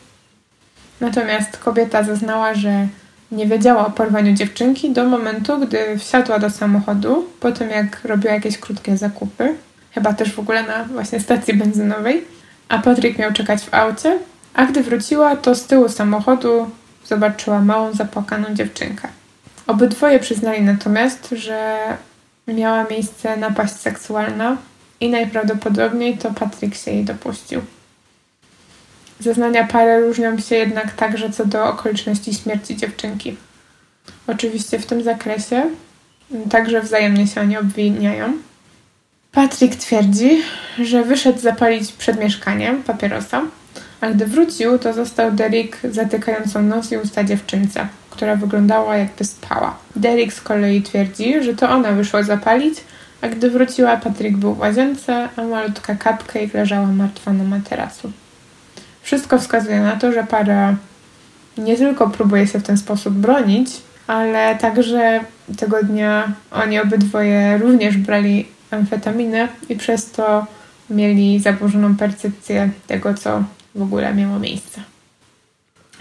Natomiast 1.01 1.57
kobieta 1.57 2.03
zeznała, 2.03 2.53
że 2.53 2.87
nie 3.31 3.47
wiedziała 3.47 3.87
o 3.87 3.91
porwaniu 3.91 4.33
dziewczynki 4.33 4.91
do 4.91 5.05
momentu, 5.05 5.59
gdy 5.59 5.97
wsiadła 5.99 6.39
do 6.39 6.49
samochodu, 6.49 7.25
po 7.39 7.51
tym 7.51 7.69
jak 7.69 8.05
robiła 8.05 8.33
jakieś 8.33 8.57
krótkie 8.57 8.97
zakupy, 8.97 9.55
chyba 9.91 10.13
też 10.13 10.33
w 10.33 10.39
ogóle 10.39 10.63
na 10.63 10.83
właśnie 10.83 11.19
stacji 11.19 11.53
benzynowej, 11.53 12.25
a 12.69 12.79
Patryk 12.79 13.17
miał 13.17 13.33
czekać 13.33 13.61
w 13.61 13.73
aucie, 13.73 14.19
a 14.53 14.65
gdy 14.65 14.83
wróciła, 14.83 15.35
to 15.35 15.55
z 15.55 15.65
tyłu 15.65 15.89
samochodu 15.89 16.69
zobaczyła 17.05 17.59
małą, 17.59 17.93
zapłakaną 17.93 18.55
dziewczynkę. 18.55 19.07
Obydwoje 19.67 20.19
przyznali 20.19 20.61
natomiast, 20.61 21.29
że 21.31 21.77
miała 22.47 22.83
miejsce 22.83 23.37
napaść 23.37 23.73
seksualna 23.73 24.57
i 24.99 25.09
najprawdopodobniej 25.09 26.17
to 26.17 26.31
Patryk 26.33 26.75
się 26.75 26.91
jej 26.91 27.03
dopuścił. 27.03 27.61
Zeznania 29.21 29.67
pary 29.67 30.01
różnią 30.01 30.39
się 30.39 30.55
jednak 30.55 30.91
także 30.91 31.29
co 31.29 31.45
do 31.45 31.65
okoliczności 31.65 32.33
śmierci 32.33 32.75
dziewczynki. 32.75 33.37
Oczywiście 34.27 34.79
w 34.79 34.85
tym 34.85 35.03
zakresie 35.03 35.63
także 36.49 36.81
wzajemnie 36.81 37.27
się 37.27 37.41
oni 37.41 37.57
obwiniają. 37.57 38.33
Patryk 39.31 39.75
twierdzi, 39.75 40.41
że 40.83 41.03
wyszedł 41.03 41.39
zapalić 41.39 41.91
przed 41.91 42.19
mieszkaniem 42.19 42.83
papierosa, 42.83 43.41
a 44.01 44.09
gdy 44.09 44.25
wrócił, 44.25 44.79
to 44.79 44.93
został 44.93 45.31
Derek 45.31 45.77
zatykającą 45.91 46.61
nos 46.61 46.91
i 46.91 46.97
usta 46.97 47.23
dziewczynce, 47.23 47.87
która 48.09 48.35
wyglądała 48.35 48.97
jakby 48.97 49.25
spała. 49.25 49.77
Derek 49.95 50.33
z 50.33 50.41
kolei 50.41 50.81
twierdzi, 50.81 51.43
że 51.43 51.53
to 51.53 51.69
ona 51.69 51.91
wyszła 51.91 52.23
zapalić, 52.23 52.75
a 53.21 53.27
gdy 53.27 53.49
wróciła, 53.49 53.97
Patryk 53.97 54.37
był 54.37 54.53
w 54.53 54.59
łazience, 54.59 55.29
a 55.35 55.41
malutka 55.41 55.95
kapkę 55.95 56.43
i 56.43 56.51
leżała 56.53 56.87
martwa 56.87 57.33
na 57.33 57.43
materacu. 57.43 58.11
Wszystko 59.01 59.39
wskazuje 59.39 59.81
na 59.81 59.95
to, 59.95 60.11
że 60.11 60.23
para 60.23 60.75
nie 61.57 61.77
tylko 61.77 62.09
próbuje 62.09 62.47
się 62.47 62.59
w 62.59 62.63
ten 62.63 62.77
sposób 62.77 63.13
bronić, 63.13 63.69
ale 64.07 64.55
także 64.55 65.19
tego 65.57 65.83
dnia 65.83 66.31
oni 66.51 66.79
obydwoje 66.79 67.57
również 67.57 67.97
brali 67.97 68.47
amfetaminę 68.71 69.47
i 69.69 69.75
przez 69.75 70.11
to 70.11 70.45
mieli 70.89 71.39
zaburzoną 71.39 71.95
percepcję 71.97 72.69
tego, 72.87 73.13
co 73.13 73.43
w 73.75 73.81
ogóle 73.81 74.13
miało 74.13 74.39
miejsce. 74.39 74.81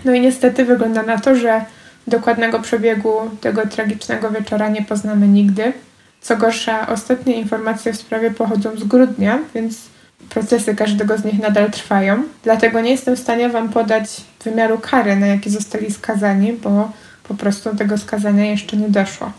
No 0.05 0.15
i 0.15 0.21
niestety 0.21 0.65
wygląda 0.65 1.03
na 1.03 1.19
to, 1.19 1.37
że 1.37 1.65
dokładnego 2.07 2.61
przebiegu 2.61 3.13
tego 3.41 3.67
tragicznego 3.67 4.31
wieczora 4.31 4.69
nie 4.69 4.83
poznamy 4.83 5.29
nigdy. 5.29 5.73
Co 6.21 6.37
gorsza, 6.37 6.87
ostatnie 6.89 7.35
informacje 7.35 7.93
w 7.93 7.97
sprawie 7.97 8.31
pochodzą 8.31 8.77
z 8.77 8.85
grudnia, 8.85 9.39
więc 9.55 9.89
procesy 10.29 10.75
każdego 10.75 11.19
z 11.19 11.25
nich 11.25 11.39
nadal 11.39 11.71
trwają. 11.71 12.23
Dlatego 12.43 12.81
nie 12.81 12.91
jestem 12.91 13.17
w 13.17 13.21
stanie 13.21 13.49
Wam 13.49 13.69
podać 13.69 14.05
wymiaru 14.45 14.79
kary, 14.79 15.17
na 15.17 15.27
jaki 15.27 15.51
zostali 15.51 15.91
skazani, 15.91 16.53
bo 16.53 16.93
po 17.23 17.35
prostu 17.35 17.77
tego 17.77 17.99
skazania 17.99 18.45
jeszcze 18.45 18.77
nie 18.77 18.89
doszło. 18.89 19.33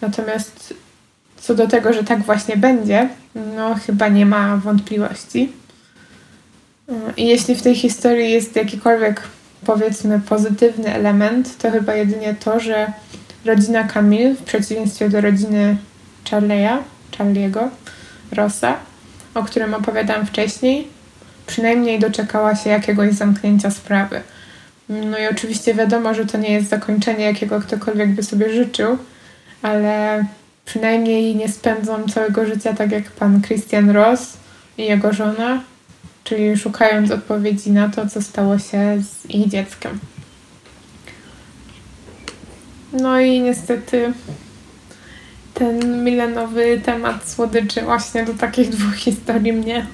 Natomiast 0.00 0.74
co 1.36 1.54
do 1.54 1.68
tego, 1.68 1.92
że 1.92 2.04
tak 2.04 2.22
właśnie 2.22 2.56
będzie, 2.56 3.08
no 3.56 3.74
chyba 3.74 4.08
nie 4.08 4.26
ma 4.26 4.56
wątpliwości. 4.56 5.52
I 7.16 7.26
jeśli 7.26 7.54
w 7.54 7.62
tej 7.62 7.74
historii 7.74 8.30
jest 8.30 8.56
jakikolwiek, 8.56 9.22
powiedzmy, 9.66 10.20
pozytywny 10.20 10.94
element, 10.94 11.58
to 11.58 11.70
chyba 11.70 11.94
jedynie 11.94 12.34
to, 12.34 12.60
że 12.60 12.92
rodzina 13.44 13.84
Camille, 13.84 14.34
w 14.34 14.42
przeciwieństwie 14.42 15.08
do 15.08 15.20
rodziny 15.20 15.76
Charlie'a, 16.24 16.78
Charlie'ego, 17.18 17.68
Rossa, 18.32 18.76
o 19.38 19.44
którym 19.44 19.74
opowiadałam 19.74 20.26
wcześniej, 20.26 20.88
przynajmniej 21.46 21.98
doczekała 21.98 22.56
się 22.56 22.70
jakiegoś 22.70 23.12
zamknięcia 23.12 23.70
sprawy. 23.70 24.20
No 24.88 25.18
i 25.18 25.26
oczywiście 25.26 25.74
wiadomo, 25.74 26.14
że 26.14 26.26
to 26.26 26.38
nie 26.38 26.52
jest 26.52 26.68
zakończenie, 26.68 27.24
jakiego 27.24 27.60
ktokolwiek 27.60 28.10
by 28.10 28.22
sobie 28.22 28.50
życzył, 28.54 28.98
ale 29.62 30.24
przynajmniej 30.64 31.36
nie 31.36 31.48
spędzą 31.48 32.08
całego 32.08 32.46
życia 32.46 32.74
tak 32.74 32.92
jak 32.92 33.04
pan 33.10 33.42
Christian 33.42 33.90
Ross 33.90 34.36
i 34.78 34.84
jego 34.84 35.12
żona, 35.12 35.62
czyli 36.24 36.56
szukając 36.56 37.10
odpowiedzi 37.10 37.70
na 37.70 37.88
to, 37.88 38.06
co 38.06 38.22
stało 38.22 38.58
się 38.58 39.02
z 39.02 39.30
ich 39.30 39.48
dzieckiem. 39.48 39.98
No 42.92 43.20
i 43.20 43.40
niestety 43.40 44.12
ten 45.58 46.04
milenowy 46.04 46.80
temat 46.84 47.30
słodyczy 47.30 47.82
właśnie 47.82 48.24
do 48.24 48.34
takich 48.34 48.68
dwóch 48.68 48.94
historii 48.94 49.52
mnie 49.52 49.86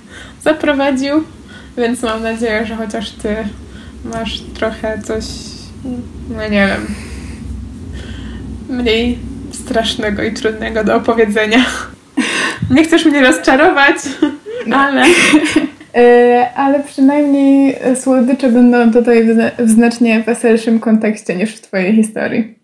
zaprowadził, 0.43 1.25
więc 1.77 2.03
mam 2.03 2.23
nadzieję, 2.23 2.67
że 2.67 2.77
chociaż 2.77 3.11
ty 3.11 3.37
masz 4.05 4.41
trochę 4.41 5.03
coś, 5.03 5.25
no 6.37 6.43
nie 6.49 6.67
wiem, 6.67 6.87
mniej 8.69 9.19
strasznego 9.53 10.23
i 10.23 10.33
trudnego 10.33 10.85
do 10.85 10.97
opowiedzenia. 10.97 11.65
Nie 12.71 12.85
chcesz 12.85 13.05
mnie 13.05 13.21
rozczarować, 13.21 13.97
no. 14.67 14.77
ale... 14.77 15.05
E, 15.95 16.51
ale 16.65 16.83
przynajmniej 16.83 17.77
słodycze 17.95 18.49
będą 18.49 18.93
tutaj 18.93 19.29
w 19.59 19.71
znacznie 19.71 20.21
weselszym 20.21 20.81
kontekście 20.81 21.37
niż 21.37 21.55
w 21.55 21.61
twojej 21.61 21.97
historii. 21.97 22.59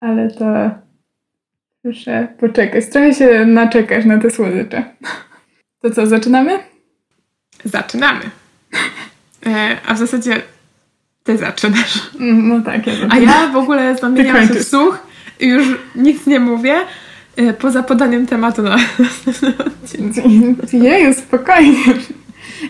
Ale 0.00 0.30
to 0.30 0.70
muszę 1.84 2.28
poczekać. 2.38 2.86
Trochę 2.86 3.14
się 3.14 3.46
naczekasz 3.46 4.04
na 4.04 4.18
te 4.18 4.30
słodycze. 4.30 4.84
To 5.82 5.90
co, 5.90 6.06
zaczynamy? 6.06 6.58
Zaczynamy. 7.64 8.20
E, 9.46 9.76
a 9.86 9.94
w 9.94 9.98
zasadzie 9.98 10.42
ty 11.24 11.38
zaczynasz. 11.38 12.10
Mm, 12.20 12.48
no 12.48 12.60
tak, 12.60 12.86
ja 12.86 12.92
A 13.10 13.18
ja 13.18 13.48
w 13.48 13.56
ogóle 13.56 13.96
zamieniam 13.96 14.48
się 14.48 14.54
w 14.54 14.68
słuch 14.68 14.98
i 15.40 15.46
już 15.46 15.78
nic 15.96 16.26
nie 16.26 16.40
mówię, 16.40 16.76
e, 17.36 17.52
poza 17.52 17.82
podaniem 17.82 18.26
tematu 18.26 18.62
na 18.62 18.76
następny 18.98 19.54
odcinek. 19.66 20.72
Jeju, 20.72 21.14
spokojnie. 21.14 21.94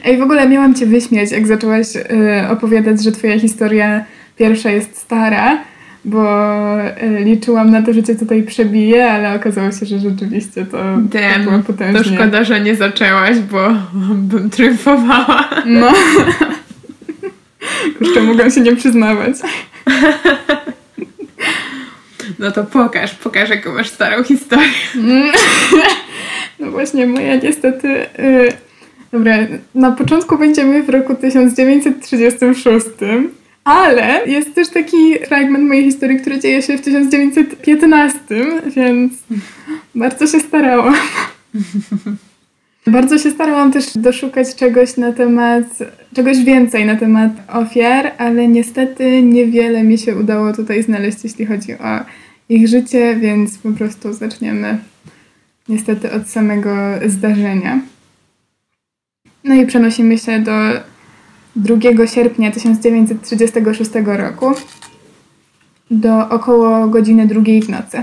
Ej, 0.04 0.18
w 0.18 0.22
ogóle 0.22 0.48
miałam 0.48 0.74
cię 0.74 0.86
wyśmiać, 0.86 1.30
jak 1.30 1.46
zaczęłaś 1.46 1.96
y, 1.96 2.02
opowiadać, 2.50 3.02
że 3.02 3.12
twoja 3.12 3.38
historia 3.38 4.04
pierwsza 4.36 4.70
jest 4.70 4.96
stara, 4.96 5.58
bo 6.04 6.24
y, 6.80 7.24
liczyłam 7.24 7.70
na 7.70 7.82
to, 7.82 7.92
że 7.92 8.02
cię 8.02 8.14
tutaj 8.14 8.42
przebije, 8.42 9.12
ale 9.12 9.34
okazało 9.34 9.72
się, 9.72 9.86
że 9.86 9.98
rzeczywiście 9.98 10.66
to, 10.66 10.78
Damn, 10.96 11.44
to 11.44 11.50
było 11.50 11.62
potężnie. 11.62 11.98
To 11.98 12.04
szkoda, 12.04 12.44
że 12.44 12.60
nie 12.60 12.76
zaczęłaś, 12.76 13.38
bo 13.38 13.68
bym 14.30 14.50
triumfowała. 14.50 15.50
No. 15.66 15.92
Jeszcze 18.00 18.22
mogę 18.22 18.50
się 18.50 18.60
nie 18.60 18.76
przyznawać. 18.76 19.36
No 22.38 22.50
to 22.50 22.64
pokaż, 22.64 23.14
pokaż 23.14 23.50
jaką 23.50 23.74
masz 23.74 23.88
starą 23.88 24.24
historię. 24.24 24.68
No 26.60 26.70
właśnie, 26.70 27.06
moja 27.06 27.36
niestety... 27.36 27.88
Yy, 28.18 28.52
dobra, 29.12 29.36
na 29.74 29.92
początku 29.92 30.38
będziemy 30.38 30.82
w 30.82 30.88
roku 30.88 31.14
1936, 31.14 32.86
ale 33.70 34.26
jest 34.26 34.54
też 34.54 34.68
taki 34.68 35.18
fragment 35.28 35.68
mojej 35.68 35.84
historii, 35.84 36.20
który 36.20 36.40
dzieje 36.40 36.62
się 36.62 36.78
w 36.78 36.80
1915, 36.80 38.18
więc 38.76 39.12
bardzo 39.94 40.26
się 40.26 40.40
starałam. 40.40 40.94
Bardzo 42.86 43.18
się 43.18 43.30
starałam 43.30 43.72
też 43.72 43.96
doszukać 43.96 44.54
czegoś 44.54 44.96
na 44.96 45.12
temat, 45.12 45.64
czegoś 46.16 46.44
więcej 46.44 46.86
na 46.86 46.96
temat 46.96 47.32
ofiar, 47.48 48.12
ale 48.18 48.48
niestety 48.48 49.22
niewiele 49.22 49.82
mi 49.82 49.98
się 49.98 50.16
udało 50.16 50.52
tutaj 50.52 50.82
znaleźć, 50.82 51.24
jeśli 51.24 51.46
chodzi 51.46 51.74
o 51.74 52.00
ich 52.48 52.68
życie, 52.68 53.16
więc 53.16 53.58
po 53.58 53.72
prostu 53.72 54.12
zaczniemy 54.12 54.78
niestety 55.68 56.12
od 56.12 56.28
samego 56.28 56.76
zdarzenia. 57.06 57.80
No 59.44 59.54
i 59.54 59.66
przenosimy 59.66 60.18
się 60.18 60.38
do 60.38 60.52
2 61.56 62.06
sierpnia 62.06 62.50
1936 62.50 63.90
roku 64.04 64.46
do 65.90 66.28
około 66.28 66.88
godziny 66.88 67.26
drugiej 67.26 67.62
w 67.62 67.68
nocy. 67.68 68.02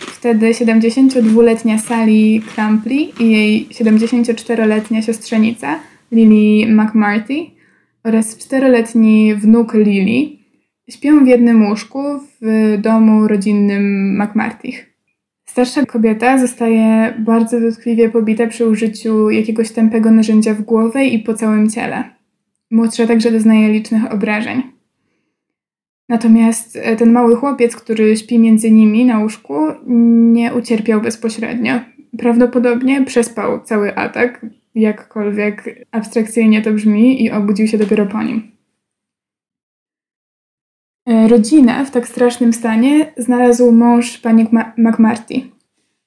Wtedy 0.00 0.50
72-letnia 0.50 1.78
Sally 1.78 2.40
Crampley 2.54 3.12
i 3.20 3.30
jej 3.30 3.68
74-letnia 3.68 5.02
siostrzenica 5.02 5.80
Lily 6.12 6.72
McMarty 6.72 7.34
oraz 8.04 8.36
4-letni 8.36 9.34
wnuk 9.34 9.74
Lily 9.74 10.36
śpią 10.90 11.24
w 11.24 11.28
jednym 11.28 11.66
łóżku 11.66 12.02
w 12.40 12.76
domu 12.78 13.28
rodzinnym 13.28 14.16
McMartych. 14.22 14.86
Starsza 15.48 15.86
kobieta 15.86 16.38
zostaje 16.38 17.14
bardzo 17.18 17.60
dotkliwie 17.60 18.08
pobita 18.08 18.46
przy 18.46 18.66
użyciu 18.66 19.30
jakiegoś 19.30 19.70
tępego 19.70 20.10
narzędzia 20.10 20.54
w 20.54 20.62
głowę 20.62 21.04
i 21.04 21.18
po 21.18 21.34
całym 21.34 21.70
ciele. 21.70 22.15
Młodsza 22.70 23.06
także 23.06 23.30
doznaje 23.30 23.72
licznych 23.72 24.12
obrażeń. 24.12 24.62
Natomiast 26.08 26.76
e, 26.76 26.96
ten 26.96 27.12
mały 27.12 27.36
chłopiec, 27.36 27.76
który 27.76 28.16
śpi 28.16 28.38
między 28.38 28.70
nimi 28.70 29.04
na 29.04 29.18
łóżku, 29.18 29.54
nie 30.32 30.54
ucierpiał 30.54 31.00
bezpośrednio. 31.00 31.80
Prawdopodobnie 32.18 33.04
przespał 33.04 33.60
cały 33.64 33.96
atak, 33.96 34.46
jakkolwiek 34.74 35.86
abstrakcyjnie 35.90 36.62
to 36.62 36.72
brzmi, 36.72 37.24
i 37.24 37.30
obudził 37.30 37.66
się 37.66 37.78
dopiero 37.78 38.06
po 38.06 38.22
nim. 38.22 38.52
E, 41.08 41.28
rodzinę 41.28 41.84
w 41.84 41.90
tak 41.90 42.08
strasznym 42.08 42.52
stanie 42.52 43.12
znalazł 43.16 43.72
mąż 43.72 44.18
pani 44.18 44.46
McMarty, 44.76 45.34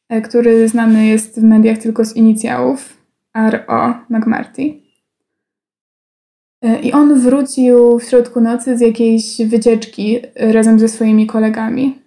e, 0.10 0.22
który 0.22 0.68
znany 0.68 1.06
jest 1.06 1.42
w 1.42 1.44
mediach 1.44 1.78
tylko 1.78 2.06
z 2.06 2.16
inicjałów 2.16 2.98
R.O. 3.36 3.94
McMarty. 4.10 4.89
E, 6.62 6.80
I 6.80 6.92
on 6.92 7.20
wrócił 7.20 8.00
w 8.00 8.04
środku 8.04 8.42
nocy 8.42 8.78
z 8.78 8.82
jakiejś 8.82 9.42
wycieczki 9.46 10.20
razem 10.36 10.80
ze 10.80 10.88
swoimi 10.88 11.28
kolegami. 11.28 12.02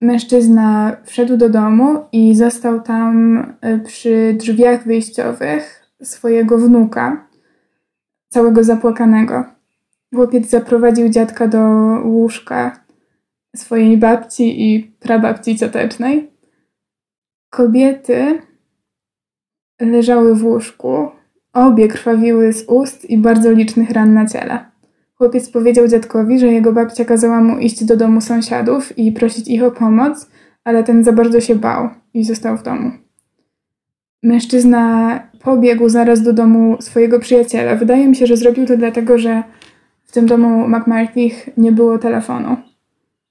Mężczyzna 0.00 0.96
wszedł 1.04 1.36
do 1.36 1.48
domu 1.48 2.04
i 2.12 2.34
został 2.34 2.80
tam 2.80 3.38
e, 3.60 3.78
przy 3.78 4.34
drzwiach 4.38 4.84
wyjściowych 4.84 5.92
swojego 6.02 6.58
wnuka, 6.58 7.28
całego 8.28 8.64
zapłakanego. 8.64 9.44
Chłopiec 10.14 10.50
zaprowadził 10.50 11.08
dziadka 11.08 11.48
do 11.48 11.58
łóżka 12.04 12.84
swojej 13.56 13.96
babci 13.98 14.74
i 14.74 14.82
prababci 14.82 15.56
ciotecznej. 15.56 16.30
Kobiety 17.50 18.42
leżały 19.80 20.34
w 20.34 20.44
łóżku, 20.44 21.10
Obie 21.58 21.88
krwawiły 21.88 22.52
z 22.52 22.64
ust 22.68 23.10
i 23.10 23.18
bardzo 23.18 23.52
licznych 23.52 23.90
ran 23.90 24.14
na 24.14 24.26
ciele. 24.26 24.58
Chłopiec 25.14 25.50
powiedział 25.50 25.88
dziadkowi, 25.88 26.38
że 26.38 26.46
jego 26.46 26.72
babcia 26.72 27.04
kazała 27.04 27.40
mu 27.40 27.58
iść 27.58 27.84
do 27.84 27.96
domu 27.96 28.20
sąsiadów 28.20 28.98
i 28.98 29.12
prosić 29.12 29.48
ich 29.48 29.62
o 29.62 29.70
pomoc, 29.70 30.30
ale 30.64 30.84
ten 30.84 31.04
za 31.04 31.12
bardzo 31.12 31.40
się 31.40 31.54
bał 31.54 31.88
i 32.14 32.24
został 32.24 32.56
w 32.56 32.62
domu. 32.62 32.90
Mężczyzna 34.22 35.20
pobiegł 35.42 35.88
zaraz 35.88 36.22
do 36.22 36.32
domu 36.32 36.76
swojego 36.80 37.20
przyjaciela. 37.20 37.76
Wydaje 37.76 38.08
mi 38.08 38.16
się, 38.16 38.26
że 38.26 38.36
zrobił 38.36 38.66
to 38.66 38.76
dlatego, 38.76 39.18
że 39.18 39.42
w 40.04 40.12
tym 40.12 40.26
domu 40.26 40.68
McMartich 40.68 41.48
nie 41.56 41.72
było 41.72 41.98
telefonu. 41.98 42.56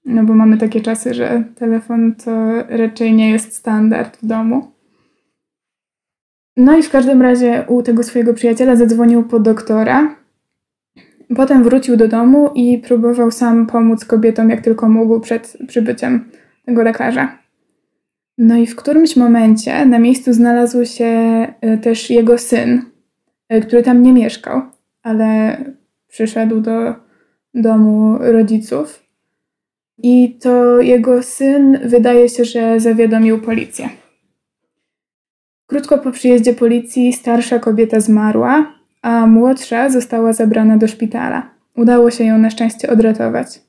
No 0.05 0.23
bo 0.23 0.33
mamy 0.33 0.57
takie 0.57 0.81
czasy, 0.81 1.13
że 1.13 1.43
telefon 1.55 2.15
to 2.15 2.31
raczej 2.69 3.13
nie 3.13 3.31
jest 3.31 3.53
standard 3.53 4.17
w 4.17 4.25
domu. 4.25 4.76
No 6.57 6.77
i 6.77 6.83
w 6.83 6.89
każdym 6.89 7.21
razie 7.21 7.65
u 7.67 7.83
tego 7.83 8.03
swojego 8.03 8.33
przyjaciela 8.33 8.75
zadzwonił 8.75 9.23
po 9.23 9.39
doktora. 9.39 10.15
Potem 11.35 11.63
wrócił 11.63 11.97
do 11.97 12.07
domu 12.07 12.49
i 12.55 12.77
próbował 12.77 13.31
sam 13.31 13.67
pomóc 13.67 14.05
kobietom 14.05 14.49
jak 14.49 14.61
tylko 14.61 14.89
mógł 14.89 15.19
przed 15.19 15.57
przybyciem 15.67 16.29
tego 16.65 16.83
lekarza. 16.83 17.37
No 18.37 18.57
i 18.57 18.67
w 18.67 18.75
którymś 18.75 19.15
momencie 19.15 19.85
na 19.85 19.99
miejscu 19.99 20.33
znalazł 20.33 20.85
się 20.85 21.05
e, 21.05 21.77
też 21.77 22.09
jego 22.09 22.37
syn, 22.37 22.81
e, 23.49 23.61
który 23.61 23.83
tam 23.83 24.03
nie 24.03 24.13
mieszkał, 24.13 24.61
ale 25.03 25.57
przyszedł 26.07 26.61
do 26.61 26.95
domu 27.53 28.17
rodziców. 28.19 29.03
I 29.97 30.37
to 30.41 30.81
jego 30.81 31.23
syn 31.23 31.79
wydaje 31.83 32.29
się, 32.29 32.45
że 32.45 32.79
zawiadomił 32.79 33.41
policję. 33.41 33.89
Krótko 35.67 35.97
po 35.97 36.11
przyjeździe 36.11 36.53
policji 36.53 37.13
starsza 37.13 37.59
kobieta 37.59 37.99
zmarła, 37.99 38.73
a 39.01 39.27
młodsza 39.27 39.89
została 39.89 40.33
zabrana 40.33 40.77
do 40.77 40.87
szpitala. 40.87 41.49
Udało 41.75 42.11
się 42.11 42.23
ją 42.23 42.37
na 42.37 42.49
szczęście 42.49 42.89
odratować. 42.89 43.61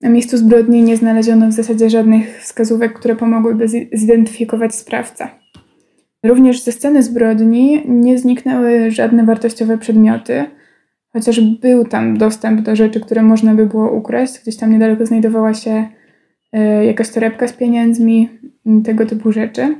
Na 0.00 0.10
miejscu 0.10 0.36
zbrodni 0.36 0.82
nie 0.82 0.96
znaleziono 0.96 1.48
w 1.48 1.52
zasadzie 1.52 1.90
żadnych 1.90 2.40
wskazówek, 2.40 2.92
które 2.92 3.16
pomogłyby 3.16 3.68
zidentyfikować 3.92 4.74
sprawcę. 4.74 5.28
Również 6.22 6.62
ze 6.62 6.72
sceny 6.72 7.02
zbrodni 7.02 7.82
nie 7.88 8.18
zniknęły 8.18 8.90
żadne 8.90 9.24
wartościowe 9.24 9.78
przedmioty, 9.78 10.44
chociaż 11.12 11.40
był 11.40 11.84
tam 11.84 12.18
dostęp 12.18 12.60
do 12.60 12.76
rzeczy, 12.76 13.00
które 13.00 13.22
można 13.22 13.54
by 13.54 13.66
było 13.66 13.92
ukraść. 13.92 14.42
Gdzieś 14.42 14.56
tam 14.56 14.72
niedaleko 14.72 15.06
znajdowała 15.06 15.54
się 15.54 15.88
e, 16.52 16.84
jakaś 16.84 17.10
torebka 17.10 17.48
z 17.48 17.52
pieniędzmi, 17.52 18.28
tego 18.84 19.06
typu 19.06 19.32
rzeczy, 19.32 19.74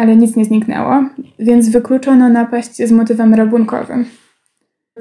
ale 0.00 0.16
nic 0.16 0.36
nie 0.36 0.44
zniknęło, 0.44 1.04
więc 1.38 1.68
wykluczono 1.68 2.28
napaść 2.28 2.76
z 2.76 2.92
motywem 2.92 3.34
rabunkowym. 3.34 4.04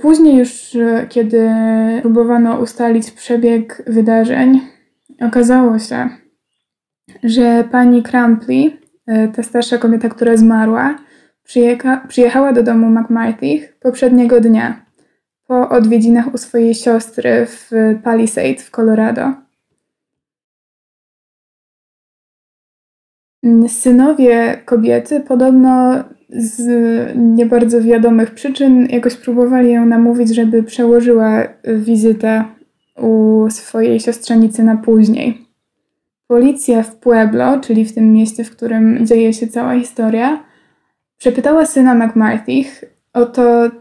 Później 0.02 0.38
już, 0.38 0.76
e, 0.76 1.06
kiedy 1.10 1.50
próbowano 2.02 2.60
ustalić 2.60 3.12
przebieg 3.12 3.84
wydarzeń, 3.88 4.62
okazało 5.22 5.80
się, 5.80 6.10
że 7.24 7.64
pani 7.72 8.04
Crampley, 8.04 8.78
e, 9.08 9.28
ta 9.28 9.44
starsza 9.44 9.78
kobieta, 9.78 10.10
która 10.10 10.38
zmarła, 10.38 10.96
przyjechała 12.08 12.54
do 12.54 12.64
domu 12.64 12.90
McMarthy 12.90 13.70
poprzedniego 13.80 14.42
dnia, 14.42 14.86
po 15.48 15.70
odwiedzinach 15.70 16.34
u 16.34 16.38
swojej 16.38 16.76
siostry 16.76 17.46
w 17.46 17.72
Palisade 18.04 18.58
w 18.58 18.72
Colorado. 18.72 19.49
Synowie 23.68 24.62
kobiety 24.66 25.20
podobno 25.20 26.04
z 26.30 26.62
nie 27.16 27.46
bardzo 27.46 27.82
wiadomych 27.82 28.32
przyczyn 28.32 28.88
jakoś 28.90 29.16
próbowali 29.16 29.72
ją 29.72 29.86
namówić, 29.86 30.36
żeby 30.36 30.64
przełożyła 30.64 31.44
wizytę 31.78 32.44
u 32.98 33.46
swojej 33.50 34.00
siostrzenicy 34.00 34.64
na 34.64 34.78
później. 34.78 35.46
Policja 36.28 36.84
w 36.84 36.96
Pueblo, 36.96 37.60
czyli 37.60 37.86
w 37.86 37.94
tym 37.94 38.14
mieście, 38.14 38.44
w 38.44 38.52
którym 38.52 39.06
dzieje 39.06 39.34
się 39.34 39.48
cała 39.48 39.80
historia, 39.80 40.44
przepytała 41.18 41.66
syna 41.66 41.96
McMarthy 41.96 42.64
o 43.14 43.26
to, 43.26 43.72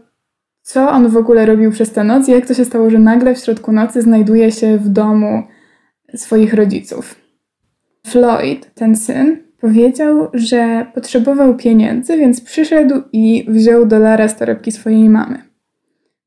co 0.61 0.89
on 0.89 1.07
w 1.07 1.17
ogóle 1.17 1.45
robił 1.45 1.71
przez 1.71 1.91
tę 1.91 2.03
noc 2.03 2.27
i 2.27 2.31
jak 2.31 2.45
to 2.45 2.53
się 2.53 2.65
stało, 2.65 2.89
że 2.89 2.99
nagle 2.99 3.35
w 3.35 3.39
środku 3.39 3.71
nocy 3.71 4.01
znajduje 4.01 4.51
się 4.51 4.77
w 4.77 4.89
domu 4.89 5.43
swoich 6.15 6.53
rodziców. 6.53 7.15
Floyd, 8.07 8.73
ten 8.73 8.95
syn, 8.95 9.48
Powiedział, 9.61 10.29
że 10.33 10.85
potrzebował 10.93 11.55
pieniędzy, 11.55 12.17
więc 12.17 12.41
przyszedł 12.41 13.01
i 13.13 13.45
wziął 13.47 13.85
dolara 13.85 14.27
z 14.27 14.37
torebki 14.37 14.71
swojej 14.71 15.09
mamy. 15.09 15.43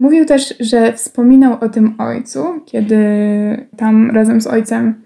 Mówił 0.00 0.24
też, 0.24 0.54
że 0.60 0.92
wspominał 0.92 1.56
o 1.60 1.68
tym 1.68 1.94
ojcu, 1.98 2.44
kiedy 2.66 2.96
tam 3.76 4.10
razem 4.10 4.40
z 4.40 4.46
ojcem 4.46 5.02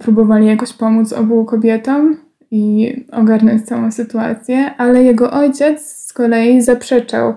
próbowali 0.00 0.46
jakoś 0.46 0.72
pomóc 0.72 1.12
obu 1.12 1.44
kobietom 1.44 2.16
i 2.50 2.94
ogarnąć 3.12 3.66
całą 3.66 3.92
sytuację, 3.92 4.74
ale 4.76 5.04
jego 5.04 5.32
ojciec 5.32 5.86
z 5.86 6.12
kolei 6.12 6.62
zaprzeczał, 6.62 7.34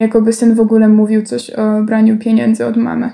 jakoby 0.00 0.32
syn 0.32 0.54
w 0.54 0.60
ogóle 0.60 0.88
mówił 0.88 1.22
coś 1.22 1.50
o 1.50 1.82
braniu 1.82 2.18
pieniędzy 2.18 2.66
od 2.66 2.76
mamy. 2.76 3.10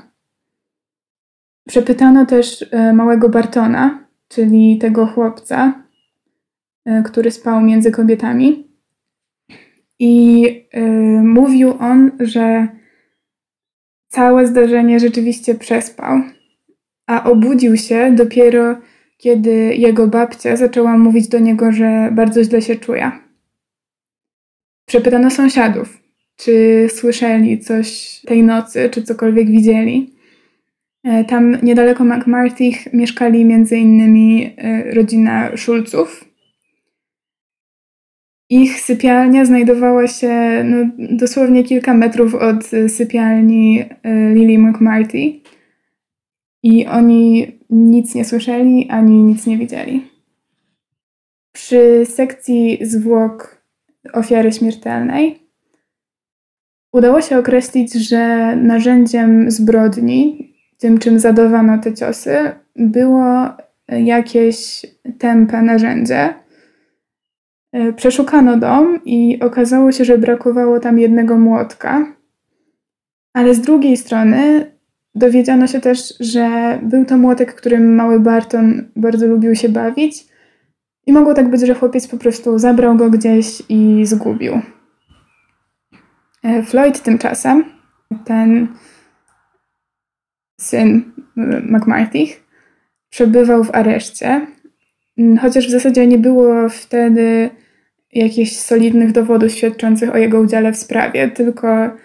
Przepytano 1.68 2.26
też 2.26 2.66
e, 2.70 2.92
małego 2.92 3.28
Bartona, 3.28 3.98
czyli 4.28 4.78
tego 4.78 5.06
chłopca, 5.06 5.81
który 7.04 7.30
spał 7.30 7.60
między 7.60 7.90
kobietami. 7.90 8.68
I 9.98 10.44
y, 10.76 10.80
mówił 11.24 11.74
on, 11.78 12.10
że 12.20 12.68
całe 14.08 14.46
zdarzenie 14.46 15.00
rzeczywiście 15.00 15.54
przespał, 15.54 16.20
a 17.06 17.24
obudził 17.24 17.76
się 17.76 18.12
dopiero 18.12 18.76
kiedy 19.22 19.74
jego 19.76 20.06
babcia 20.06 20.56
zaczęła 20.56 20.98
mówić 20.98 21.28
do 21.28 21.38
niego, 21.38 21.72
że 21.72 22.08
bardzo 22.12 22.44
źle 22.44 22.62
się 22.62 22.76
czuje. 22.76 23.10
Przepytano 24.86 25.30
sąsiadów, 25.30 26.02
czy 26.36 26.86
słyszeli 26.90 27.58
coś 27.60 28.20
tej 28.26 28.42
nocy, 28.42 28.90
czy 28.92 29.02
cokolwiek 29.02 29.50
widzieli. 29.50 30.14
E, 31.04 31.24
tam 31.24 31.56
niedaleko 31.62 32.04
McMarthy 32.04 32.64
mieszkali 32.92 33.42
m.in. 33.42 34.16
rodzina 34.92 35.56
Szulców, 35.56 36.31
ich 38.52 38.80
sypialnia 38.80 39.44
znajdowała 39.44 40.06
się 40.06 40.64
no, 40.64 40.76
dosłownie 41.10 41.64
kilka 41.64 41.94
metrów 41.94 42.34
od 42.34 42.64
sypialni 42.88 43.84
e, 44.02 44.34
Lily 44.34 44.58
McMarty 44.58 45.40
i 46.62 46.86
oni 46.86 47.52
nic 47.70 48.14
nie 48.14 48.24
słyszeli 48.24 48.88
ani 48.90 49.22
nic 49.22 49.46
nie 49.46 49.58
widzieli. 49.58 50.10
Przy 51.52 52.06
sekcji 52.06 52.78
zwłok 52.82 53.62
ofiary 54.12 54.52
śmiertelnej 54.52 55.38
udało 56.92 57.20
się 57.20 57.38
określić, 57.38 57.92
że 57.92 58.56
narzędziem 58.56 59.50
zbrodni, 59.50 60.52
tym 60.78 60.98
czym 60.98 61.18
zadawano 61.18 61.78
te 61.78 61.94
ciosy, 61.94 62.36
było 62.76 63.48
jakieś 63.88 64.86
tępe 65.18 65.62
narzędzie, 65.62 66.34
E, 66.34 66.41
przeszukano 67.96 68.56
dom 68.56 69.00
i 69.04 69.40
okazało 69.40 69.92
się, 69.92 70.04
że 70.04 70.18
brakowało 70.18 70.80
tam 70.80 70.98
jednego 70.98 71.38
młotka. 71.38 72.06
Ale 73.32 73.54
z 73.54 73.60
drugiej 73.60 73.96
strony 73.96 74.72
dowiedziano 75.14 75.66
się 75.66 75.80
też, 75.80 76.14
że 76.20 76.78
był 76.82 77.04
to 77.04 77.18
młotek, 77.18 77.54
którym 77.54 77.94
mały 77.94 78.20
Barton 78.20 78.88
bardzo 78.96 79.26
lubił 79.26 79.54
się 79.54 79.68
bawić. 79.68 80.26
I 81.06 81.12
mogło 81.12 81.34
tak 81.34 81.50
być, 81.50 81.60
że 81.60 81.74
chłopiec 81.74 82.08
po 82.08 82.16
prostu 82.16 82.58
zabrał 82.58 82.96
go 82.96 83.10
gdzieś 83.10 83.62
i 83.68 84.06
zgubił. 84.06 84.60
E, 86.42 86.62
Floyd 86.62 87.02
tymczasem, 87.02 87.64
ten 88.24 88.68
syn 90.60 91.12
McMarthy, 91.62 92.26
przebywał 93.10 93.64
w 93.64 93.74
areszcie, 93.74 94.46
chociaż 95.40 95.66
w 95.66 95.70
zasadzie 95.70 96.06
nie 96.06 96.18
było 96.18 96.68
wtedy 96.68 97.50
jakichś 98.12 98.52
solidnych 98.52 99.12
dowodów 99.12 99.52
świadczących 99.52 100.14
o 100.14 100.18
jego 100.18 100.40
udziale 100.40 100.72
w 100.72 100.76
sprawie, 100.76 101.30
tylko 101.30 101.96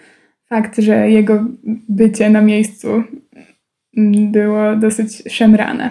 fakt, 0.48 0.78
że 0.78 1.10
jego 1.10 1.46
bycie 1.88 2.30
na 2.30 2.40
miejscu 2.40 3.04
było 4.32 4.76
dosyć 4.76 5.32
szemrane. 5.32 5.90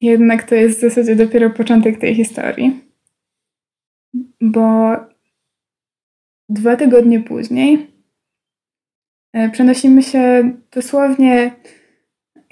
Jednak 0.00 0.42
to 0.42 0.54
jest 0.54 0.78
w 0.78 0.80
zasadzie 0.80 1.16
dopiero 1.16 1.50
początek 1.50 1.98
tej 1.98 2.14
historii, 2.14 2.80
bo 4.40 4.96
dwa 6.48 6.76
tygodnie 6.76 7.20
później 7.20 7.86
e, 9.32 9.50
przenosimy 9.50 10.02
się 10.02 10.52
dosłownie 10.70 11.56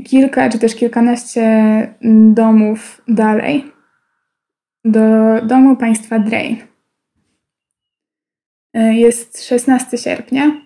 kilka 0.05 0.49
czy 0.49 0.59
też 0.59 0.74
kilkanaście 0.74 1.42
mm, 1.42 2.34
domów 2.34 3.03
dalej 3.09 3.64
do 4.84 5.01
domu 5.42 5.76
państwa 5.76 6.18
Drain. 6.18 6.57
E, 8.74 8.94
jest 8.94 9.44
16 9.44 9.99
sierpnia, 9.99 10.61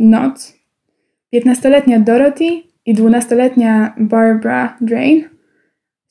noc. 0.00 0.58
15-letnia 1.34 2.00
Dorothy 2.00 2.62
i 2.86 2.94
12-letnia 2.94 3.94
Barbara 3.98 4.76
Drain 4.80 5.24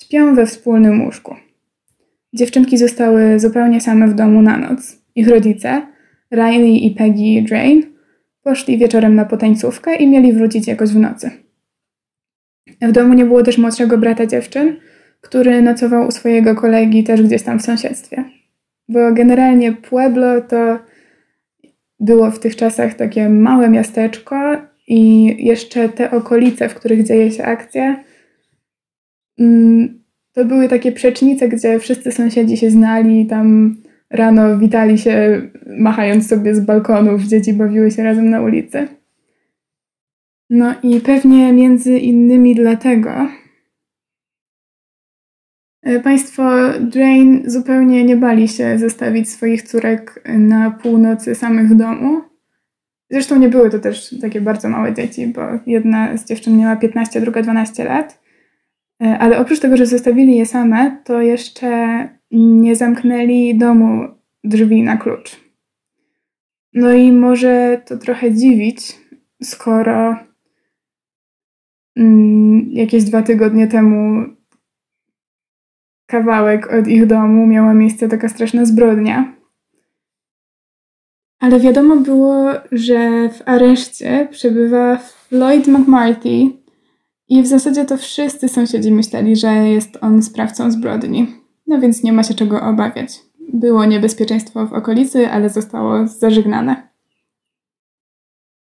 śpią 0.03 0.35
we 0.35 0.45
wspólnym 0.45 1.05
łóżku. 1.05 1.35
Dziewczynki 2.33 2.77
zostały 2.77 3.39
zupełnie 3.39 3.81
same 3.81 4.07
w 4.07 4.13
domu 4.13 4.41
na 4.41 4.57
noc. 4.57 5.01
Ich 5.15 5.27
rodzice, 5.27 5.87
Riley 6.31 6.85
i 6.85 6.91
Peggy 6.91 7.41
Drain, 7.47 7.83
poszli 8.43 8.77
wieczorem 8.77 9.15
na 9.15 9.25
potańcówkę 9.25 9.95
i 9.95 10.07
mieli 10.07 10.33
wrócić 10.33 10.67
jakoś 10.67 10.89
w 10.89 10.99
nocy. 10.99 11.46
W 12.81 12.91
domu 12.91 13.13
nie 13.13 13.25
było 13.25 13.43
też 13.43 13.57
młodszego 13.57 13.97
brata 13.97 14.25
dziewczyn, 14.25 14.75
który 15.21 15.61
nocował 15.61 16.07
u 16.07 16.11
swojego 16.11 16.55
kolegi 16.55 17.03
też 17.03 17.21
gdzieś 17.21 17.43
tam 17.43 17.59
w 17.59 17.65
sąsiedztwie. 17.65 18.23
Bo 18.89 19.13
generalnie 19.13 19.73
Pueblo 19.73 20.41
to 20.41 20.79
było 21.99 22.31
w 22.31 22.39
tych 22.39 22.55
czasach 22.55 22.93
takie 22.93 23.29
małe 23.29 23.69
miasteczko 23.69 24.35
i 24.87 25.25
jeszcze 25.45 25.89
te 25.89 26.11
okolice, 26.11 26.69
w 26.69 26.75
których 26.75 27.03
dzieje 27.03 27.31
się 27.31 27.43
akcja, 27.43 28.03
mm, 29.39 30.03
to 30.33 30.45
były 30.45 30.67
takie 30.67 30.91
przecznice, 30.91 31.49
gdzie 31.49 31.79
wszyscy 31.79 32.11
sąsiedzi 32.11 32.57
się 32.57 32.69
znali, 32.69 33.25
tam 33.25 33.75
rano 34.09 34.57
witali 34.57 34.97
się, 34.97 35.41
machając 35.79 36.27
sobie 36.27 36.55
z 36.55 36.59
balkonów, 36.59 37.23
dzieci 37.23 37.53
bawiły 37.53 37.91
się 37.91 38.03
razem 38.03 38.29
na 38.29 38.41
ulicy. 38.41 38.87
No 40.49 40.75
i 40.83 41.01
pewnie 41.01 41.53
między 41.53 41.99
innymi 41.99 42.55
dlatego 42.55 43.27
e, 45.81 45.99
państwo 45.99 46.43
Drain 46.79 47.43
zupełnie 47.45 48.03
nie 48.03 48.15
bali 48.15 48.47
się 48.47 48.79
zostawić 48.79 49.29
swoich 49.29 49.61
córek 49.63 50.23
na 50.37 50.71
północy 50.71 51.35
samych 51.35 51.75
domu. 51.75 52.21
Zresztą 53.09 53.39
nie 53.39 53.49
były 53.49 53.69
to 53.69 53.79
też 53.79 54.15
takie 54.21 54.41
bardzo 54.41 54.69
małe 54.69 54.93
dzieci, 54.93 55.27
bo 55.27 55.41
jedna 55.65 56.17
z 56.17 56.25
dziewczyn 56.25 56.57
miała 56.57 56.75
15, 56.75 57.21
druga 57.21 57.41
12 57.41 57.83
lat. 57.83 58.21
E, 59.03 59.17
ale 59.19 59.37
oprócz 59.37 59.59
tego, 59.59 59.77
że 59.77 59.85
zostawili 59.85 60.35
je 60.35 60.45
same, 60.45 61.01
to 61.03 61.21
jeszcze 61.21 62.09
nie 62.31 62.75
zamknęli 62.75 63.57
domu 63.57 64.07
drzwi 64.43 64.83
na 64.83 64.97
klucz. 64.97 65.47
No 66.73 66.93
i 66.93 67.11
może 67.11 67.81
to 67.85 67.97
trochę 67.97 68.31
dziwić, 68.31 68.97
skoro 69.43 70.27
jakieś 72.69 73.03
dwa 73.03 73.21
tygodnie 73.21 73.67
temu 73.67 74.25
kawałek 76.07 76.73
od 76.73 76.87
ich 76.87 77.05
domu 77.05 77.47
miała 77.47 77.73
miejsce 77.73 78.09
taka 78.09 78.29
straszna 78.29 78.65
zbrodnia. 78.65 79.33
Ale 81.39 81.59
wiadomo 81.59 81.95
było, 81.95 82.49
że 82.71 83.29
w 83.29 83.41
areszcie 83.45 84.27
przebywa 84.31 84.97
Floyd 84.97 85.67
McMarty 85.67 86.51
i 87.29 87.43
w 87.43 87.47
zasadzie 87.47 87.85
to 87.85 87.97
wszyscy 87.97 88.47
sąsiedzi 88.47 88.91
myśleli, 88.91 89.35
że 89.35 89.47
jest 89.47 89.97
on 90.01 90.23
sprawcą 90.23 90.71
zbrodni. 90.71 91.27
No 91.67 91.79
więc 91.79 92.03
nie 92.03 92.13
ma 92.13 92.23
się 92.23 92.33
czego 92.33 92.61
obawiać. 92.61 93.19
Było 93.53 93.85
niebezpieczeństwo 93.85 94.65
w 94.65 94.73
okolicy, 94.73 95.29
ale 95.29 95.49
zostało 95.49 96.07
zażegnane. 96.07 96.86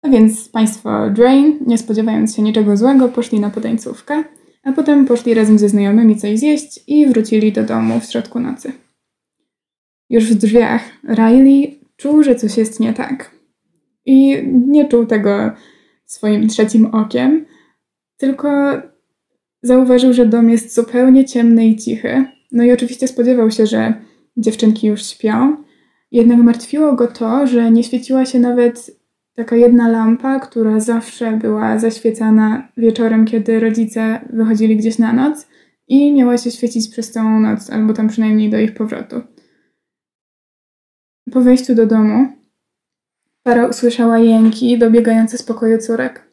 A 0.05 0.09
więc 0.09 0.49
państwo 0.49 1.09
Drain, 1.09 1.59
nie 1.67 1.77
spodziewając 1.77 2.35
się 2.35 2.41
niczego 2.41 2.77
złego, 2.77 3.09
poszli 3.09 3.39
na 3.39 3.49
potańcówkę, 3.49 4.23
a 4.63 4.71
potem 4.71 5.05
poszli 5.05 5.33
razem 5.33 5.59
ze 5.59 5.69
znajomymi 5.69 6.15
coś 6.15 6.39
zjeść 6.39 6.79
i 6.87 7.07
wrócili 7.07 7.51
do 7.51 7.63
domu 7.63 7.99
w 7.99 8.05
środku 8.05 8.39
nocy. 8.39 8.71
Już 10.09 10.25
w 10.25 10.35
drzwiach 10.35 10.81
Riley 11.03 11.79
czuł, 11.97 12.23
że 12.23 12.35
coś 12.35 12.57
jest 12.57 12.79
nie 12.79 12.93
tak. 12.93 13.31
I 14.05 14.43
nie 14.67 14.87
czuł 14.87 15.05
tego 15.05 15.51
swoim 16.05 16.47
trzecim 16.47 16.85
okiem, 16.85 17.45
tylko 18.17 18.49
zauważył, 19.61 20.13
że 20.13 20.25
dom 20.25 20.49
jest 20.49 20.75
zupełnie 20.75 21.25
ciemny 21.25 21.67
i 21.67 21.75
cichy. 21.75 22.25
No 22.51 22.63
i 22.63 22.71
oczywiście 22.71 23.07
spodziewał 23.07 23.51
się, 23.51 23.65
że 23.65 23.93
dziewczynki 24.37 24.87
już 24.87 25.05
śpią. 25.05 25.57
Jednak 26.11 26.37
martwiło 26.37 26.93
go 26.93 27.07
to, 27.07 27.47
że 27.47 27.71
nie 27.71 27.83
świeciła 27.83 28.25
się 28.25 28.39
nawet 28.39 29.04
taka 29.35 29.55
jedna 29.55 29.89
lampa, 29.89 30.39
która 30.39 30.79
zawsze 30.79 31.31
była 31.31 31.79
zaświecana 31.79 32.67
wieczorem, 32.77 33.25
kiedy 33.25 33.59
rodzice 33.59 34.19
wychodzili 34.33 34.77
gdzieś 34.77 34.99
na 34.99 35.13
noc 35.13 35.47
i 35.87 36.13
miała 36.13 36.37
się 36.37 36.51
świecić 36.51 36.87
przez 36.87 37.11
całą 37.11 37.39
noc, 37.39 37.69
albo 37.69 37.93
tam 37.93 38.07
przynajmniej 38.07 38.49
do 38.49 38.59
ich 38.59 38.73
powrotu. 38.73 39.21
Po 41.31 41.41
wejściu 41.41 41.75
do 41.75 41.85
domu 41.85 42.27
para 43.43 43.67
usłyszała 43.67 44.19
jęki 44.19 44.77
dobiegające 44.77 45.37
z 45.37 45.43
pokoju 45.43 45.77
córek. 45.77 46.31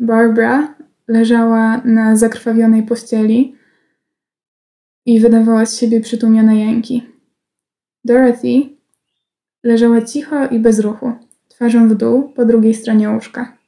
Barbara 0.00 0.74
leżała 1.08 1.82
na 1.84 2.16
zakrwawionej 2.16 2.82
pościeli 2.82 3.54
i 5.06 5.20
wydawała 5.20 5.66
z 5.66 5.78
siebie 5.78 6.00
przytłumione 6.00 6.56
jęki. 6.56 7.02
Dorothy 8.04 8.76
leżała 9.64 10.02
cicho 10.02 10.46
i 10.46 10.58
bez 10.58 10.80
ruchu, 10.80 11.12
twarzą 11.58 11.88
w 11.88 11.94
dół 11.94 12.28
po 12.28 12.44
drugiej 12.44 12.74
stronie 12.74 13.10
łóżka. 13.10 13.58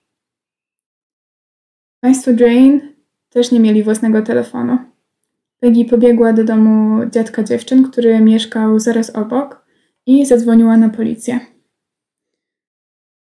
Państwo 2.01 2.30
Jane 2.30 2.80
też 3.28 3.53
nie 3.53 3.61
mieli 3.61 3.82
własnego 3.82 4.22
telefonu. 4.22 4.78
Peggy 5.61 5.84
pobiegła 5.84 6.32
do 6.32 6.45
domu 6.45 7.07
dziadka 7.11 7.43
dziewczyn, 7.43 7.91
który 7.91 8.20
mieszkał 8.20 8.78
zaraz 8.78 9.11
obok 9.11 9.66
i 10.07 10.26
zadzwoniła 10.26 10.76
na 10.76 10.88
policję. 10.88 11.41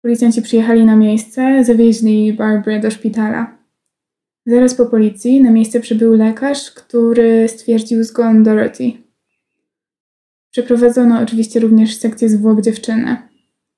Policjanci 0.02 0.42
przyjechali 0.42 0.84
na 0.84 0.96
miejsce, 0.96 1.64
zawieźli 1.64 2.32
Barbara 2.32 2.78
do 2.78 2.90
szpitala. 2.90 3.58
Zaraz 4.46 4.74
po 4.74 4.86
policji 4.86 5.42
na 5.42 5.50
miejsce 5.50 5.80
przybył 5.80 6.14
lekarz, 6.14 6.70
który 6.70 7.48
stwierdził 7.48 8.04
zgon 8.04 8.42
Dorothy. 8.42 8.92
Przeprowadzono 10.50 11.20
oczywiście 11.20 11.60
również 11.60 11.96
sekcję 11.96 12.28
zwłok 12.28 12.60
dziewczyny. 12.60 13.31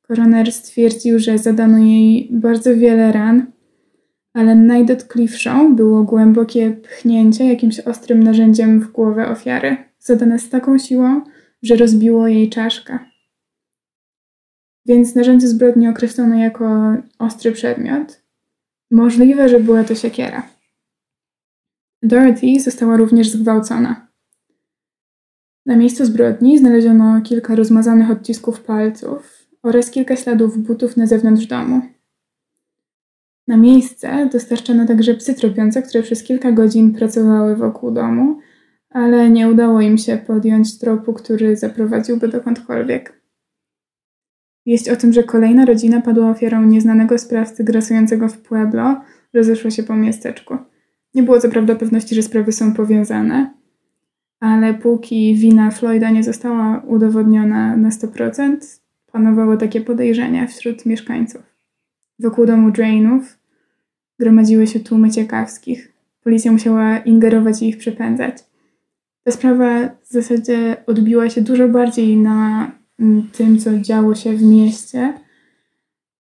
Koroner 0.09 0.53
stwierdził, 0.53 1.19
że 1.19 1.39
zadano 1.39 1.79
jej 1.79 2.29
bardzo 2.31 2.77
wiele 2.77 3.13
ran, 3.13 3.53
ale 4.33 4.55
najdotkliwszą 4.55 5.77
było 5.77 6.03
głębokie 6.03 6.71
pchnięcie 6.71 7.45
jakimś 7.49 7.81
ostrym 7.81 8.23
narzędziem 8.23 8.81
w 8.81 8.93
głowę 8.93 9.29
ofiary, 9.29 9.77
zadane 9.99 10.39
z 10.39 10.51
taką 10.51 10.79
siłą, 10.79 11.21
że 11.63 11.77
rozbiło 11.77 12.29
jej 12.29 12.51
czaszkę. 12.51 12.99
Więc 14.87 15.15
narzędzie 15.15 15.49
zbrodni 15.49 15.89
określono 15.89 16.39
jako 16.39 16.97
ostry 17.19 17.53
przedmiot. 17.53 18.23
Możliwe, 18.91 19.49
że 19.49 19.61
była 19.61 19.85
to 19.85 19.95
siekiera. 19.95 20.49
Dorothy 22.03 22.61
została 22.61 22.97
również 22.97 23.31
zgwałcona. 23.31 24.07
Na 25.67 25.77
miejscu 25.77 26.05
zbrodni 26.05 26.59
znaleziono 26.59 27.21
kilka 27.23 27.55
rozmazanych 27.55 28.11
odcisków 28.11 28.61
palców 28.61 29.44
oraz 29.65 29.91
kilka 29.91 30.17
śladów 30.17 30.59
butów 30.59 30.97
na 30.97 31.07
zewnątrz 31.07 31.47
domu. 31.47 31.81
Na 33.47 33.57
miejsce 33.57 34.29
dostarczono 34.33 34.87
także 34.87 35.15
psy 35.15 35.35
tropiące, 35.35 35.83
które 35.83 36.03
przez 36.03 36.23
kilka 36.23 36.53
godzin 36.53 36.95
pracowały 36.95 37.57
wokół 37.57 37.91
domu, 37.91 38.39
ale 38.91 39.31
nie 39.31 39.49
udało 39.49 39.81
im 39.81 39.99
się 39.99 40.17
podjąć 40.17 40.79
tropu, 40.79 41.13
który 41.13 41.57
zaprowadziłby 41.57 42.29
dokądkolwiek. 42.29 43.21
Wieść 44.67 44.89
o 44.89 44.97
tym, 44.97 45.13
że 45.13 45.23
kolejna 45.23 45.65
rodzina 45.65 46.01
padła 46.01 46.31
ofiarą 46.31 46.63
nieznanego 46.63 47.19
sprawcy 47.19 47.65
grasującego 47.65 48.29
w 48.29 48.39
Pueblo, 48.39 49.01
rozeszła 49.35 49.71
się 49.71 49.83
po 49.83 49.97
miasteczku. 49.97 50.57
Nie 51.15 51.23
było 51.23 51.41
co 51.41 51.49
prawda 51.49 51.75
pewności, 51.75 52.15
że 52.15 52.23
sprawy 52.23 52.53
są 52.53 52.75
powiązane, 52.75 53.55
ale 54.41 54.75
póki 54.75 55.35
wina 55.35 55.71
Floyda 55.71 56.11
nie 56.11 56.25
została 56.25 56.83
udowodniona 56.87 57.77
na 57.77 57.89
100%, 57.89 58.84
panowało 59.15 59.57
takie 59.57 59.81
podejrzenia 59.81 60.47
wśród 60.47 60.87
mieszkańców. 60.87 61.43
Wokół 62.19 62.47
domu 62.47 62.71
Drainów 62.71 63.39
gromadziły 64.19 64.67
się 64.67 64.81
tłumy 64.81 65.11
ciekawskich. 65.11 65.93
Policja 66.25 66.53
musiała 66.53 66.99
ingerować 66.99 67.63
i 67.63 67.69
ich 67.69 67.79
przepędzać. 67.79 68.45
Ta 69.25 69.33
sprawa 69.33 69.89
w 69.89 70.09
zasadzie 70.09 70.77
odbiła 70.87 71.31
się 71.31 71.41
dużo 71.41 71.69
bardziej 71.69 72.17
na 72.17 72.71
mm, 73.01 73.29
tym, 73.33 73.59
co 73.59 73.79
działo 73.79 74.15
się 74.15 74.33
w 74.33 74.43
mieście. 74.43 75.15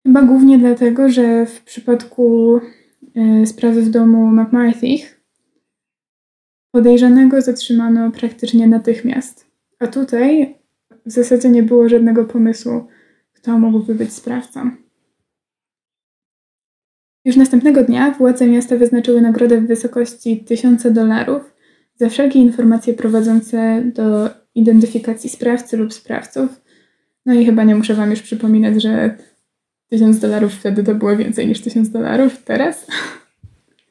Chyba 0.07 0.23
głównie 0.23 0.59
dlatego, 0.59 1.09
że 1.09 1.47
w 1.47 1.63
przypadku 1.63 2.61
E, 3.15 3.47
sprawy 3.47 3.83
w 3.83 3.91
domu 3.91 4.31
McMarthy'ch, 4.31 5.05
podejrzanego 6.71 7.43
zatrzymano 7.43 8.11
praktycznie 8.11 8.67
natychmiast. 8.67 9.47
A 9.79 9.87
tutaj 9.87 10.59
w 11.07 11.11
zasadzie 11.11 11.49
nie 11.49 11.63
było 11.63 11.89
żadnego 11.89 12.25
pomysłu, 12.25 12.87
kto 13.33 13.59
mógłby 13.59 13.95
być 13.95 14.13
sprawcą. 14.13 14.71
Już 17.25 17.37
następnego 17.37 17.83
dnia 17.83 18.11
władze 18.11 18.47
miasta 18.47 18.77
wyznaczyły 18.77 19.21
nagrodę 19.21 19.61
w 19.61 19.67
wysokości 19.67 20.45
1000 20.45 20.93
dolarów 20.93 21.55
za 21.97 22.09
wszelkie 22.09 22.39
informacje 22.39 22.95
prowadzące 22.95 23.83
do 23.95 24.31
identyfikacji 24.55 25.31
sprawcy 25.31 25.77
lub 25.77 25.93
sprawców. 25.93 26.61
No 27.27 27.35
i 27.35 27.47
chyba 27.47 27.65
nie 27.65 27.75
muszę 27.75 27.95
Wam 27.95 28.11
już 28.11 28.23
przypominać, 28.23 28.83
że 28.83 29.17
Tysiąc 29.95 30.19
dolarów 30.19 30.55
wtedy 30.55 30.85
to 30.85 30.95
było 30.95 31.17
więcej 31.17 31.47
niż 31.47 31.61
tysiąc 31.61 31.91
dolarów 31.91 32.43
teraz. 32.45 32.87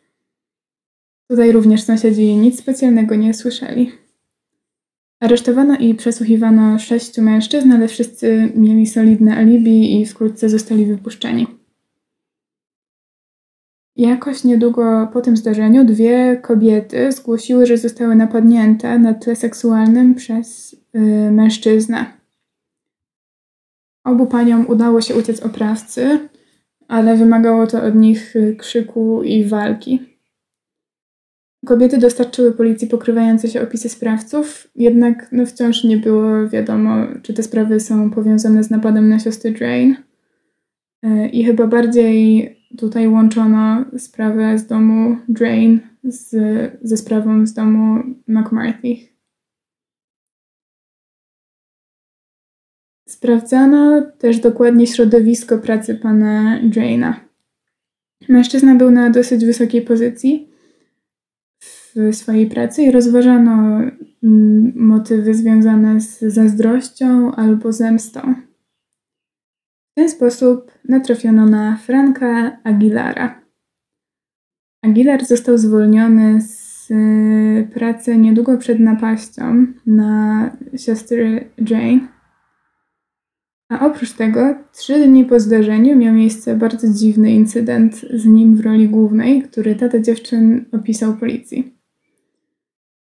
Tutaj 1.30 1.52
również 1.52 1.84
sąsiedzi 1.84 2.36
nic 2.36 2.60
specjalnego 2.60 3.16
nie 3.16 3.34
słyszeli. 3.34 3.92
Aresztowano 5.24 5.76
i 5.78 5.96
przesłuchiwano 5.96 6.80
sześciu 6.80 7.22
mężczyzn, 7.22 7.72
ale 7.72 7.88
wszyscy 7.88 8.52
mieli 8.56 8.88
solidne 8.88 9.38
alibi 9.38 10.02
i 10.02 10.06
wkrótce 10.06 10.50
zostali 10.50 10.86
wypuszczeni. 10.86 11.48
Jakoś 13.96 14.44
niedługo 14.44 15.10
po 15.14 15.22
tym 15.22 15.38
zdarzeniu 15.38 15.86
dwie 15.86 16.40
kobiety 16.42 17.12
zgłosiły, 17.12 17.66
że 17.66 17.78
zostały 17.78 18.16
napadnięte 18.16 19.00
na 19.00 19.14
tle 19.14 19.36
seksualnym 19.36 20.16
przez 20.16 20.76
yy, 20.94 21.32
mężczyznę. 21.32 22.06
Obu 24.04 24.26
paniom 24.26 24.66
udało 24.68 25.02
się 25.02 25.16
uciec 25.16 25.40
oprawcy. 25.40 26.20
ale 26.88 27.18
wymagało 27.18 27.68
to 27.68 27.84
od 27.84 27.96
nich 27.96 28.34
krzyku 28.58 29.24
i 29.24 29.44
walki. 29.46 30.13
Kobiety 31.66 31.98
dostarczyły 31.98 32.52
policji 32.52 32.88
pokrywające 32.88 33.48
się 33.48 33.62
opisy 33.62 33.90
sprawców, 33.90 34.68
jednak 34.76 35.32
no, 35.32 35.46
wciąż 35.46 35.84
nie 35.84 35.98
było 35.98 36.50
wiadomo, 36.50 37.08
czy 37.22 37.34
te 37.34 37.44
sprawy 37.44 37.80
są 37.80 38.12
powiązane 38.12 38.64
z 38.64 38.70
napadem 38.70 39.10
na 39.10 39.20
siostry 39.20 39.52
Drain. 39.52 39.96
E, 41.04 41.30
I 41.30 41.44
chyba 41.44 41.68
bardziej 41.68 42.58
tutaj 42.78 43.08
łączono 43.08 43.86
sprawę 43.98 44.58
z 44.58 44.68
domu 44.68 45.18
Drain 45.30 45.80
z, 46.04 46.32
ze 46.82 46.98
sprawą 46.98 47.46
z 47.46 47.54
domu 47.54 48.04
McMarthy. 48.28 48.96
Sprawdzano 53.08 54.02
też 54.02 54.40
dokładnie 54.40 54.88
środowisko 54.88 55.58
pracy 55.58 55.96
pana 55.96 56.60
Draina. 56.64 57.20
Mężczyzna 58.30 58.76
był 58.76 58.92
na 58.92 59.10
dosyć 59.10 59.46
wysokiej 59.46 59.82
pozycji 59.82 60.53
w 61.96 62.16
swojej 62.16 62.48
pracy 62.48 62.84
i 62.84 62.92
rozważano 62.92 63.82
mm, 64.24 64.74
motywy 64.76 65.34
związane 65.34 66.02
z 66.02 66.20
zazdrością 66.20 67.36
albo 67.36 67.72
zemstą. 67.72 68.36
W 69.92 69.96
ten 69.96 70.10
sposób 70.10 70.72
natrafiono 70.90 71.46
na 71.46 71.78
Franka 71.78 72.58
Aguilara. 72.64 73.42
Aguilar 74.82 75.26
został 75.26 75.58
zwolniony 75.58 76.42
z 76.42 76.92
y, 76.92 77.68
pracy 77.74 78.18
niedługo 78.18 78.58
przed 78.58 78.80
napaścią 78.80 79.66
na 79.86 80.52
siostry 80.78 81.50
Jane. 81.70 82.14
A 83.70 83.86
oprócz 83.86 84.12
tego, 84.12 84.56
trzy 84.74 85.08
dni 85.08 85.26
po 85.26 85.40
zdarzeniu 85.40 85.96
miał 85.96 86.14
miejsce 86.14 86.56
bardzo 86.56 86.88
dziwny 86.94 87.32
incydent 87.32 87.96
z 87.96 88.26
nim 88.26 88.56
w 88.56 88.62
roli 88.62 88.90
głównej, 88.90 89.42
który 89.42 89.76
tata 89.76 90.00
dziewczyn 90.00 90.66
opisał 90.72 91.14
policji. 91.14 91.83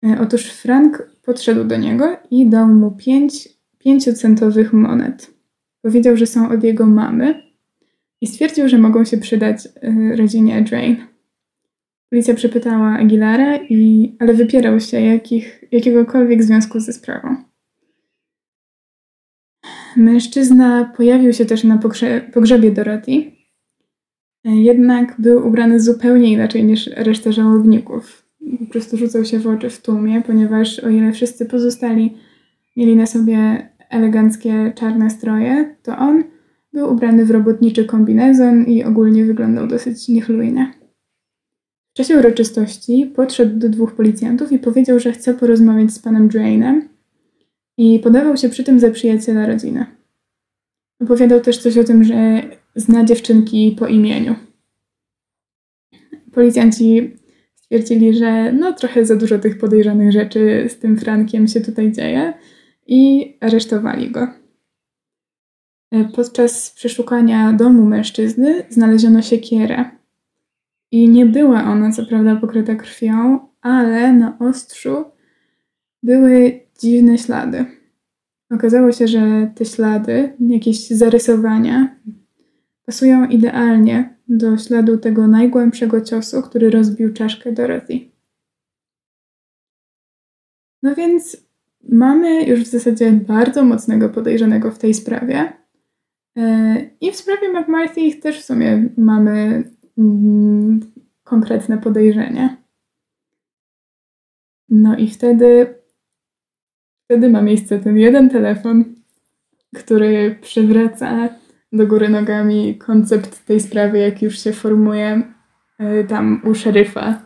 E, 0.06 0.20
otóż 0.20 0.44
Frank 0.44 1.10
podszedł 1.22 1.64
do 1.64 1.76
niego 1.76 2.16
i 2.30 2.46
dał 2.46 2.68
mu 2.68 2.90
pięć 2.90 3.48
pięciocentowych 3.78 4.72
monet. 4.72 5.30
Powiedział, 5.82 6.16
że 6.16 6.26
są 6.26 6.48
od 6.50 6.64
jego 6.64 6.86
mamy 6.86 7.42
i 8.20 8.26
stwierdził, 8.26 8.68
że 8.68 8.78
mogą 8.78 9.04
się 9.04 9.18
przydać 9.18 9.68
e, 9.82 10.16
rodzinie 10.16 10.62
Drain. 10.62 10.96
Policja 12.10 12.34
przepytała 12.34 12.88
Aguilara, 12.88 13.56
i, 13.56 14.16
ale 14.18 14.34
wypierał 14.34 14.80
się 14.80 15.00
jakich, 15.00 15.64
jakiegokolwiek 15.72 16.42
związku 16.42 16.80
ze 16.80 16.92
sprawą. 16.92 17.36
Mężczyzna 19.96 20.92
pojawił 20.96 21.32
się 21.32 21.44
też 21.44 21.64
na 21.64 21.78
pogrze 21.78 22.20
pogrzebie 22.34 22.70
Dorothy, 22.70 23.32
e, 24.44 24.56
jednak 24.56 25.14
był 25.18 25.46
ubrany 25.48 25.80
zupełnie 25.80 26.32
inaczej 26.32 26.64
niż 26.64 26.86
reszta 26.86 27.32
żałobników 27.32 28.25
po 28.58 28.66
prostu 28.66 28.96
rzucał 28.96 29.24
się 29.24 29.38
w 29.38 29.46
oczy 29.46 29.70
w 29.70 29.82
tłumie, 29.82 30.22
ponieważ 30.26 30.78
o 30.78 30.88
ile 30.88 31.12
wszyscy 31.12 31.46
pozostali 31.46 32.16
mieli 32.76 32.96
na 32.96 33.06
sobie 33.06 33.68
eleganckie 33.90 34.72
czarne 34.76 35.10
stroje, 35.10 35.76
to 35.82 35.98
on 35.98 36.24
był 36.72 36.92
ubrany 36.92 37.24
w 37.24 37.30
robotniczy 37.30 37.84
kombinezon 37.84 38.64
i 38.64 38.84
ogólnie 38.84 39.24
wyglądał 39.24 39.66
dosyć 39.66 40.08
niechlujnie. 40.08 40.72
W 41.92 41.96
czasie 41.96 42.18
uroczystości 42.18 43.12
podszedł 43.14 43.58
do 43.58 43.68
dwóch 43.68 43.94
policjantów 43.94 44.52
i 44.52 44.58
powiedział, 44.58 45.00
że 45.00 45.12
chce 45.12 45.34
porozmawiać 45.34 45.92
z 45.92 45.98
panem 45.98 46.28
Drainem 46.28 46.88
i 47.76 47.98
podawał 47.98 48.36
się 48.36 48.48
przy 48.48 48.64
tym 48.64 48.80
za 48.80 48.90
przyjaciela 48.90 49.46
rodziny. 49.46 49.86
Opowiadał 51.00 51.40
też 51.40 51.58
coś 51.58 51.78
o 51.78 51.84
tym, 51.84 52.04
że 52.04 52.42
zna 52.74 53.04
dziewczynki 53.04 53.76
po 53.78 53.86
imieniu. 53.86 54.34
Policjanci 56.32 57.16
stwierdzili, 57.66 58.14
że 58.14 58.52
no 58.52 58.72
trochę 58.72 59.04
za 59.06 59.16
dużo 59.16 59.38
tych 59.38 59.58
podejrzanych 59.58 60.12
rzeczy 60.12 60.66
z 60.68 60.78
tym 60.78 60.98
Frankiem 60.98 61.48
się 61.48 61.60
tutaj 61.60 61.92
dzieje 61.92 62.34
i 62.86 63.32
aresztowali 63.40 64.10
go. 64.10 64.28
E, 65.92 66.04
podczas 66.04 66.70
przeszukania 66.70 67.52
domu 67.52 67.84
mężczyzny 67.84 68.62
znaleziono 68.70 69.22
siekierę. 69.22 69.84
I 70.90 71.08
nie 71.08 71.26
była 71.26 71.64
ona 71.64 71.92
co 71.92 72.06
prawda 72.06 72.36
pokryta 72.36 72.74
krwią, 72.74 73.38
ale 73.60 74.12
na 74.12 74.38
ostrzu 74.38 75.04
były 76.02 76.60
dziwne 76.80 77.18
ślady. 77.18 77.64
Okazało 78.50 78.92
się, 78.92 79.08
że 79.08 79.52
te 79.54 79.64
ślady, 79.64 80.32
jakieś 80.40 80.88
zarysowania, 80.88 81.96
pasują 82.86 83.28
idealnie 83.28 84.15
do 84.28 84.58
śladu 84.58 84.98
tego 84.98 85.26
najgłębszego 85.26 86.00
ciosu, 86.00 86.42
który 86.42 86.70
rozbił 86.70 87.12
czaszkę 87.12 87.52
Dorothy. 87.52 88.00
No 90.82 90.94
więc 90.94 91.46
mamy 91.88 92.44
już 92.44 92.60
w 92.60 92.66
zasadzie 92.66 93.12
bardzo 93.12 93.64
mocnego 93.64 94.08
podejrzanego 94.08 94.70
w 94.70 94.78
tej 94.78 94.94
sprawie. 94.94 95.52
E, 96.36 96.90
I 97.00 97.12
w 97.12 97.16
sprawie 97.16 97.52
McMarthy 97.52 98.12
też 98.12 98.40
w 98.40 98.44
sumie 98.44 98.88
mamy 98.96 99.64
mm, 99.98 100.80
konkretne 101.24 101.78
podejrzenie. 101.78 102.56
No 104.68 104.96
i 104.96 105.10
wtedy, 105.10 105.74
wtedy 107.04 107.28
ma 107.28 107.42
miejsce 107.42 107.78
ten 107.78 107.96
jeden 107.96 108.30
telefon, 108.30 108.84
który 109.74 110.38
przywraca 110.40 111.28
do 111.72 111.86
góry 111.86 112.08
nogami 112.08 112.78
koncept 112.78 113.46
tej 113.46 113.60
sprawy, 113.60 113.98
jak 113.98 114.22
już 114.22 114.38
się 114.38 114.52
formuje 114.52 115.22
y, 115.80 116.06
tam 116.08 116.40
u 116.44 116.54
szeryfa 116.54 117.22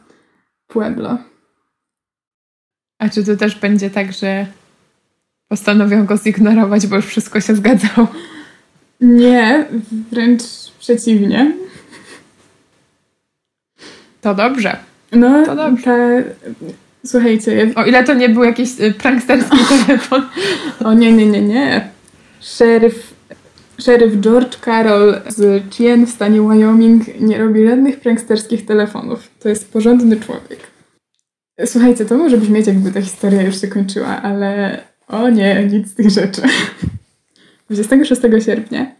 Pueblo. 0.66 1.18
A 2.98 3.08
czy 3.08 3.24
to 3.24 3.36
też 3.36 3.60
będzie 3.60 3.90
tak, 3.90 4.12
że 4.12 4.46
postanowią 5.48 6.06
go 6.06 6.16
zignorować, 6.16 6.86
bo 6.86 6.96
już 6.96 7.06
wszystko 7.06 7.40
się 7.40 7.56
zgadzało? 7.56 8.08
Nie, 9.00 9.66
wręcz 10.10 10.42
przeciwnie. 10.78 11.52
To 14.20 14.34
dobrze. 14.34 14.76
No, 15.12 15.46
to 15.46 15.56
dobrze. 15.56 16.24
Słuchajcie. 17.06 17.54
Ja... 17.54 17.82
O 17.82 17.84
ile 17.84 18.04
to 18.04 18.14
nie 18.14 18.28
był 18.28 18.44
jakiś 18.44 18.80
y, 18.80 18.94
pranksterski 18.94 19.58
telefon. 19.86 20.22
O 20.84 20.92
nie, 20.92 21.12
nie, 21.12 21.26
nie, 21.26 21.40
nie. 21.40 21.88
Szeryf 22.40 23.09
Szeryf 23.80 24.20
George 24.20 24.56
Carroll 24.64 25.20
z 25.28 25.70
Chien 25.70 26.06
w 26.06 26.10
stanie 26.10 26.42
Wyoming 26.42 27.20
nie 27.20 27.38
robi 27.38 27.66
żadnych 27.66 28.00
pranksterskich 28.00 28.66
telefonów. 28.66 29.30
To 29.40 29.48
jest 29.48 29.72
porządny 29.72 30.16
człowiek. 30.16 30.70
Słuchajcie, 31.64 32.04
to 32.04 32.18
może 32.18 32.38
brzmieć 32.38 32.66
jakby 32.66 32.92
ta 32.92 33.00
historia 33.00 33.42
już 33.42 33.60
się 33.60 33.68
kończyła, 33.68 34.22
ale 34.22 34.80
o 35.08 35.30
nie, 35.30 35.64
nic 35.72 35.88
z 35.90 35.94
tych 35.94 36.10
rzeczy. 36.10 36.42
26 37.70 38.22
sierpnia 38.44 38.94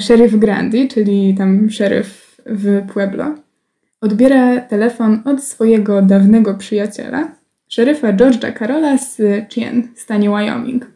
szeryf 0.00 0.36
Grandi, 0.36 0.88
czyli 0.88 1.34
tam 1.38 1.70
szeryf 1.70 2.36
w 2.46 2.86
Pueblo, 2.92 3.34
odbiera 4.00 4.60
telefon 4.60 5.22
od 5.24 5.44
swojego 5.44 6.02
dawnego 6.02 6.54
przyjaciela, 6.54 7.36
szeryfa 7.68 8.12
George'a 8.12 8.58
Carola 8.58 8.98
z 8.98 9.20
Chien 9.52 9.88
w 9.94 10.00
stanie 10.00 10.30
Wyoming. 10.30 10.86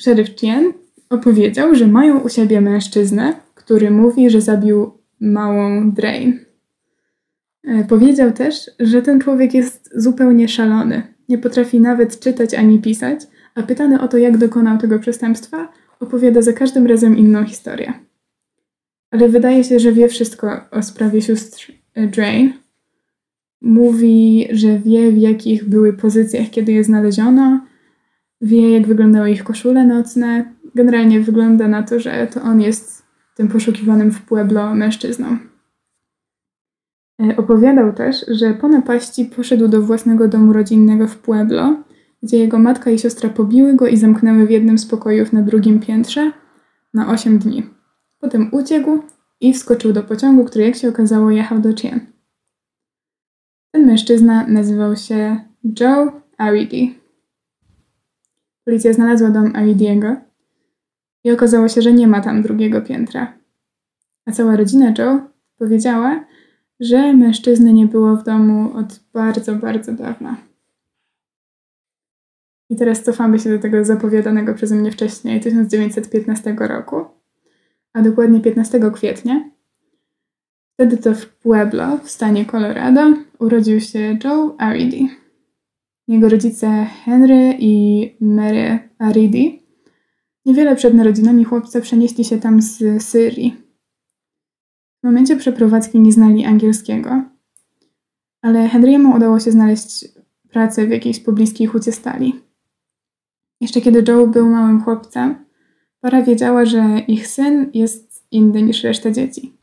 Szeryf 0.00 0.36
Chien 0.36 0.72
Opowiedział, 1.10 1.74
że 1.74 1.86
mają 1.86 2.20
u 2.20 2.28
siebie 2.28 2.60
mężczyznę, 2.60 3.32
który 3.54 3.90
mówi, 3.90 4.30
że 4.30 4.40
zabił 4.40 4.92
małą 5.20 5.90
Drain. 5.90 6.38
E, 7.64 7.84
powiedział 7.84 8.32
też, 8.32 8.70
że 8.78 9.02
ten 9.02 9.20
człowiek 9.20 9.54
jest 9.54 9.90
zupełnie 9.94 10.48
szalony. 10.48 11.02
Nie 11.28 11.38
potrafi 11.38 11.80
nawet 11.80 12.20
czytać 12.20 12.54
ani 12.54 12.78
pisać, 12.78 13.20
a 13.54 13.62
pytany 13.62 14.00
o 14.00 14.08
to, 14.08 14.18
jak 14.18 14.38
dokonał 14.38 14.78
tego 14.78 14.98
przestępstwa, 14.98 15.72
opowiada 16.00 16.42
za 16.42 16.52
każdym 16.52 16.86
razem 16.86 17.16
inną 17.16 17.44
historię. 17.44 17.92
Ale 19.10 19.28
wydaje 19.28 19.64
się, 19.64 19.80
że 19.80 19.92
wie 19.92 20.08
wszystko 20.08 20.60
o 20.70 20.82
sprawie 20.82 21.22
sióstr 21.22 21.72
e, 21.94 22.06
Drain. 22.06 22.52
Mówi, 23.60 24.48
że 24.50 24.78
wie, 24.78 25.12
w 25.12 25.16
jakich 25.18 25.68
były 25.68 25.92
pozycjach, 25.92 26.50
kiedy 26.50 26.72
je 26.72 26.84
znaleziono, 26.84 27.60
wie, 28.40 28.70
jak 28.70 28.86
wyglądały 28.86 29.30
ich 29.30 29.44
koszule 29.44 29.86
nocne, 29.86 30.53
generalnie 30.74 31.20
wygląda 31.20 31.68
na 31.68 31.82
to, 31.82 32.00
że 32.00 32.26
to 32.26 32.42
on 32.42 32.60
jest 32.60 33.06
tym 33.34 33.48
poszukiwanym 33.48 34.10
w 34.10 34.22
Pueblo 34.22 34.74
mężczyzną. 34.74 35.38
E, 37.22 37.36
opowiadał 37.36 37.92
też, 37.92 38.24
że 38.28 38.54
po 38.54 38.68
napaści 38.68 39.24
poszedł 39.24 39.68
do 39.68 39.82
własnego 39.82 40.28
domu 40.28 40.52
rodzinnego 40.52 41.08
w 41.08 41.18
Pueblo, 41.18 41.76
gdzie 42.22 42.38
jego 42.38 42.58
matka 42.58 42.90
i 42.90 42.98
siostra 42.98 43.30
pobiły 43.30 43.74
go 43.74 43.86
i 43.88 43.96
zamknęły 43.96 44.46
w 44.46 44.50
jednym 44.50 44.78
z 44.78 44.86
pokojów 44.86 45.32
na 45.32 45.42
drugim 45.42 45.80
piętrze 45.80 46.32
na 46.94 47.08
8 47.08 47.38
dni. 47.38 47.62
Potem 48.20 48.48
uciekł 48.52 49.02
i 49.40 49.52
wskoczył 49.52 49.92
do 49.92 50.02
pociągu, 50.02 50.44
który 50.44 50.64
jak 50.64 50.76
się 50.76 50.88
okazało 50.88 51.30
jechał 51.30 51.60
do 51.60 51.74
Chien. 51.76 52.00
Ten 53.70 53.86
mężczyzna 53.86 54.46
nazywał 54.46 54.96
się 54.96 55.36
Joe 55.80 56.12
Aridi. 56.38 56.98
Policja 58.64 58.92
znalazła 58.92 59.30
dom 59.30 59.52
Aridiego 59.56 60.16
i 61.24 61.32
okazało 61.32 61.68
się, 61.68 61.82
że 61.82 61.92
nie 61.92 62.06
ma 62.06 62.20
tam 62.20 62.42
drugiego 62.42 62.82
piętra. 62.82 63.38
A 64.26 64.32
cała 64.32 64.56
rodzina 64.56 64.94
Joe 64.98 65.20
powiedziała, 65.58 66.24
że 66.80 67.12
mężczyzny 67.12 67.72
nie 67.72 67.86
było 67.86 68.16
w 68.16 68.24
domu 68.24 68.72
od 68.76 69.00
bardzo, 69.12 69.54
bardzo 69.54 69.92
dawna. 69.92 70.36
I 72.70 72.76
teraz 72.76 73.02
cofamy 73.02 73.38
się 73.38 73.50
do 73.50 73.58
tego 73.58 73.84
zapowiadanego 73.84 74.54
przeze 74.54 74.74
mnie 74.74 74.92
wcześniej, 74.92 75.40
1915 75.40 76.56
roku, 76.58 77.04
a 77.92 78.02
dokładnie 78.02 78.40
15 78.40 78.80
kwietnia. 78.94 79.50
Wtedy 80.74 80.96
to 80.96 81.14
w 81.14 81.26
Pueblo, 81.26 81.98
w 81.98 82.10
stanie 82.10 82.46
Colorado, 82.46 83.14
urodził 83.38 83.80
się 83.80 84.18
Joe 84.24 84.54
Aridi. 84.58 85.10
Jego 86.08 86.28
rodzice 86.28 86.86
Henry 87.04 87.54
i 87.58 88.16
Mary 88.20 88.78
Aridi 88.98 89.63
niewiele 90.46 90.76
przed 90.76 90.94
narodzinami 90.94 91.44
chłopca 91.44 91.80
przenieśli 91.80 92.24
się 92.24 92.38
tam 92.38 92.62
z 92.62 93.02
Syrii. 93.02 93.56
W 95.02 95.06
momencie 95.06 95.36
przeprowadzki 95.36 96.00
nie 96.00 96.12
znali 96.12 96.44
angielskiego, 96.44 97.22
ale 98.42 98.68
Henry'emu 98.68 99.16
udało 99.16 99.40
się 99.40 99.50
znaleźć 99.50 100.08
pracę 100.50 100.86
w 100.86 100.90
jakiejś 100.90 101.20
pobliskiej 101.20 101.66
hucie 101.66 101.92
stali. 101.92 102.40
Jeszcze 103.60 103.80
kiedy 103.80 104.12
Joe 104.12 104.26
był 104.26 104.50
małym 104.50 104.82
chłopcem, 104.82 105.44
para 106.00 106.22
wiedziała, 106.22 106.64
że 106.64 106.98
ich 107.08 107.26
syn 107.26 107.70
jest 107.74 108.26
inny 108.30 108.62
niż 108.62 108.84
reszta 108.84 109.10
dzieci. 109.10 109.56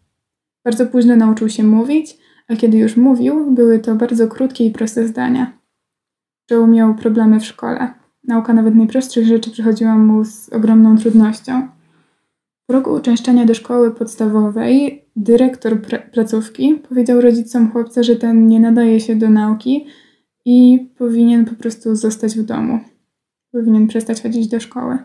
Bardzo 0.65 0.87
późno 0.87 1.15
nauczył 1.15 1.49
się 1.49 1.63
mówić, 1.63 2.17
a 2.47 2.55
kiedy 2.55 2.77
już 2.77 2.97
mówił, 2.97 3.51
były 3.51 3.79
to 3.79 3.95
bardzo 3.95 4.27
krótkie 4.27 4.65
i 4.65 4.71
proste 4.71 5.07
zdania. 5.07 5.57
Joe 6.51 6.67
miał 6.67 6.95
problemy 6.95 7.39
w 7.39 7.45
szkole. 7.45 8.00
Nauka 8.23 8.53
nawet 8.53 8.75
najprostszych 8.75 9.27
rzeczy 9.27 9.51
przychodziła 9.51 9.97
mu 9.97 10.25
z 10.25 10.49
ogromną 10.49 10.97
trudnością. 10.97 11.67
W 12.69 12.73
roku 12.73 12.91
uczęszczania 12.91 13.45
do 13.45 13.53
szkoły 13.53 13.91
podstawowej 13.95 15.05
dyrektor 15.15 15.81
pr 15.81 16.11
placówki 16.11 16.75
powiedział 16.89 17.21
rodzicom 17.21 17.71
chłopca, 17.71 18.03
że 18.03 18.15
ten 18.15 18.47
nie 18.47 18.59
nadaje 18.59 18.99
się 18.99 19.15
do 19.15 19.29
nauki 19.29 19.85
i 20.45 20.89
powinien 20.97 21.45
po 21.45 21.55
prostu 21.55 21.95
zostać 21.95 22.37
w 22.37 22.43
domu. 22.43 22.79
Powinien 23.51 23.87
przestać 23.87 24.21
chodzić 24.21 24.47
do 24.47 24.59
szkoły. 24.59 24.97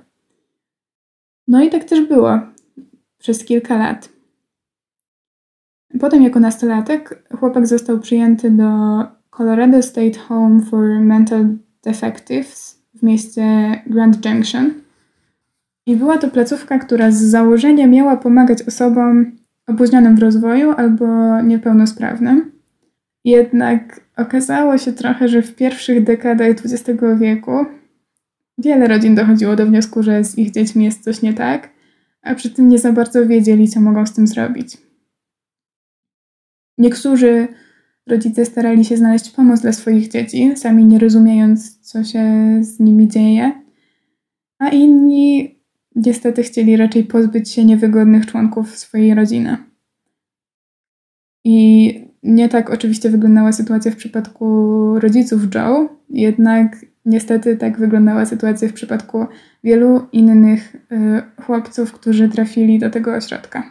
No 1.48 1.62
i 1.62 1.70
tak 1.70 1.84
też 1.84 2.08
było 2.08 2.40
przez 3.18 3.44
kilka 3.44 3.78
lat. 3.78 4.08
Potem, 6.00 6.22
jako 6.22 6.40
nastolatek, 6.40 7.28
chłopak 7.38 7.66
został 7.66 7.98
przyjęty 8.00 8.50
do 8.50 8.64
Colorado 9.30 9.82
State 9.82 10.18
Home 10.18 10.62
for 10.62 11.00
Mental 11.00 11.46
Defectives 11.82 12.75
w 12.98 13.02
mieście 13.02 13.44
Grand 13.86 14.26
Junction. 14.26 14.74
I 15.86 15.96
była 15.96 16.18
to 16.18 16.30
placówka, 16.30 16.78
która 16.78 17.10
z 17.10 17.22
założenia 17.22 17.86
miała 17.86 18.16
pomagać 18.16 18.62
osobom 18.62 19.32
opóźnionym 19.66 20.16
w 20.16 20.18
rozwoju 20.18 20.70
albo 20.70 21.06
niepełnosprawnym. 21.42 22.52
Jednak 23.24 24.00
okazało 24.16 24.78
się 24.78 24.92
trochę, 24.92 25.28
że 25.28 25.42
w 25.42 25.54
pierwszych 25.54 26.04
dekadach 26.04 26.48
XX 26.48 27.00
wieku 27.18 27.66
wiele 28.58 28.88
rodzin 28.88 29.14
dochodziło 29.14 29.56
do 29.56 29.66
wniosku, 29.66 30.02
że 30.02 30.24
z 30.24 30.38
ich 30.38 30.50
dziećmi 30.50 30.84
jest 30.84 31.04
coś 31.04 31.22
nie 31.22 31.34
tak, 31.34 31.70
a 32.22 32.34
przy 32.34 32.50
tym 32.50 32.68
nie 32.68 32.78
za 32.78 32.92
bardzo 32.92 33.26
wiedzieli, 33.26 33.68
co 33.68 33.80
mogą 33.80 34.06
z 34.06 34.12
tym 34.12 34.26
zrobić. 34.26 34.78
Niektórzy 36.78 37.48
rodzice 38.06 38.44
starali 38.44 38.84
się 38.84 38.96
znaleźć 38.96 39.30
pomoc 39.30 39.60
dla 39.60 39.72
swoich 39.72 40.08
dzieci, 40.08 40.52
sami 40.56 40.84
nie 40.84 40.98
rozumiejąc, 40.98 41.78
co 41.80 42.04
się 42.04 42.24
z 42.60 42.80
nimi 42.80 43.08
dzieje, 43.08 43.62
a 44.58 44.68
inni 44.68 45.56
niestety 45.96 46.42
chcieli 46.42 46.76
raczej 46.76 47.04
pozbyć 47.04 47.50
się 47.50 47.64
niewygodnych 47.64 48.26
członków 48.26 48.78
swojej 48.78 49.14
rodziny. 49.14 49.56
I 51.44 51.94
nie 52.22 52.48
tak 52.48 52.70
oczywiście 52.70 53.10
wyglądała 53.10 53.52
sytuacja 53.52 53.90
w 53.90 53.96
przypadku 53.96 54.46
rodziców 55.00 55.54
Joe, 55.54 55.88
jednak 56.10 56.76
niestety 57.04 57.56
tak 57.56 57.78
wyglądała 57.78 58.26
sytuacja 58.26 58.68
w 58.68 58.72
przypadku 58.72 59.26
wielu 59.64 60.06
innych 60.12 60.74
y, 60.74 61.42
chłopców, 61.42 61.92
którzy 61.92 62.28
trafili 62.28 62.78
do 62.78 62.90
tego 62.90 63.14
ośrodka. 63.14 63.70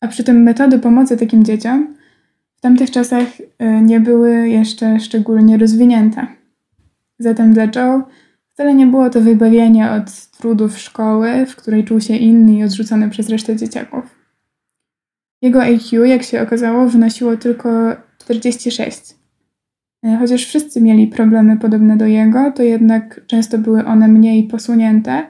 A 0.00 0.08
przy 0.08 0.24
tym 0.24 0.42
metody 0.42 0.78
pomocy 0.78 1.16
takim 1.16 1.44
dzieciom 1.44 1.94
w 2.60 2.62
tamtych 2.62 2.90
czasach 2.90 3.40
y, 3.40 3.46
nie 3.82 4.00
były 4.00 4.48
jeszcze 4.48 5.00
szczególnie 5.00 5.58
rozwinięte. 5.58 6.26
Zatem 7.18 7.52
dla 7.52 7.64
Joe 7.64 8.02
wcale 8.52 8.74
nie 8.74 8.86
było 8.86 9.10
to 9.10 9.20
wybawienie 9.20 9.90
od 9.90 10.26
trudów 10.26 10.78
szkoły, 10.78 11.46
w 11.46 11.56
której 11.56 11.84
czuł 11.84 12.00
się 12.00 12.16
inny 12.16 12.52
i 12.52 12.64
odrzucony 12.64 13.10
przez 13.10 13.28
resztę 13.28 13.56
dzieciaków. 13.56 14.04
Jego 15.42 15.62
IQ, 15.62 16.04
jak 16.04 16.22
się 16.22 16.42
okazało, 16.42 16.86
wynosiło 16.86 17.36
tylko 17.36 17.68
46. 18.18 19.00
Y, 20.06 20.16
chociaż 20.18 20.44
wszyscy 20.46 20.80
mieli 20.80 21.06
problemy 21.06 21.56
podobne 21.56 21.96
do 21.96 22.06
jego, 22.06 22.52
to 22.52 22.62
jednak 22.62 23.20
często 23.26 23.58
były 23.58 23.84
one 23.84 24.08
mniej 24.08 24.44
posunięte 24.44 25.26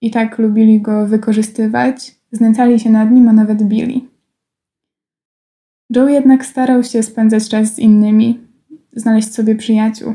i 0.00 0.10
tak 0.10 0.38
lubili 0.38 0.80
go 0.80 1.06
wykorzystywać, 1.06 2.16
znęcali 2.32 2.80
się 2.80 2.90
nad 2.90 3.10
nim, 3.10 3.28
a 3.28 3.32
nawet 3.32 3.62
bili. 3.62 4.15
Joe 5.90 6.08
jednak 6.08 6.46
starał 6.46 6.82
się 6.82 7.02
spędzać 7.02 7.48
czas 7.48 7.74
z 7.74 7.78
innymi, 7.78 8.40
znaleźć 8.92 9.34
sobie 9.34 9.54
przyjaciół. 9.54 10.14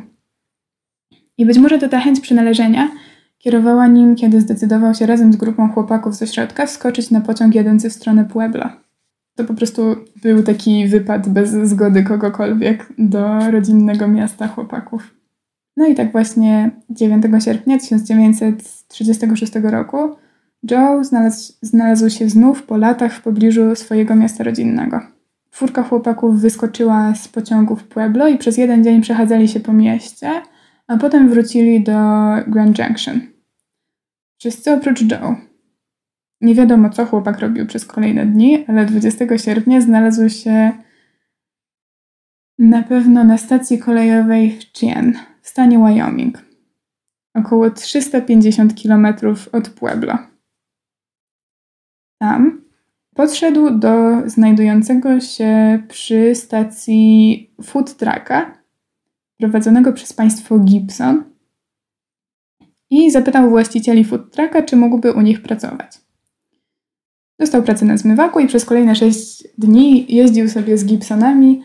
I 1.37 1.45
być 1.45 1.57
może 1.57 1.79
to 1.79 1.89
ta 1.89 1.99
chęć 1.99 2.19
przynależenia 2.19 2.91
kierowała 3.37 3.87
nim, 3.87 4.15
kiedy 4.15 4.41
zdecydował 4.41 4.93
się 4.93 5.05
razem 5.05 5.33
z 5.33 5.35
grupą 5.35 5.69
chłopaków 5.69 6.15
ze 6.15 6.27
środka 6.27 6.65
wskoczyć 6.65 7.11
na 7.11 7.21
pociąg 7.21 7.55
jadący 7.55 7.89
w 7.89 7.93
stronę 7.93 8.25
Puebla. 8.25 8.81
To 9.35 9.43
po 9.43 9.53
prostu 9.53 9.95
był 10.23 10.43
taki 10.43 10.87
wypad 10.87 11.29
bez 11.29 11.49
zgody 11.49 12.03
kogokolwiek 12.03 12.93
do 12.97 13.51
rodzinnego 13.51 14.07
miasta 14.07 14.47
chłopaków. 14.47 15.13
No 15.77 15.87
i 15.87 15.95
tak 15.95 16.11
właśnie 16.11 16.71
9 16.89 17.23
sierpnia 17.45 17.77
1936 17.77 19.53
roku 19.63 19.97
Joe 20.71 21.03
znalazł, 21.03 21.53
znalazł 21.61 22.09
się 22.09 22.29
znów 22.29 22.63
po 22.63 22.77
latach 22.77 23.13
w 23.13 23.21
pobliżu 23.21 23.75
swojego 23.75 24.15
miasta 24.15 24.43
rodzinnego. 24.43 25.01
Czwórka 25.51 25.83
chłopaków 25.83 26.41
wyskoczyła 26.41 27.15
z 27.15 27.27
pociągu 27.27 27.75
w 27.75 27.83
Pueblo 27.83 28.27
i 28.27 28.37
przez 28.37 28.57
jeden 28.57 28.83
dzień 28.83 29.01
przechadzali 29.01 29.47
się 29.47 29.59
po 29.59 29.73
mieście, 29.73 30.41
a 30.87 30.97
potem 30.97 31.29
wrócili 31.29 31.83
do 31.83 31.93
Grand 32.47 32.79
Junction. 32.79 33.21
Wszyscy 34.39 34.71
oprócz 34.71 35.01
Joe. 35.01 35.35
Nie 36.41 36.55
wiadomo, 36.55 36.89
co 36.89 37.05
chłopak 37.05 37.39
robił 37.39 37.67
przez 37.67 37.85
kolejne 37.85 38.25
dni, 38.25 38.65
ale 38.67 38.85
20 38.85 39.37
sierpnia 39.37 39.81
znalazł 39.81 40.29
się 40.29 40.71
na 42.59 42.83
pewno 42.83 43.23
na 43.23 43.37
stacji 43.37 43.79
kolejowej 43.79 44.59
w 44.59 44.77
Chien 44.77 45.13
w 45.41 45.47
stanie 45.47 45.79
Wyoming, 45.79 46.45
około 47.35 47.69
350 47.69 48.81
km 48.83 49.07
od 49.51 49.69
Pueblo. 49.69 50.17
Tam 52.19 52.60
Podszedł 53.15 53.79
do 53.79 53.89
znajdującego 54.25 55.19
się 55.19 55.83
przy 55.87 56.35
stacji 56.35 57.49
food 57.63 57.97
trucka 57.97 58.57
prowadzonego 59.39 59.93
przez 59.93 60.13
państwo 60.13 60.59
Gibson 60.59 61.23
i 62.89 63.11
zapytał 63.11 63.49
właścicieli 63.49 64.05
food 64.05 64.31
trucka, 64.31 64.61
czy 64.61 64.75
mógłby 64.75 65.13
u 65.13 65.21
nich 65.21 65.41
pracować. 65.41 66.01
Dostał 67.39 67.63
pracę 67.63 67.85
na 67.85 67.97
zmywaku 67.97 68.39
i 68.39 68.47
przez 68.47 68.65
kolejne 68.65 68.95
6 68.95 69.47
dni 69.57 70.15
jeździł 70.15 70.49
sobie 70.49 70.77
z 70.77 70.85
Gibsonami 70.85 71.61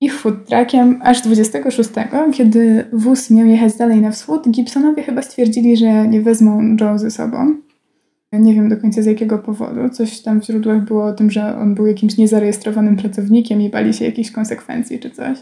ich 0.00 0.20
food 0.20 0.46
truckiem 0.46 1.00
aż 1.02 1.22
26, 1.22 1.90
kiedy 2.32 2.84
wóz 2.92 3.30
miał 3.30 3.46
jechać 3.46 3.76
dalej 3.76 4.00
na 4.00 4.10
wschód, 4.10 4.48
Gibsonowie 4.50 5.02
chyba 5.02 5.22
stwierdzili, 5.22 5.76
że 5.76 6.08
nie 6.08 6.20
wezmą 6.20 6.76
Joe 6.80 6.98
ze 6.98 7.10
sobą 7.10 7.67
nie 8.32 8.54
wiem 8.54 8.68
do 8.68 8.76
końca 8.76 9.02
z 9.02 9.06
jakiego 9.06 9.38
powodu. 9.38 9.88
Coś 9.88 10.20
tam 10.20 10.40
w 10.40 10.44
źródłach 10.44 10.84
było 10.84 11.04
o 11.04 11.12
tym, 11.12 11.30
że 11.30 11.58
on 11.58 11.74
był 11.74 11.86
jakimś 11.86 12.16
niezarejestrowanym 12.16 12.96
pracownikiem 12.96 13.60
i 13.60 13.70
bali 13.70 13.94
się 13.94 14.04
jakichś 14.04 14.30
konsekwencji 14.30 14.98
czy 14.98 15.10
coś. 15.10 15.38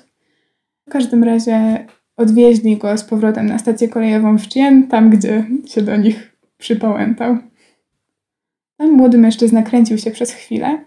W 0.89 0.91
każdym 0.91 1.25
razie 1.25 1.87
odwieźli 2.17 2.77
go 2.77 2.99
z 2.99 3.05
powrotem 3.05 3.47
na 3.47 3.59
stację 3.59 3.89
kolejową 3.89 4.39
w 4.39 4.43
Chien, 4.43 4.89
tam 4.89 5.11
gdzie 5.11 5.45
się 5.67 5.83
do 5.83 5.97
nich 5.97 6.37
przypałętał. 6.59 7.39
Tam 8.77 8.93
młody 8.93 9.19
mężczyzna 9.19 9.63
kręcił 9.63 9.99
się 9.99 10.11
przez 10.11 10.33
chwilę, 10.33 10.85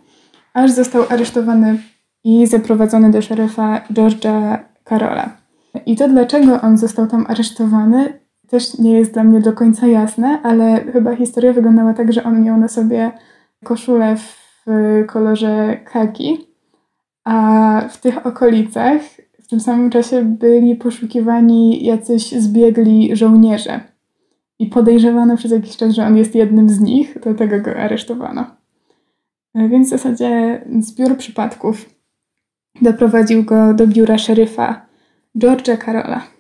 aż 0.54 0.72
został 0.72 1.04
aresztowany 1.10 1.78
i 2.24 2.48
zaprowadzony 2.48 3.12
do 3.12 3.22
szeryfa 3.22 3.82
George'a 3.94 4.58
Carola. 4.84 5.38
I 5.86 5.96
to 5.96 6.08
dlaczego 6.08 6.62
on 6.62 6.78
został 6.78 7.08
tam 7.08 7.26
aresztowany, 7.30 8.20
też 8.50 8.78
nie 8.78 8.92
jest 8.92 9.14
dla 9.14 9.24
mnie 9.24 9.40
do 9.40 9.54
końca 9.54 9.88
jasne, 9.88 10.40
ale 10.44 10.82
chyba 10.92 11.16
historia 11.16 11.54
wyglądała 11.54 11.94
tak, 11.94 12.14
że 12.14 12.24
on 12.24 12.44
miał 12.44 12.58
na 12.58 12.68
sobie 12.68 13.12
koszulę 13.64 14.16
w 14.18 14.66
kolorze 15.08 15.78
kaki, 15.86 16.48
a 17.24 17.82
w 17.90 18.02
tych 18.02 18.26
okolicach 18.26 19.02
w 19.42 19.48
tym 19.48 19.60
samym 19.60 19.90
czasie 19.90 20.24
byli 20.26 20.76
poszukiwani 20.76 21.86
jacyś 21.86 22.32
zbiegli 22.32 23.16
żołnierze. 23.16 23.80
I 24.60 24.68
podejrzewano 24.68 25.38
przez 25.38 25.52
jakiś 25.52 25.78
czas, 25.78 25.94
że 25.94 26.06
on 26.06 26.18
jest 26.18 26.36
jednym 26.36 26.70
z 26.70 26.80
nich, 26.80 27.18
dlatego 27.24 27.62
go 27.62 27.76
aresztowano. 27.76 28.46
Więc 29.56 29.88
w 29.88 29.90
zasadzie 29.90 30.62
zbiór 30.80 31.18
przypadków 31.18 31.90
doprowadził 32.82 33.44
go 33.44 33.74
do 33.74 33.88
biura 33.88 34.18
szeryfa 34.18 34.86
George'a 35.38 35.86
Carola. 35.86 36.39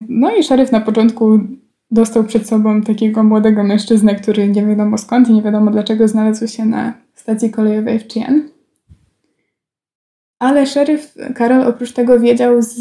No 0.00 0.36
i 0.36 0.42
szeryf 0.42 0.72
na 0.72 0.80
początku 0.80 1.38
dostał 1.90 2.24
przed 2.24 2.48
sobą 2.48 2.82
takiego 2.82 3.24
młodego 3.24 3.64
mężczyznę, 3.64 4.14
który 4.14 4.48
nie 4.48 4.66
wiadomo 4.66 4.98
skąd 4.98 5.28
i 5.28 5.32
nie 5.32 5.42
wiadomo 5.42 5.70
dlaczego 5.70 6.08
znalazł 6.08 6.48
się 6.48 6.64
na 6.64 6.94
stacji 7.14 7.50
kolejowej 7.50 7.98
w 7.98 8.12
Chien. 8.12 8.48
Ale 10.38 10.66
szeryf 10.66 11.14
Karol 11.34 11.68
oprócz 11.68 11.92
tego 11.92 12.20
wiedział 12.20 12.62
z, 12.62 12.74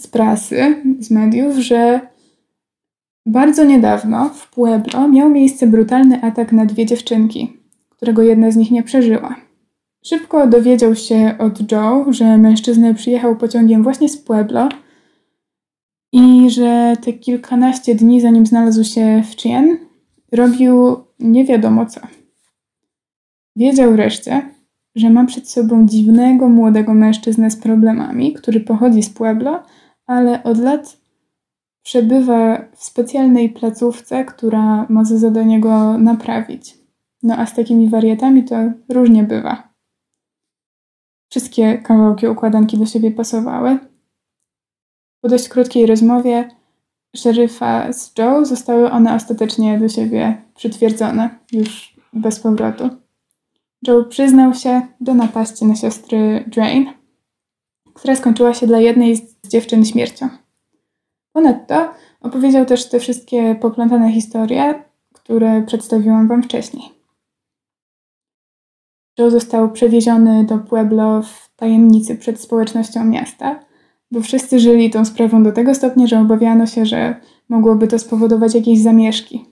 z 0.00 0.06
prasy, 0.06 0.76
z 1.00 1.10
mediów, 1.10 1.56
że 1.56 2.00
bardzo 3.26 3.64
niedawno 3.64 4.28
w 4.28 4.50
Pueblo 4.50 5.08
miał 5.08 5.30
miejsce 5.30 5.66
brutalny 5.66 6.22
atak 6.22 6.52
na 6.52 6.66
dwie 6.66 6.86
dziewczynki, 6.86 7.56
którego 7.90 8.22
jedna 8.22 8.50
z 8.50 8.56
nich 8.56 8.70
nie 8.70 8.82
przeżyła. 8.82 9.36
Szybko 10.04 10.46
dowiedział 10.46 10.94
się 10.94 11.34
od 11.38 11.72
Joe, 11.72 12.04
że 12.08 12.38
mężczyzna 12.38 12.94
przyjechał 12.94 13.36
pociągiem 13.36 13.82
właśnie 13.82 14.08
z 14.08 14.16
Pueblo 14.16 14.68
i 16.12 16.50
że 16.50 16.96
te 17.04 17.12
kilkanaście 17.12 17.94
dni, 17.94 18.20
zanim 18.20 18.46
znalazł 18.46 18.84
się 18.84 19.22
w 19.30 19.40
Chien, 19.40 19.78
robił 20.32 20.96
nie 21.18 21.44
wiadomo 21.44 21.86
co. 21.86 22.00
Wiedział 23.56 23.92
wreszcie, 23.92 24.42
że 24.94 25.10
ma 25.10 25.24
przed 25.24 25.48
sobą 25.48 25.86
dziwnego 25.86 26.48
młodego 26.48 26.94
mężczyznę 26.94 27.50
z 27.50 27.56
problemami, 27.56 28.32
który 28.32 28.60
pochodzi 28.60 29.02
z 29.02 29.10
Pueblo, 29.10 29.62
ale 30.06 30.42
od 30.42 30.58
lat 30.58 30.96
przebywa 31.82 32.64
w 32.76 32.84
specjalnej 32.84 33.50
placówce, 33.50 34.24
która 34.24 34.86
ma 34.88 35.04
za 35.04 35.18
zadanie 35.18 35.60
go 35.60 35.98
naprawić. 35.98 36.78
No 37.22 37.36
a 37.36 37.46
z 37.46 37.54
takimi 37.54 37.88
wariatami 37.88 38.44
to 38.44 38.56
różnie 38.88 39.24
bywa. 39.24 39.68
Wszystkie 41.30 41.78
kawałki 41.78 42.28
układanki 42.28 42.78
do 42.78 42.86
siebie 42.86 43.10
pasowały. 43.10 43.78
Po 45.20 45.28
dość 45.28 45.48
krótkiej 45.48 45.86
rozmowie 45.86 46.48
szeryfa 47.16 47.92
z 47.92 48.12
Joe 48.18 48.44
zostały 48.44 48.90
one 48.90 49.14
ostatecznie 49.14 49.78
do 49.78 49.88
siebie 49.88 50.42
przytwierdzone, 50.54 51.38
już 51.52 51.96
bez 52.12 52.40
powrotu. 52.40 52.88
Joe 53.86 54.04
przyznał 54.04 54.54
się 54.54 54.82
do 55.00 55.14
napaści 55.14 55.66
na 55.66 55.76
siostry 55.76 56.44
Drain, 56.46 56.92
która 57.94 58.16
skończyła 58.16 58.54
się 58.54 58.66
dla 58.66 58.78
jednej 58.78 59.16
z 59.16 59.48
dziewczyn 59.48 59.84
śmiercią. 59.84 60.28
Ponadto 61.32 61.94
opowiedział 62.20 62.66
też 62.66 62.88
te 62.88 63.00
wszystkie 63.00 63.54
poplątane 63.54 64.12
historie, 64.12 64.84
które 65.14 65.62
przedstawiłam 65.62 66.28
Wam 66.28 66.42
wcześniej. 66.42 66.84
Joe 69.18 69.30
został 69.30 69.72
przewieziony 69.72 70.44
do 70.44 70.58
Pueblo 70.58 71.22
w 71.22 71.50
tajemnicy 71.56 72.16
przed 72.16 72.40
społecznością 72.40 73.04
miasta, 73.04 73.60
bo 74.10 74.20
wszyscy 74.20 74.60
żyli 74.60 74.90
tą 74.90 75.04
sprawą 75.04 75.42
do 75.42 75.52
tego 75.52 75.74
stopnia, 75.74 76.06
że 76.06 76.20
obawiano 76.20 76.66
się, 76.66 76.86
że 76.86 77.16
mogłoby 77.48 77.88
to 77.88 77.98
spowodować 77.98 78.54
jakieś 78.54 78.82
zamieszki. 78.82 79.44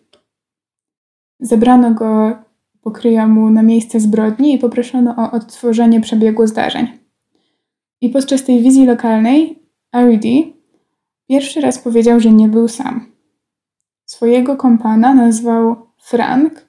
Zebrano 1.41 1.95
go 1.95 2.39
pokryja 2.83 3.27
mu 3.27 3.51
na 3.51 3.63
miejsce 3.63 4.01
zbrodni 4.01 4.55
i 4.55 4.59
poproszono 4.59 5.15
o 5.17 5.31
odtworzenie 5.31 6.01
przebiegu 6.01 6.47
zdarzeń. 6.47 6.87
I 8.01 8.09
podczas 8.09 8.45
tej 8.45 8.63
wizji 8.63 8.87
lokalnej 8.87 9.63
R.E.D. 9.93 10.29
pierwszy 11.29 11.61
raz 11.61 11.79
powiedział, 11.79 12.21
że 12.21 12.33
nie 12.33 12.49
był 12.49 12.69
sam. 12.69 13.13
Swojego 14.05 14.57
kompana 14.57 15.15
nazwał 15.15 15.77
Frank, 15.99 16.67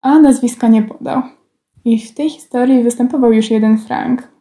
a 0.00 0.18
nazwiska 0.18 0.68
nie 0.68 0.82
podał. 0.82 1.22
I 1.84 1.98
w 1.98 2.14
tej 2.14 2.30
historii 2.30 2.82
występował 2.82 3.32
już 3.32 3.50
jeden 3.50 3.78
Frank. 3.78 4.37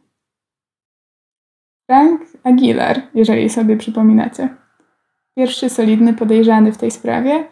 Frank 1.88 2.22
Aguilar, 2.44 3.02
jeżeli 3.14 3.50
sobie 3.50 3.78
przypominacie. 3.78 4.50
Pierwszy 5.36 5.70
solidny 5.70 6.14
podejrzany 6.14 6.72
w 6.72 6.78
tej 6.78 6.92
sprawie– 6.92 7.44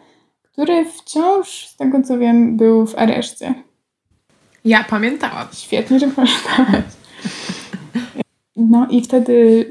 który 0.56 0.84
wciąż, 0.84 1.66
z 1.66 1.76
tego 1.76 2.02
co 2.02 2.18
wiem, 2.18 2.56
był 2.56 2.86
w 2.86 2.98
areszcie. 2.98 3.54
Ja 4.64 4.84
pamiętałam. 4.84 5.46
Świetnie, 5.52 5.98
że 5.98 6.08
pamiętałaś. 6.08 6.84
No 8.56 8.86
i 8.90 9.02
wtedy 9.02 9.66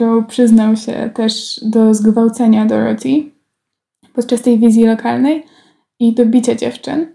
Joe 0.00 0.24
przyznał 0.28 0.76
się 0.76 1.10
też 1.14 1.60
do 1.62 1.94
zgwałcenia 1.94 2.66
Dorothy 2.66 3.30
podczas 4.12 4.42
tej 4.42 4.58
wizji 4.58 4.84
lokalnej 4.84 5.44
i 5.98 6.12
do 6.12 6.26
bicia 6.26 6.54
dziewczyn. 6.54 7.06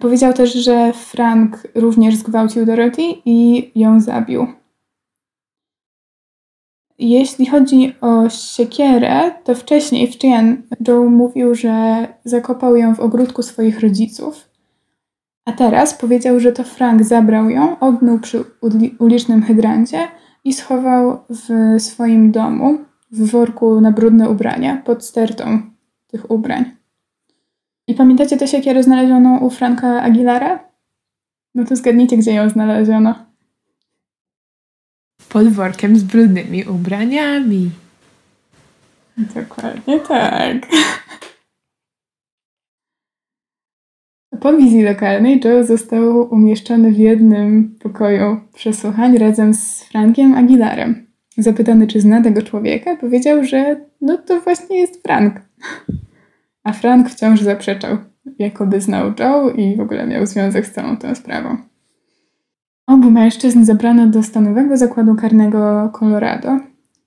Powiedział 0.00 0.32
też, 0.32 0.52
że 0.52 0.92
Frank 0.92 1.68
również 1.74 2.14
zgwałcił 2.14 2.66
Dorothy 2.66 3.02
i 3.24 3.70
ją 3.74 4.00
zabił. 4.00 4.46
Jeśli 7.02 7.46
chodzi 7.46 7.94
o 8.00 8.28
siekierę, 8.28 9.30
to 9.44 9.54
wcześniej 9.54 10.12
w 10.12 10.18
Chien 10.18 10.62
Joe 10.88 11.04
mówił, 11.04 11.54
że 11.54 12.06
zakopał 12.24 12.76
ją 12.76 12.94
w 12.94 13.00
ogródku 13.00 13.42
swoich 13.42 13.80
rodziców. 13.80 14.48
A 15.44 15.52
teraz 15.52 15.94
powiedział, 15.94 16.40
że 16.40 16.52
to 16.52 16.64
Frank 16.64 17.02
zabrał 17.02 17.50
ją, 17.50 17.78
ognuł 17.78 18.18
przy 18.18 18.44
ulicznym 18.98 19.42
hydrancie 19.42 19.98
i 20.44 20.52
schował 20.52 21.18
w 21.28 21.76
swoim 21.82 22.32
domu, 22.32 22.78
w 23.10 23.30
worku 23.30 23.80
na 23.80 23.92
brudne 23.92 24.30
ubrania, 24.30 24.82
pod 24.84 25.04
stertą 25.04 25.62
tych 26.06 26.30
ubrań. 26.30 26.64
I 27.86 27.94
pamiętacie 27.94 28.36
tę 28.36 28.48
siekierę 28.48 28.82
znalezioną 28.82 29.38
u 29.38 29.50
Franka 29.50 30.02
Aguilara? 30.02 30.68
No 31.54 31.64
to 31.64 31.76
zgadnijcie, 31.76 32.16
gdzie 32.16 32.34
ją 32.34 32.48
znaleziono 32.48 33.14
pod 35.32 35.48
workiem 35.48 35.96
z 35.96 36.02
brudnymi 36.02 36.64
ubraniami. 36.64 37.70
Dokładnie 39.16 40.00
tak. 40.00 40.66
Po 44.40 44.52
wizji 44.52 44.82
lokalnej 44.82 45.40
Joe 45.44 45.64
został 45.64 46.34
umieszczony 46.34 46.92
w 46.92 46.98
jednym 46.98 47.78
pokoju 47.82 48.40
przesłuchań 48.54 49.18
razem 49.18 49.54
z 49.54 49.84
Frankiem 49.84 50.34
Aguilarem. 50.34 51.06
Zapytany, 51.38 51.86
czy 51.86 52.00
zna 52.00 52.22
tego 52.22 52.42
człowieka, 52.42 52.96
powiedział, 52.96 53.44
że 53.44 53.80
no 54.00 54.18
to 54.18 54.40
właśnie 54.40 54.80
jest 54.80 55.02
Frank. 55.02 55.40
A 56.64 56.72
Frank 56.72 57.10
wciąż 57.10 57.40
zaprzeczał, 57.40 57.96
jakoby 58.38 58.80
znał 58.80 59.12
Joe 59.18 59.50
i 59.50 59.76
w 59.76 59.80
ogóle 59.80 60.06
miał 60.06 60.26
związek 60.26 60.66
z 60.66 60.72
całą 60.72 60.96
tą 60.96 61.14
sprawą. 61.14 61.71
Obu 62.86 63.10
mężczyzn 63.10 63.64
zabrano 63.64 64.06
do 64.06 64.22
stanowego 64.22 64.76
zakładu 64.76 65.14
karnego 65.14 65.90
Colorado, 65.92 66.58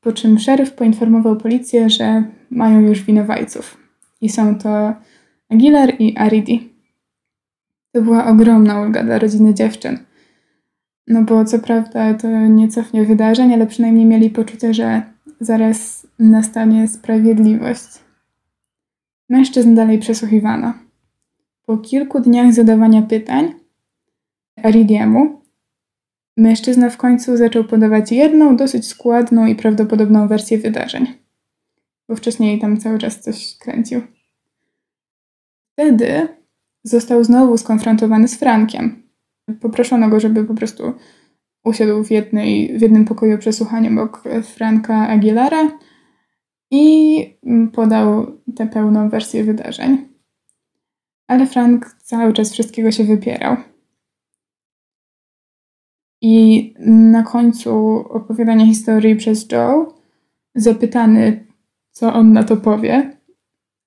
po 0.02 0.12
czym 0.12 0.40
szeryf 0.40 0.74
poinformował 0.74 1.36
policję, 1.36 1.90
że 1.90 2.24
mają 2.50 2.80
już 2.80 3.04
winowajców. 3.04 3.78
I 4.22 4.30
są 4.30 4.56
to 4.56 4.94
Aguilar 5.50 5.94
i 6.00 6.18
Aridi. 6.18 6.70
To 7.92 8.02
była 8.02 8.26
ogromna 8.26 8.82
ulga 8.82 9.04
dla 9.04 9.20
rodziny 9.20 9.54
dziewczyn. 9.54 10.00
No 11.08 11.22
bo 11.22 11.46
co 11.46 11.60
prawda 11.60 12.14
to 12.14 12.28
nie 12.30 12.68
cofnie 12.68 13.06
wydarzeń, 13.06 13.54
ale 13.54 13.68
przynajmniej 13.68 14.06
mieli 14.06 14.30
poczucie, 14.30 14.74
że 14.74 15.02
zaraz 15.40 16.08
nastanie 16.20 16.88
sprawiedliwość. 16.88 17.88
Mężczyzn 19.30 19.76
dalej 19.76 20.00
przesłuchiwano. 20.00 20.74
Po 21.66 21.78
kilku 21.78 22.20
dniach 22.20 22.54
zadawania 22.54 23.02
pytań 23.02 23.54
Aridiemu 24.64 25.42
Mężczyzna 26.38 26.90
w 26.90 26.98
końcu 26.98 27.38
zaczął 27.38 27.64
podawać 27.64 28.12
jedną, 28.12 28.58
dosyć 28.58 28.88
składną 28.88 29.46
i 29.46 29.56
prawdopodobną 29.56 30.28
wersję 30.28 30.58
wydarzeń, 30.58 31.08
bo 32.10 32.16
wcześniej 32.16 32.60
tam 32.60 32.78
cały 32.78 32.98
czas 32.98 33.22
coś 33.22 33.58
kręcił. 33.58 34.02
Wtedy 35.74 36.28
został 36.84 37.24
znowu 37.24 37.58
skonfrontowany 37.58 38.28
z 38.28 38.36
Frankiem. 38.36 39.04
Poproszono 39.62 40.10
go, 40.10 40.20
żeby 40.20 40.44
po 40.44 40.54
prostu 40.54 40.94
usiadł 41.64 42.04
w, 42.04 42.12
jednej, 42.12 42.78
w 42.78 42.82
jednym 42.82 43.06
pokoju 43.06 43.38
przesłuchania 43.38 43.90
obok 43.90 44.24
Franka 44.44 45.08
Aguilara 45.08 45.80
i 46.72 47.38
podał 47.74 48.28
tę 48.56 48.68
pełną 48.68 49.10
wersję 49.10 49.44
wydarzeń. 49.44 50.08
Ale 51.28 51.46
Frank 51.46 51.96
cały 52.04 52.34
czas 52.34 52.54
wszystkiego 52.54 52.92
się 52.92 53.04
wypierał. 53.04 53.56
I 56.28 56.74
na 56.86 57.24
końcu 57.24 57.72
opowiadania 58.10 58.66
historii 58.66 59.16
przez 59.16 59.52
Joe, 59.52 59.94
zapytany, 60.56 61.46
co 61.92 62.14
on 62.14 62.34
na 62.34 62.44
to 62.44 62.58
powie, 62.58 63.18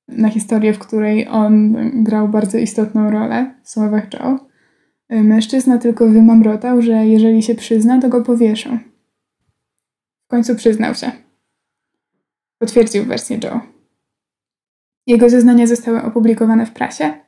na 0.08 0.28
historię, 0.28 0.72
w 0.72 0.78
której 0.78 1.28
on 1.28 1.76
grał 2.04 2.28
bardzo 2.28 2.58
istotną 2.58 3.10
rolę 3.10 3.54
w 3.62 3.70
słowach 3.70 4.12
Joe, 4.14 4.38
mężczyzna 5.10 5.78
tylko 5.78 6.08
wymamrotał, 6.08 6.82
że 6.82 7.06
jeżeli 7.06 7.42
się 7.42 7.54
przyzna, 7.54 8.00
to 8.00 8.08
go 8.08 8.24
powieszą. 8.24 8.78
W 10.26 10.28
końcu 10.28 10.54
przyznał 10.54 10.94
się. 10.94 11.12
Potwierdził 12.58 13.04
wersję 13.04 13.38
Joe. 13.44 13.60
Jego 15.06 15.30
zeznania 15.30 15.66
zostały 15.66 16.02
opublikowane 16.02 16.66
w 16.66 16.72
prasie 16.72 17.27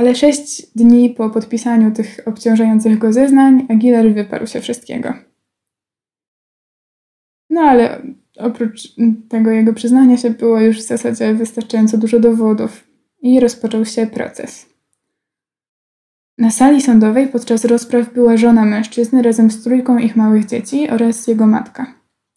Ale 0.00 0.14
sześć 0.14 0.66
dni 0.76 1.10
po 1.10 1.30
podpisaniu 1.30 1.90
tych 1.90 2.20
obciążających 2.26 2.98
go 2.98 3.12
zeznań, 3.12 3.66
Aguilar 3.68 4.14
wyparł 4.14 4.46
się 4.46 4.60
wszystkiego. 4.60 5.14
No 7.50 7.60
ale 7.60 8.02
oprócz 8.38 8.94
tego 9.28 9.50
jego 9.50 9.72
przyznania 9.72 10.16
się 10.16 10.30
było 10.30 10.60
już 10.60 10.78
w 10.78 10.86
zasadzie 10.86 11.34
wystarczająco 11.34 11.98
dużo 11.98 12.20
dowodów 12.20 12.84
i 13.22 13.40
rozpoczął 13.40 13.84
się 13.84 14.06
proces. 14.06 14.66
Na 16.38 16.50
sali 16.50 16.82
sądowej 16.82 17.28
podczas 17.28 17.64
rozpraw 17.64 18.14
była 18.14 18.36
żona 18.36 18.64
mężczyzny 18.64 19.22
razem 19.22 19.50
z 19.50 19.62
trójką 19.62 19.98
ich 19.98 20.16
małych 20.16 20.46
dzieci 20.46 20.90
oraz 20.90 21.26
jego 21.26 21.46
matka. 21.46 21.94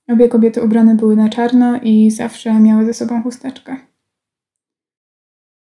Obie 0.08 0.30
kobiety 0.30 0.62
ubrane 0.62 0.96
były 0.96 1.16
na 1.16 1.30
czarno 1.30 1.80
i 1.82 2.12
zawsze 2.12 2.60
miały 2.60 2.86
ze 2.86 2.94
sobą 2.94 3.24
chusteczkę. 3.24 3.93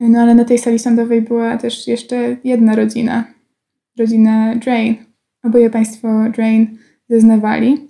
No 0.01 0.21
ale 0.21 0.35
na 0.35 0.45
tej 0.45 0.59
sali 0.59 0.79
sądowej 0.79 1.23
była 1.23 1.57
też 1.57 1.89
jeszcze 1.89 2.37
jedna 2.45 2.77
rodzina. 2.77 3.25
Rodzina 3.99 4.55
Drain. 4.55 4.97
Oboje 5.43 5.71
państwo 5.71 6.09
Drain 6.35 6.79
zeznawali. 7.09 7.89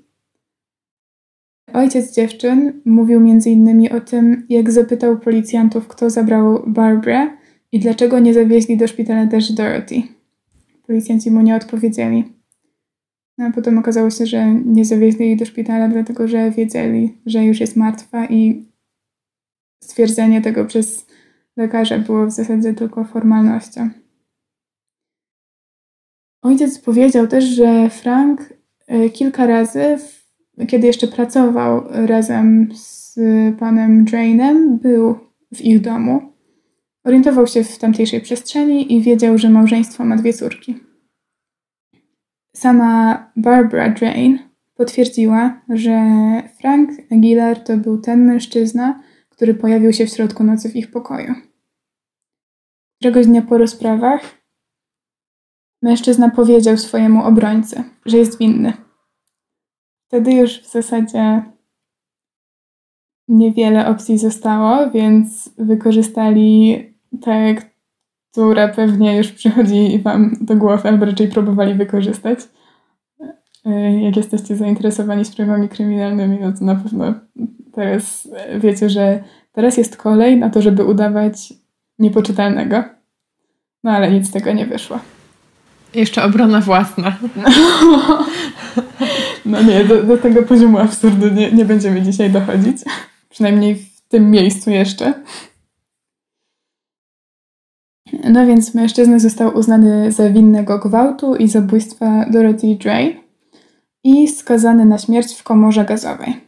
Ojciec 1.73 2.15
dziewczyn 2.15 2.81
mówił 2.85 3.27
innymi 3.47 3.91
o 3.91 4.01
tym, 4.01 4.47
jak 4.49 4.71
zapytał 4.71 5.19
policjantów, 5.19 5.89
kto 5.89 6.11
zabrał 6.11 6.63
Barbara 6.67 7.37
i 7.73 7.81
dlaczego 7.81 8.19
nie 8.19 8.35
zawieźli 8.35 8.77
do 8.77 8.89
szpitala 8.89 9.27
też 9.27 9.53
Dorothy. 9.53 10.03
Policjanci 10.87 11.31
mu 11.31 11.41
nie 11.41 11.57
odpowiedzieli. 11.57 12.25
No, 13.39 13.45
a 13.45 13.51
potem 13.51 13.79
okazało 13.79 14.11
się, 14.11 14.27
że 14.27 14.55
nie 14.55 14.85
zawieźli 14.85 15.27
jej 15.27 15.37
do 15.37 15.45
szpitala, 15.45 15.89
dlatego 15.89 16.29
że 16.29 16.51
wiedzieli, 16.51 17.15
że 17.27 17.45
już 17.45 17.61
jest 17.61 17.77
martwa 17.77 18.27
i 18.27 18.67
stwierdzenie 19.83 20.43
tego 20.43 20.65
przez 20.65 21.07
lekarza 21.59 21.99
było 21.99 22.27
w 22.27 22.31
zasadzie 22.31 22.75
tylko 22.75 23.05
formalnością. 23.05 23.91
Ojciec 26.43 26.79
powiedział 26.79 27.27
też, 27.27 27.45
że 27.45 27.91
Frank 27.91 28.55
e, 28.87 29.11
kilka 29.11 29.47
razy, 29.47 29.99
kiedy 30.69 30.87
jeszcze 30.87 31.09
pracował 31.09 31.85
razem 31.91 32.69
z 32.75 33.19
panem 33.59 34.05
Drainem, 34.05 34.79
był 34.79 35.19
w 35.55 35.61
ich 35.61 35.81
domu. 35.81 36.33
Orientował 37.05 37.47
się 37.47 37.65
w 37.65 37.79
tamtejszej 37.79 38.21
przestrzeni 38.21 38.97
i 38.97 39.03
wiedział, 39.03 39.39
że 39.39 39.51
małżeństwo 39.51 40.05
ma 40.05 40.17
dwie 40.17 40.33
córki. 40.33 40.75
Sama 42.57 43.31
Barbara 43.37 43.89
Drain 43.89 44.39
potwierdziła, 44.75 45.61
że 45.69 46.03
Frank 46.61 46.91
Aguilar 47.13 47.65
to 47.65 47.77
był 47.77 47.99
ten 47.99 48.27
mężczyzna, 48.27 49.03
który 49.29 49.55
pojawił 49.55 49.93
się 49.93 50.07
w 50.07 50.11
środku 50.11 50.45
nocy 50.45 50.69
w 50.69 50.77
ich 50.77 50.91
pokoju. 50.91 51.48
Któregoś 52.99 53.27
dnia 53.27 53.43
po 53.43 53.59
rozprawach 53.59 54.21
mężczyzna 55.83 56.31
powiedział 56.31 56.77
swojemu 56.77 57.25
obrońcy, 57.25 57.85
że 58.07 58.17
jest 58.17 58.39
winny. 58.39 58.73
Wtedy 60.09 60.33
już 60.33 60.61
w 60.63 60.73
zasadzie 60.73 61.43
niewiele 63.29 63.87
opcji 63.87 64.19
zostało, 64.19 64.91
więc 64.91 65.51
wykorzystali 65.59 66.85
tak 67.23 67.69
która 68.33 68.69
pewnie 68.69 69.17
już 69.17 69.33
przychodzi 69.33 69.99
Wam 69.99 70.37
do 70.41 70.57
głowy, 70.57 70.89
albo 70.89 71.05
raczej 71.05 71.29
próbowali 71.29 71.75
wykorzystać. 71.75 72.39
E, 73.67 74.01
jak 74.01 74.17
jesteście 74.17 74.57
zainteresowani 74.57 75.25
sprawami 75.25 75.69
kryminalnymi, 75.69 76.39
no 76.41 76.53
to 76.53 76.65
na 76.65 76.75
pewno 76.75 77.15
teraz 77.73 78.29
wiecie, 78.61 78.91
że 78.91 79.25
teraz 79.53 79.77
jest 79.77 79.97
kolej 79.97 80.37
na 80.37 80.51
to, 80.51 80.63
żeby 80.63 80.85
udawać 80.85 81.53
niepoczytalnego. 81.99 82.85
No 83.85 83.91
ale 83.91 84.11
nic 84.11 84.29
z 84.29 84.33
tego 84.33 84.53
nie 84.53 84.67
wyszło. 84.67 84.99
Jeszcze 85.95 86.25
obrona 86.25 86.61
własna. 86.61 87.17
No 89.45 89.63
nie, 89.63 89.85
do, 89.85 90.03
do 90.03 90.19
tego 90.19 90.43
poziomu 90.43 90.79
absurdu 90.79 91.29
nie, 91.29 91.53
nie 91.53 91.65
będziemy 91.65 92.03
dzisiaj 92.03 92.31
dochodzić. 92.31 92.77
Przynajmniej 93.29 93.75
w 93.75 94.01
tym 94.09 94.31
miejscu 94.31 94.71
jeszcze. 94.71 95.15
No 98.25 98.47
więc 98.47 98.75
mężczyzna 98.75 99.19
został 99.19 99.57
uznany 99.57 100.13
za 100.13 100.31
winnego 100.31 100.79
gwałtu 100.79 101.37
i 101.37 101.49
zabójstwa 101.49 102.27
Dorothy 102.31 102.77
Drain 102.81 103.13
i 104.05 104.29
skazany 104.29 104.85
na 104.85 104.99
śmierć 104.99 105.35
w 105.35 105.43
komorze 105.43 105.85
gazowej. 105.85 106.41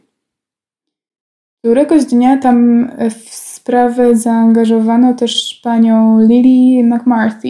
Któregoś 1.59 2.05
dnia 2.05 2.37
tam 2.37 2.87
w 3.09 3.29
sprawę 3.61 4.15
zaangażowano 4.15 5.13
też 5.13 5.59
panią 5.63 6.19
Lily 6.19 6.83
McMarthy 6.83 7.49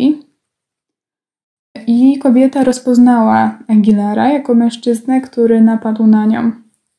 i 1.87 2.19
kobieta 2.19 2.63
rozpoznała 2.63 3.59
Aguilara 3.67 4.29
jako 4.29 4.55
mężczyznę, 4.55 5.21
który 5.21 5.61
napadł 5.61 6.07
na 6.07 6.25
nią 6.25 6.51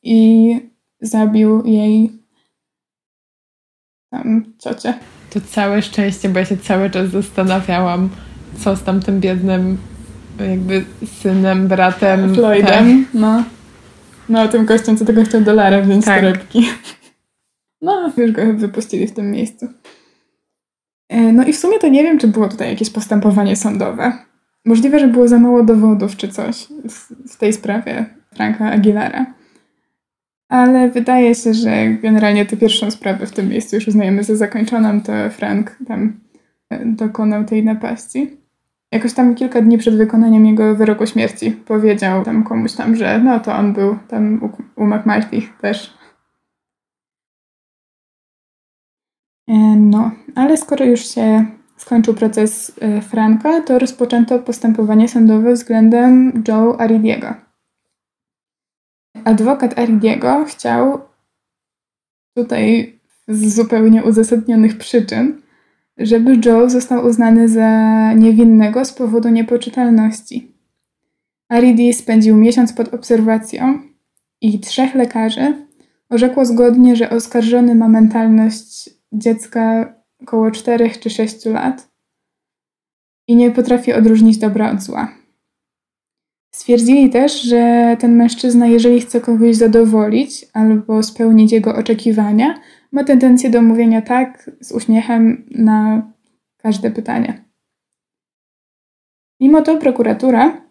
i 0.03 0.59
zabił 1.01 1.65
jej 1.65 2.11
tam 4.09 4.43
ciocię 4.59 4.93
to 5.29 5.41
całe 5.41 5.81
szczęście, 5.81 6.29
bo 6.29 6.39
ja 6.39 6.45
się 6.45 6.57
cały 6.57 6.89
czas 6.89 7.09
zastanawiałam, 7.09 8.09
co 8.59 8.75
z 8.75 8.83
tamtym 8.83 9.19
biednym 9.19 9.77
jakby 10.49 10.85
synem, 11.21 11.67
bratem. 11.67 12.35
Floydem, 12.35 13.05
tak. 13.05 13.13
no. 13.13 13.43
No, 14.29 14.47
tym 14.47 14.65
gościem, 14.65 14.97
co 14.97 15.05
tego 15.05 15.23
chciał 15.25 15.41
dolara 15.41 15.81
wziąć 15.81 16.05
tak. 16.05 16.19
z 16.19 16.21
torebki. 16.21 16.65
No, 17.83 18.11
już 18.17 18.31
go 18.31 18.41
wypuścili 18.53 19.07
w 19.07 19.13
tym 19.13 19.31
miejscu. 19.31 19.67
E, 21.09 21.33
no 21.33 21.43
i 21.43 21.53
w 21.53 21.57
sumie 21.57 21.79
to 21.79 21.87
nie 21.87 22.03
wiem, 22.03 22.19
czy 22.19 22.27
było 22.27 22.47
tutaj 22.47 22.69
jakieś 22.69 22.89
postępowanie 22.89 23.55
sądowe. 23.55 24.13
Możliwe, 24.65 24.99
że 24.99 25.07
było 25.07 25.27
za 25.27 25.39
mało 25.39 25.63
dowodów 25.63 26.17
czy 26.17 26.27
coś 26.27 26.67
w 27.29 27.37
tej 27.37 27.53
sprawie 27.53 28.05
Franka 28.35 28.71
Aguilara 28.71 29.25
ale 30.53 30.89
wydaje 30.89 31.35
się, 31.35 31.53
że 31.53 31.89
generalnie 31.89 32.45
tę 32.45 32.57
pierwszą 32.57 32.91
sprawę 32.91 33.25
w 33.25 33.31
tym 33.31 33.49
miejscu 33.49 33.75
już 33.75 33.87
uznajemy 33.87 34.23
za 34.23 34.35
zakończoną, 34.35 35.01
to 35.01 35.13
Frank 35.29 35.77
tam 35.87 36.19
e, 36.69 36.85
dokonał 36.85 37.43
tej 37.43 37.63
napaści. 37.63 38.37
Jakoś 38.91 39.13
tam 39.13 39.35
kilka 39.35 39.61
dni 39.61 39.77
przed 39.77 39.97
wykonaniem 39.97 40.45
jego 40.45 40.75
wyroku 40.75 41.07
śmierci 41.07 41.51
powiedział 41.51 42.23
tam 42.23 42.43
komuś 42.43 42.73
tam, 42.73 42.95
że 42.95 43.19
no 43.19 43.39
to 43.39 43.55
on 43.55 43.73
był 43.73 43.97
tam 44.07 44.43
u, 44.43 44.83
u 44.83 44.87
też. 45.61 45.93
No, 49.77 50.11
ale 50.35 50.57
skoro 50.57 50.85
już 50.85 51.07
się 51.07 51.45
skończył 51.77 52.13
proces 52.13 52.71
e, 52.81 53.01
Franka, 53.01 53.61
to 53.61 53.79
rozpoczęto 53.79 54.39
postępowanie 54.39 55.07
sądowe 55.09 55.53
względem 55.53 56.43
Joe 56.47 56.79
Aridiego. 56.79 57.33
Adwokat 59.23 59.79
Aridiego 59.79 60.45
chciał 60.45 60.99
tutaj 62.35 62.99
z 63.27 63.55
zupełnie 63.55 64.03
uzasadnionych 64.03 64.77
przyczyn, 64.77 65.41
żeby 65.97 66.39
Joe 66.45 66.69
został 66.69 67.05
uznany 67.05 67.49
za 67.49 68.13
niewinnego 68.13 68.85
z 68.85 68.93
powodu 68.93 69.29
niepoczytalności. 69.29 70.51
Aridi 71.49 71.93
spędził 71.93 72.37
miesiąc 72.37 72.73
pod 72.73 72.93
obserwacją 72.93 73.79
i 74.41 74.59
trzech 74.59 74.95
lekarzy 74.95 75.67
orzekło 76.09 76.45
zgodnie, 76.45 76.95
że 76.95 77.09
oskarżony 77.09 77.75
ma 77.75 77.87
mentalność 77.87 78.89
dziecka 79.13 79.93
około 80.21 80.51
4 80.51 80.89
czy 80.89 81.09
6 81.09 81.45
lat 81.45 81.91
i 83.27 83.35
nie 83.35 83.51
potrafi 83.51 83.93
odróżnić 83.93 84.37
dobra 84.37 84.71
od 84.71 84.81
zła. 84.81 85.15
Stwierdzili 86.55 87.09
też, 87.09 87.41
że 87.41 87.97
ten 87.99 88.15
mężczyzna, 88.15 88.67
jeżeli 88.67 89.01
chce 89.01 89.21
kogoś 89.21 89.55
zadowolić 89.55 90.45
albo 90.53 91.03
spełnić 91.03 91.51
jego 91.51 91.75
oczekiwania, 91.75 92.59
ma 92.91 93.03
tendencję 93.03 93.49
do 93.49 93.61
mówienia 93.61 94.01
tak 94.01 94.51
z 94.59 94.71
uśmiechem 94.71 95.45
na 95.51 96.07
każde 96.57 96.91
pytanie. 96.91 97.45
Mimo 99.39 99.61
to 99.61 99.77
prokuratura 99.77 100.61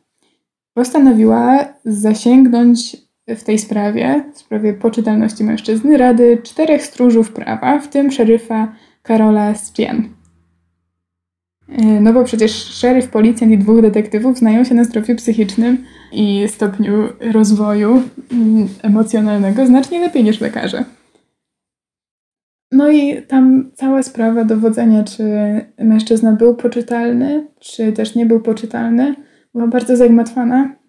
postanowiła 0.75 1.65
zasięgnąć 1.85 2.97
w 3.29 3.45
tej 3.45 3.59
sprawie, 3.59 4.25
w 4.35 4.39
sprawie 4.39 4.75
poczytalności 4.75 5.45
mężczyzny, 5.45 5.97
rady 5.97 6.39
czterech 6.43 6.83
stróżów 6.83 7.33
prawa, 7.33 7.79
w 7.79 7.89
tym 7.89 8.11
szeryfa 8.11 8.73
Karola 9.03 9.55
Stien. 9.55 10.09
E, 11.69 12.01
no 12.01 12.13
bo 12.13 12.25
przecież 12.25 12.53
szeryf, 12.53 13.09
policjant 13.09 13.53
i 13.53 13.59
dwóch 13.59 13.83
detektywów 13.83 14.39
znają 14.39 14.65
się 14.65 14.75
na 14.75 14.85
zdrowiu 14.85 15.17
psychicznym 15.17 15.85
i 16.13 16.49
stopniu 16.49 17.09
rozwoju 17.33 18.03
mm, 18.33 18.69
emocjonalnego 18.83 19.67
znacznie 19.67 20.01
lepiej 20.01 20.25
niż 20.25 20.41
lekarze. 20.41 20.85
No 22.73 22.91
i 22.91 23.23
tam 23.23 23.71
cała 23.75 24.03
sprawa 24.03 24.45
dowodzenia, 24.45 25.05
czy 25.05 25.25
mężczyzna 25.79 26.33
był 26.33 26.57
poczytalny, 26.57 27.47
czy 27.61 27.93
też 27.93 28.15
nie 28.15 28.27
był 28.27 28.41
poczytalny, 28.41 29.15
była 29.55 29.67
bardzo 29.67 29.97
zagmatwana. 29.97 30.82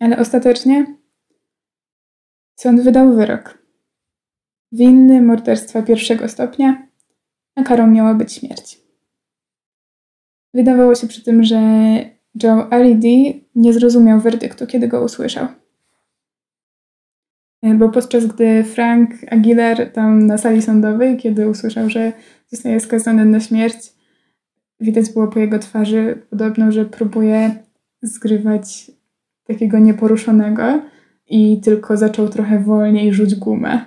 Ale 0.00 0.18
ostatecznie 0.18 0.96
sąd 2.56 2.80
wydał 2.80 3.14
wyrok. 3.14 3.58
Winny 4.72 5.22
morderstwa 5.22 5.82
pierwszego 5.82 6.28
stopnia, 6.28 6.88
a 7.54 7.62
karą 7.62 7.86
miała 7.86 8.14
być 8.14 8.32
śmierć. 8.32 8.80
Wydawało 10.54 10.94
się 10.94 11.06
przy 11.06 11.22
tym, 11.22 11.44
że 11.44 11.60
Joe 12.42 12.70
R.E.D. 12.70 13.08
nie 13.54 13.72
zrozumiał 13.72 14.20
werdyktu, 14.20 14.66
kiedy 14.66 14.88
go 14.88 15.04
usłyszał. 15.04 15.46
Bo 17.62 17.88
podczas 17.88 18.26
gdy 18.26 18.64
Frank 18.64 19.10
Aguilar 19.30 19.92
tam 19.92 20.26
na 20.26 20.38
sali 20.38 20.62
sądowej, 20.62 21.16
kiedy 21.16 21.48
usłyszał, 21.48 21.90
że 21.90 22.12
zostaje 22.48 22.80
skazany 22.80 23.24
na 23.24 23.40
śmierć, 23.40 23.92
widać 24.80 25.12
było 25.12 25.28
po 25.28 25.38
jego 25.38 25.58
twarzy 25.58 26.26
podobno, 26.30 26.72
że 26.72 26.84
próbuje 26.84 27.64
zgrywać 28.02 28.90
takiego 29.46 29.78
nieporuszonego 29.78 30.82
i 31.28 31.60
tylko 31.60 31.96
zaczął 31.96 32.28
trochę 32.28 32.58
wolniej 32.58 33.12
rzuć 33.12 33.34
gumę. 33.34 33.84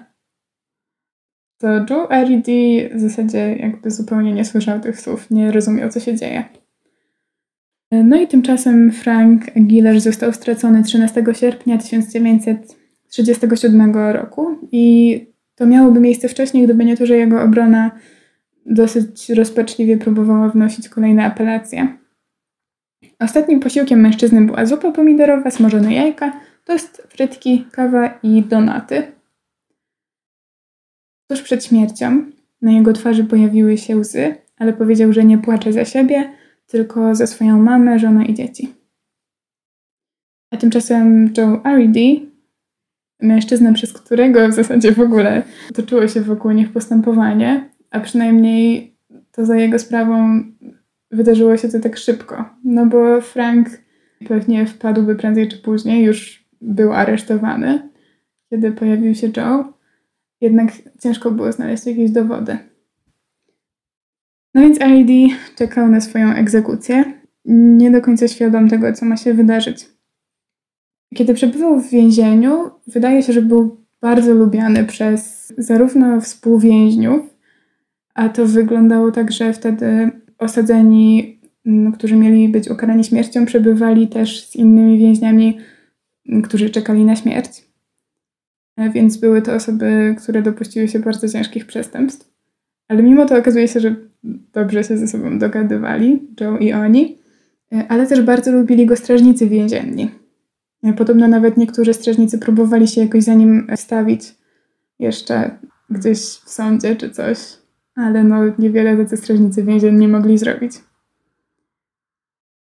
To 1.57 1.68
Joe 1.68 2.10
R.E.D. 2.10 2.51
w 2.95 2.99
zasadzie 2.99 3.55
jakby 3.55 3.91
zupełnie 3.91 4.34
nie 4.34 4.45
słyszał 4.45 4.80
tych 4.80 5.01
słów, 5.01 5.32
nie 5.32 5.51
rozumiał, 5.51 5.89
co 5.89 5.99
się 5.99 6.16
dzieje. 6.16 6.43
No 7.91 8.22
i 8.22 8.28
tymczasem 8.28 8.91
Frank 8.91 9.57
Aguilar 9.57 9.99
został 9.99 10.34
stracony 10.34 10.84
13 10.84 11.24
sierpnia 11.34 11.78
1937 11.78 13.95
roku 13.95 14.57
i 14.72 15.26
to 15.55 15.66
miałoby 15.66 15.99
miejsce 15.99 16.28
wcześniej, 16.28 16.64
gdyby 16.64 16.86
nie 16.86 16.97
to, 16.97 17.05
że 17.05 17.18
jego 17.18 17.41
obrona 17.41 17.91
dosyć 18.66 19.30
rozpaczliwie 19.30 19.97
próbowała 19.97 20.49
wnosić 20.49 20.89
kolejne 20.89 21.26
apelacje. 21.26 21.99
Ostatnim 23.20 23.59
posiłkiem 23.59 23.99
mężczyzny 23.99 24.45
była 24.45 24.65
zupa 24.65 24.91
pomidorowa, 24.91 25.51
smażone 25.51 25.93
jajka, 25.93 26.39
tost, 26.65 27.07
frytki, 27.09 27.65
kawa 27.72 28.20
i 28.24 28.43
donaty. 28.43 29.11
Tuż 31.30 31.41
przed 31.41 31.65
śmiercią 31.65 32.26
na 32.61 32.72
jego 32.72 32.93
twarzy 32.93 33.24
pojawiły 33.24 33.78
się 33.78 33.97
łzy, 33.97 34.36
ale 34.57 34.74
powiedział, 34.74 35.13
że 35.13 35.24
nie 35.24 35.38
płacze 35.38 35.74
za 35.74 35.86
siebie, 35.86 36.34
tylko 36.67 37.15
za 37.15 37.28
swoją 37.28 37.61
mamę, 37.61 37.99
żonę 37.99 38.26
i 38.26 38.34
dzieci. 38.34 38.74
A 40.51 40.57
tymczasem 40.57 41.34
Joe 41.38 41.61
R.E.D., 41.63 41.99
mężczyzna, 43.22 43.74
przez 43.74 43.93
którego 43.93 44.49
w 44.49 44.53
zasadzie 44.53 44.91
w 44.91 44.99
ogóle 44.99 45.43
toczyło 45.74 46.07
się 46.07 46.22
wokół 46.22 46.51
nich 46.51 46.72
postępowanie, 46.72 47.70
a 47.91 47.99
przynajmniej 47.99 48.93
to 49.32 49.45
za 49.45 49.55
jego 49.55 49.80
sprawą 49.80 50.43
wydarzyło 51.12 51.57
się 51.57 51.70
to 51.70 51.80
tak 51.80 51.97
szybko. 51.97 52.45
No 52.64 52.86
bo 52.86 53.22
Frank 53.22 53.68
pewnie 54.28 54.66
wpadłby 54.66 55.16
prędzej 55.16 55.47
czy 55.47 55.57
później, 55.57 56.03
już 56.05 56.45
był 56.62 56.93
aresztowany, 56.93 57.89
kiedy 58.49 58.72
pojawił 58.72 59.16
się 59.16 59.32
Joe. 59.38 59.74
Jednak 60.41 60.72
ciężko 60.99 61.32
było 61.32 61.51
znaleźć 61.51 61.86
jakieś 61.86 62.12
dowody. 62.12 62.57
No 64.53 64.62
więc 64.62 64.82
R.E.D. 64.82 65.14
czekał 65.55 65.88
na 65.88 66.01
swoją 66.01 66.34
egzekucję, 66.34 67.03
nie 67.45 67.91
do 67.91 68.01
końca 68.01 68.28
świadom 68.28 68.70
tego, 68.70 68.93
co 68.93 69.05
ma 69.05 69.18
się 69.18 69.34
wydarzyć. 69.34 69.89
Kiedy 71.16 71.34
przebywał 71.34 71.80
w 71.80 71.89
więzieniu, 71.89 72.72
wydaje 72.88 73.24
się, 73.24 73.34
że 73.34 73.41
był 73.41 73.86
bardzo 74.01 74.34
lubiany 74.34 74.86
przez 74.86 75.53
zarówno 75.57 76.22
współwięźniów, 76.22 77.22
a 78.14 78.30
to 78.30 78.45
wyglądało 78.45 79.12
tak, 79.12 79.32
że 79.32 79.53
wtedy 79.53 80.12
osadzeni, 80.40 81.40
mm, 81.66 81.92
którzy 81.92 82.16
mieli 82.16 82.50
być 82.50 82.70
ukarani 82.70 83.04
śmiercią, 83.04 83.46
przebywali 83.46 84.08
też 84.08 84.48
z 84.48 84.56
innymi 84.56 84.98
więźniami, 84.98 85.58
mm, 86.30 86.42
którzy 86.42 86.70
czekali 86.70 87.06
na 87.06 87.16
śmierć. 87.16 87.70
E, 88.78 88.90
więc 88.90 89.18
były 89.18 89.42
to 89.42 89.54
osoby, 89.54 90.16
które 90.24 90.42
dopuściły 90.42 90.88
się 90.88 91.00
bardzo 91.00 91.30
ciężkich 91.30 91.66
przestępstw. 91.66 92.30
Ale 92.88 93.04
mimo 93.04 93.26
to 93.26 93.38
okazuje 93.38 93.68
się, 93.68 93.80
że 93.80 93.96
dobrze 94.54 94.84
się 94.84 94.98
ze 94.98 95.08
sobą 95.08 95.40
dogadywali, 95.40 96.28
Joe 96.42 96.58
i 96.58 96.74
oni, 96.74 97.18
e, 97.74 97.88
ale 97.88 98.08
też 98.08 98.22
bardzo 98.22 98.52
lubili 98.52 98.86
go 98.86 98.96
strażnicy 98.96 99.48
więzienni. 99.48 100.12
E, 100.84 100.94
podobno 100.94 101.28
nawet 101.28 101.58
niektórzy 101.58 101.94
strażnicy 101.94 102.38
próbowali 102.38 102.88
się 102.88 103.02
jakoś 103.02 103.24
za 103.24 103.34
nim 103.34 103.68
stawić 103.76 104.36
jeszcze 105.00 105.58
gdzieś 105.90 106.20
w 106.20 106.50
sądzie 106.50 106.96
czy 106.96 107.10
coś, 107.10 107.38
ale 108.00 108.24
no 108.24 108.36
niewiele 108.60 108.97
tacy 108.97 109.18
strażnicy 109.18 109.64
więzienni 109.64 110.08
mogli 110.08 110.38
zrobić. 110.38 110.72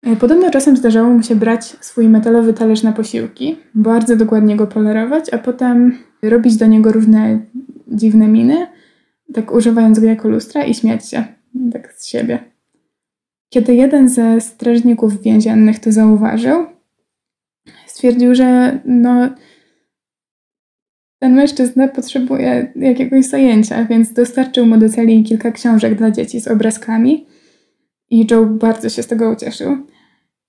E, 0.03 0.15
podobno 0.15 0.51
czasem 0.51 0.77
zdarzało 0.77 1.09
mu 1.09 1.23
się 1.23 1.35
brać 1.35 1.65
swój 1.65 2.09
metalowy 2.09 2.53
talerz 2.53 2.83
na 2.83 2.91
posiłki, 2.91 3.57
bardzo 3.75 4.15
dokładnie 4.15 4.55
go 4.55 4.67
polerować, 4.67 5.33
a 5.33 5.37
potem 5.37 5.97
robić 6.21 6.57
do 6.57 6.67
niego 6.67 6.91
różne 6.91 7.39
dziwne 7.87 8.27
miny, 8.27 8.67
tak 9.33 9.53
używając 9.53 9.99
go 9.99 10.05
jako 10.05 10.29
lustra 10.29 10.63
i 10.65 10.73
śmiać 10.73 11.09
się, 11.09 11.23
tak 11.73 11.93
z 11.93 12.07
siebie. 12.07 12.39
Kiedy 13.49 13.75
jeden 13.75 14.09
ze 14.09 14.41
strażników 14.41 15.21
więziennych 15.21 15.79
to 15.79 15.91
zauważył, 15.91 16.65
stwierdził, 17.85 18.35
że 18.35 18.79
no, 18.85 19.29
ten 21.19 21.35
mężczyzna 21.35 21.87
potrzebuje 21.87 22.71
jakiegoś 22.75 23.25
zajęcia, 23.25 23.85
więc 23.85 24.13
dostarczył 24.13 24.65
mu 24.65 24.77
do 24.77 24.89
celi 24.89 25.23
kilka 25.23 25.51
książek 25.51 25.95
dla 25.95 26.11
dzieci 26.11 26.41
z 26.41 26.47
obrazkami 26.47 27.25
i 28.09 28.27
Joe 28.31 28.45
bardzo 28.45 28.89
się 28.89 29.03
z 29.03 29.07
tego 29.07 29.31
ucieszył. 29.31 29.77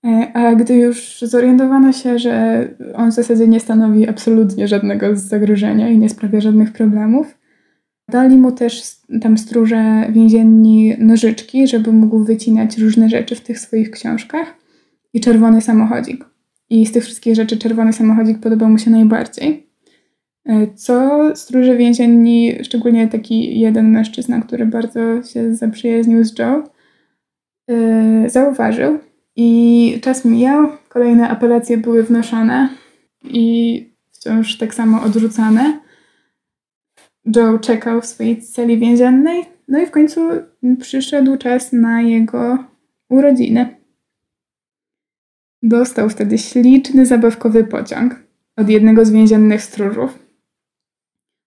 E, 0.05 0.31
a 0.33 0.55
gdy 0.55 0.75
już 0.75 1.21
zorientowano 1.21 1.91
się, 1.91 2.19
że 2.19 2.67
on 2.95 3.11
w 3.11 3.13
zasadzie 3.13 3.47
nie 3.47 3.59
stanowi 3.59 4.09
absolutnie 4.09 4.67
żadnego 4.67 5.15
zagrożenia 5.15 5.89
i 5.89 5.97
nie 5.97 6.09
sprawia 6.09 6.41
żadnych 6.41 6.73
problemów, 6.73 7.37
dali 8.09 8.37
mu 8.37 8.51
też 8.51 8.83
tam 9.21 9.37
stróże 9.37 10.07
więzienni 10.09 10.95
nożyczki, 10.99 11.67
żeby 11.67 11.91
mógł 11.91 12.23
wycinać 12.23 12.77
różne 12.77 13.09
rzeczy 13.09 13.35
w 13.35 13.41
tych 13.41 13.59
swoich 13.59 13.91
książkach 13.91 14.55
i 15.13 15.21
czerwony 15.21 15.61
samochodzik. 15.61 16.25
I 16.69 16.85
z 16.85 16.91
tych 16.91 17.03
wszystkich 17.03 17.35
rzeczy 17.35 17.57
czerwony 17.57 17.93
samochodzik 17.93 18.39
podobał 18.39 18.69
mu 18.69 18.77
się 18.77 18.91
najbardziej. 18.91 19.70
E, 20.45 20.67
co 20.75 21.19
stróże 21.35 21.77
więzienni, 21.77 22.63
szczególnie 22.63 23.07
taki 23.07 23.59
jeden 23.59 23.91
mężczyzna, 23.91 24.41
który 24.41 24.65
bardzo 24.65 25.23
się 25.23 25.55
zaprzyjaźnił 25.55 26.23
z 26.23 26.39
Joe, 26.39 26.63
e, 27.69 28.29
zauważył. 28.29 28.99
I 29.35 29.99
czas 30.01 30.25
mijał, 30.25 30.69
kolejne 30.89 31.29
apelacje 31.29 31.77
były 31.77 32.03
wnoszone 32.03 32.69
i 33.23 33.89
wciąż 34.11 34.57
tak 34.57 34.73
samo 34.73 35.01
odrzucane. 35.03 35.79
Joe 37.35 37.59
czekał 37.59 38.01
w 38.01 38.05
swojej 38.05 38.41
celi 38.41 38.77
więziennej, 38.77 39.45
no 39.67 39.79
i 39.79 39.85
w 39.85 39.91
końcu 39.91 40.21
przyszedł 40.79 41.37
czas 41.37 41.73
na 41.73 42.01
jego 42.01 42.57
urodziny. 43.09 43.75
Dostał 45.63 46.09
wtedy 46.09 46.37
śliczny, 46.37 47.05
zabawkowy 47.05 47.63
pociąg 47.63 48.15
od 48.57 48.69
jednego 48.69 49.05
z 49.05 49.11
więziennych 49.11 49.61
stróżów. 49.61 50.30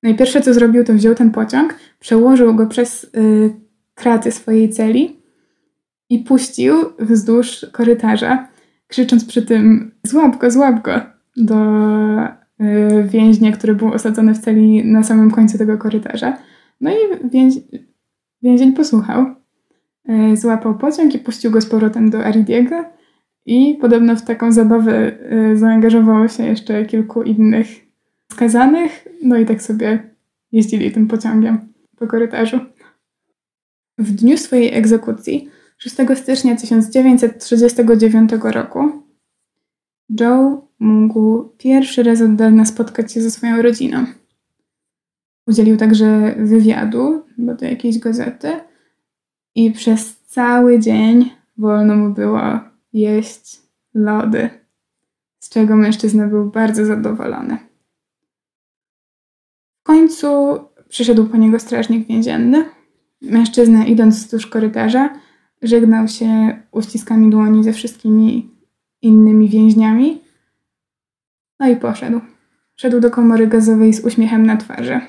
Najpierwsze 0.04 0.40
co 0.40 0.54
zrobił, 0.54 0.84
to 0.84 0.94
wziął 0.94 1.14
ten 1.14 1.30
pociąg, 1.30 1.74
przełożył 2.00 2.54
go 2.54 2.66
przez 2.66 3.04
y, 3.04 3.54
kraty 3.94 4.32
swojej 4.32 4.70
celi 4.70 5.20
i 6.08 6.18
puścił 6.18 6.74
wzdłuż 6.98 7.66
korytarza, 7.72 8.48
krzycząc 8.86 9.24
przy 9.24 9.42
tym 9.42 9.90
złap 10.02 10.36
go, 10.36 10.50
złap 10.50 10.82
go 10.82 11.00
do 11.36 11.56
y, 12.60 13.08
więźnia, 13.08 13.52
który 13.52 13.74
był 13.74 13.92
osadzony 13.92 14.34
w 14.34 14.38
celi 14.38 14.84
na 14.84 15.02
samym 15.02 15.30
końcu 15.30 15.58
tego 15.58 15.78
korytarza. 15.78 16.38
No 16.80 16.90
i 16.90 17.28
więź, 17.30 17.54
więzień 18.42 18.72
posłuchał. 18.72 19.26
Y, 20.32 20.36
złapał 20.36 20.78
pociąg 20.78 21.14
i 21.14 21.18
puścił 21.18 21.50
go 21.50 21.60
z 21.60 21.66
powrotem 21.66 22.10
do 22.10 22.24
Aridiego 22.24 22.84
i 23.46 23.78
podobno 23.80 24.16
w 24.16 24.22
taką 24.22 24.52
zabawę 24.52 25.12
y, 25.52 25.56
zaangażowało 25.56 26.28
się 26.28 26.46
jeszcze 26.46 26.84
kilku 26.84 27.22
innych 27.22 27.83
skazanych, 28.32 29.08
no 29.22 29.36
i 29.36 29.46
tak 29.46 29.62
sobie 29.62 30.14
jeździli 30.52 30.92
tym 30.92 31.08
pociągiem 31.08 31.72
po 31.96 32.06
korytarzu. 32.06 32.60
W 33.98 34.12
dniu 34.12 34.38
swojej 34.38 34.74
egzekucji, 34.74 35.48
6 35.78 35.96
stycznia 36.14 36.56
1939 36.56 38.30
roku, 38.42 39.02
Joe 40.20 40.68
mógł 40.78 41.44
pierwszy 41.58 42.02
raz 42.02 42.20
oddalnie 42.20 42.66
spotkać 42.66 43.12
się 43.12 43.20
ze 43.20 43.30
swoją 43.30 43.62
rodziną. 43.62 44.06
Udzielił 45.46 45.76
także 45.76 46.34
wywiadu, 46.38 47.22
bo 47.38 47.54
do 47.54 47.66
jakiejś 47.66 47.98
gazety, 47.98 48.60
i 49.54 49.72
przez 49.72 50.16
cały 50.20 50.78
dzień 50.78 51.30
wolno 51.58 51.96
mu 51.96 52.14
było 52.14 52.60
jeść 52.92 53.62
lody, 53.94 54.50
z 55.38 55.48
czego 55.48 55.76
mężczyzna 55.76 56.26
był 56.26 56.50
bardzo 56.50 56.86
zadowolony. 56.86 57.58
Końcu 59.84 60.58
przyszedł 60.88 61.26
po 61.26 61.36
niego 61.36 61.58
strażnik 61.58 62.08
więzienny. 62.08 62.64
Mężczyzna, 63.22 63.86
idąc 63.86 64.16
wzdłuż 64.16 64.46
korytarza, 64.46 65.10
żegnał 65.62 66.08
się 66.08 66.60
uściskami 66.72 67.30
dłoni 67.30 67.64
ze 67.64 67.72
wszystkimi 67.72 68.50
innymi 69.02 69.48
więźniami. 69.48 70.20
No 71.60 71.68
i 71.68 71.76
poszedł. 71.76 72.20
Szedł 72.76 73.00
do 73.00 73.10
komory 73.10 73.46
gazowej 73.46 73.94
z 73.94 74.04
uśmiechem 74.04 74.46
na 74.46 74.56
twarzy. 74.56 75.00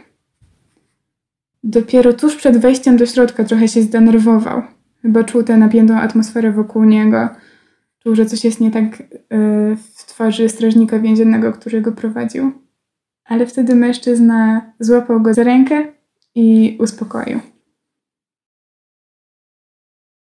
Dopiero 1.63 2.13
tuż 2.13 2.35
przed 2.35 2.57
wejściem 2.57 2.97
do 2.97 3.05
środka 3.05 3.43
trochę 3.43 3.67
się 3.67 3.81
zdenerwował, 3.81 4.61
Chyba 5.05 5.23
czuł 5.23 5.43
tę 5.43 5.57
napiętą 5.57 5.99
atmosferę 5.99 6.51
wokół 6.51 6.83
niego. 6.83 7.29
Czuł, 7.99 8.15
że 8.15 8.25
coś 8.25 8.43
jest 8.43 8.61
nie 8.61 8.71
tak 8.71 9.01
y, 9.01 9.05
w 9.75 10.05
twarzy 10.05 10.49
strażnika 10.49 10.99
więziennego, 10.99 11.51
który 11.51 11.81
go 11.81 11.91
prowadził. 11.91 12.64
Ale 13.25 13.45
wtedy 13.45 13.75
mężczyzna 13.75 14.71
złapał 14.79 15.21
go 15.21 15.33
za 15.33 15.43
rękę 15.43 15.93
i 16.35 16.77
uspokoił. 16.79 17.39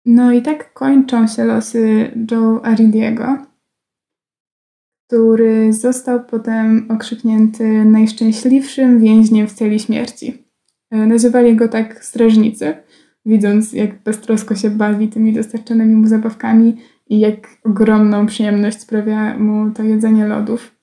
No 0.06 0.32
i 0.32 0.42
tak 0.42 0.72
kończą 0.72 1.26
się 1.26 1.44
losy 1.44 2.10
Joe 2.30 2.60
Aridiego, 2.62 3.36
który 5.06 5.72
został 5.72 6.24
potem 6.24 6.86
okrzyknięty 6.90 7.84
najszczęśliwszym 7.84 9.00
więźniem 9.00 9.46
w 9.46 9.52
celi 9.52 9.80
śmierci. 9.80 10.44
E, 10.90 11.06
nazywali 11.06 11.56
go 11.56 11.68
tak 11.68 12.04
strażnicy, 12.04 12.76
widząc 13.26 13.72
jak 13.72 14.02
beztrosko 14.02 14.54
się 14.54 14.70
bawi 14.70 15.08
tymi 15.08 15.32
dostarczanymi 15.32 15.94
mu 15.94 16.06
zabawkami 16.06 16.76
i 17.06 17.20
jak 17.20 17.48
ogromną 17.64 18.26
przyjemność 18.26 18.80
sprawia 18.80 19.38
mu 19.38 19.70
to 19.70 19.82
jedzenie 19.82 20.26
lodów. 20.26 20.77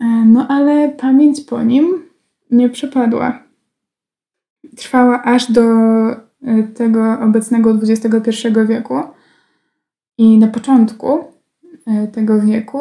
E, 0.00 0.04
no 0.06 0.48
ale 0.48 0.88
pamięć 0.88 1.40
po 1.40 1.62
nim 1.62 2.02
nie 2.50 2.68
przepadła. 2.70 3.42
Trwała 4.76 5.22
aż 5.22 5.52
do 5.52 5.62
e, 5.62 6.62
tego 6.74 7.20
obecnego 7.20 7.70
XXI 7.70 8.48
wieku. 8.68 8.94
I 10.18 10.38
na 10.38 10.46
początku 10.48 11.24
tego 12.12 12.40
wieku 12.40 12.78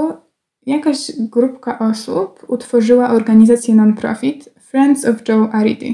jakaś 0.65 1.11
grupka 1.19 1.79
osób 1.79 2.45
utworzyła 2.47 3.09
organizację 3.09 3.75
non-profit 3.75 4.49
Friends 4.59 5.05
of 5.05 5.27
Joe 5.27 5.49
Arity. 5.51 5.93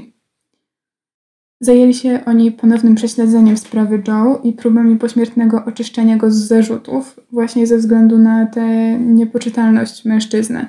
Zajęli 1.60 1.94
się 1.94 2.20
oni 2.26 2.52
ponownym 2.52 2.96
prześledzeniem 2.96 3.58
sprawy 3.58 4.04
Joe 4.08 4.40
i 4.44 4.54
próbami 4.54 4.96
pośmiertnego 4.96 5.66
oczyszczenia 5.66 6.18
go 6.18 6.32
z 6.32 6.36
zarzutów, 6.36 7.20
właśnie 7.32 7.68
ze 7.68 7.78
względu 7.78 8.18
na 8.18 8.46
tę 8.46 9.00
niepoczytalność 9.00 10.06
mężczyzny. 10.06 10.66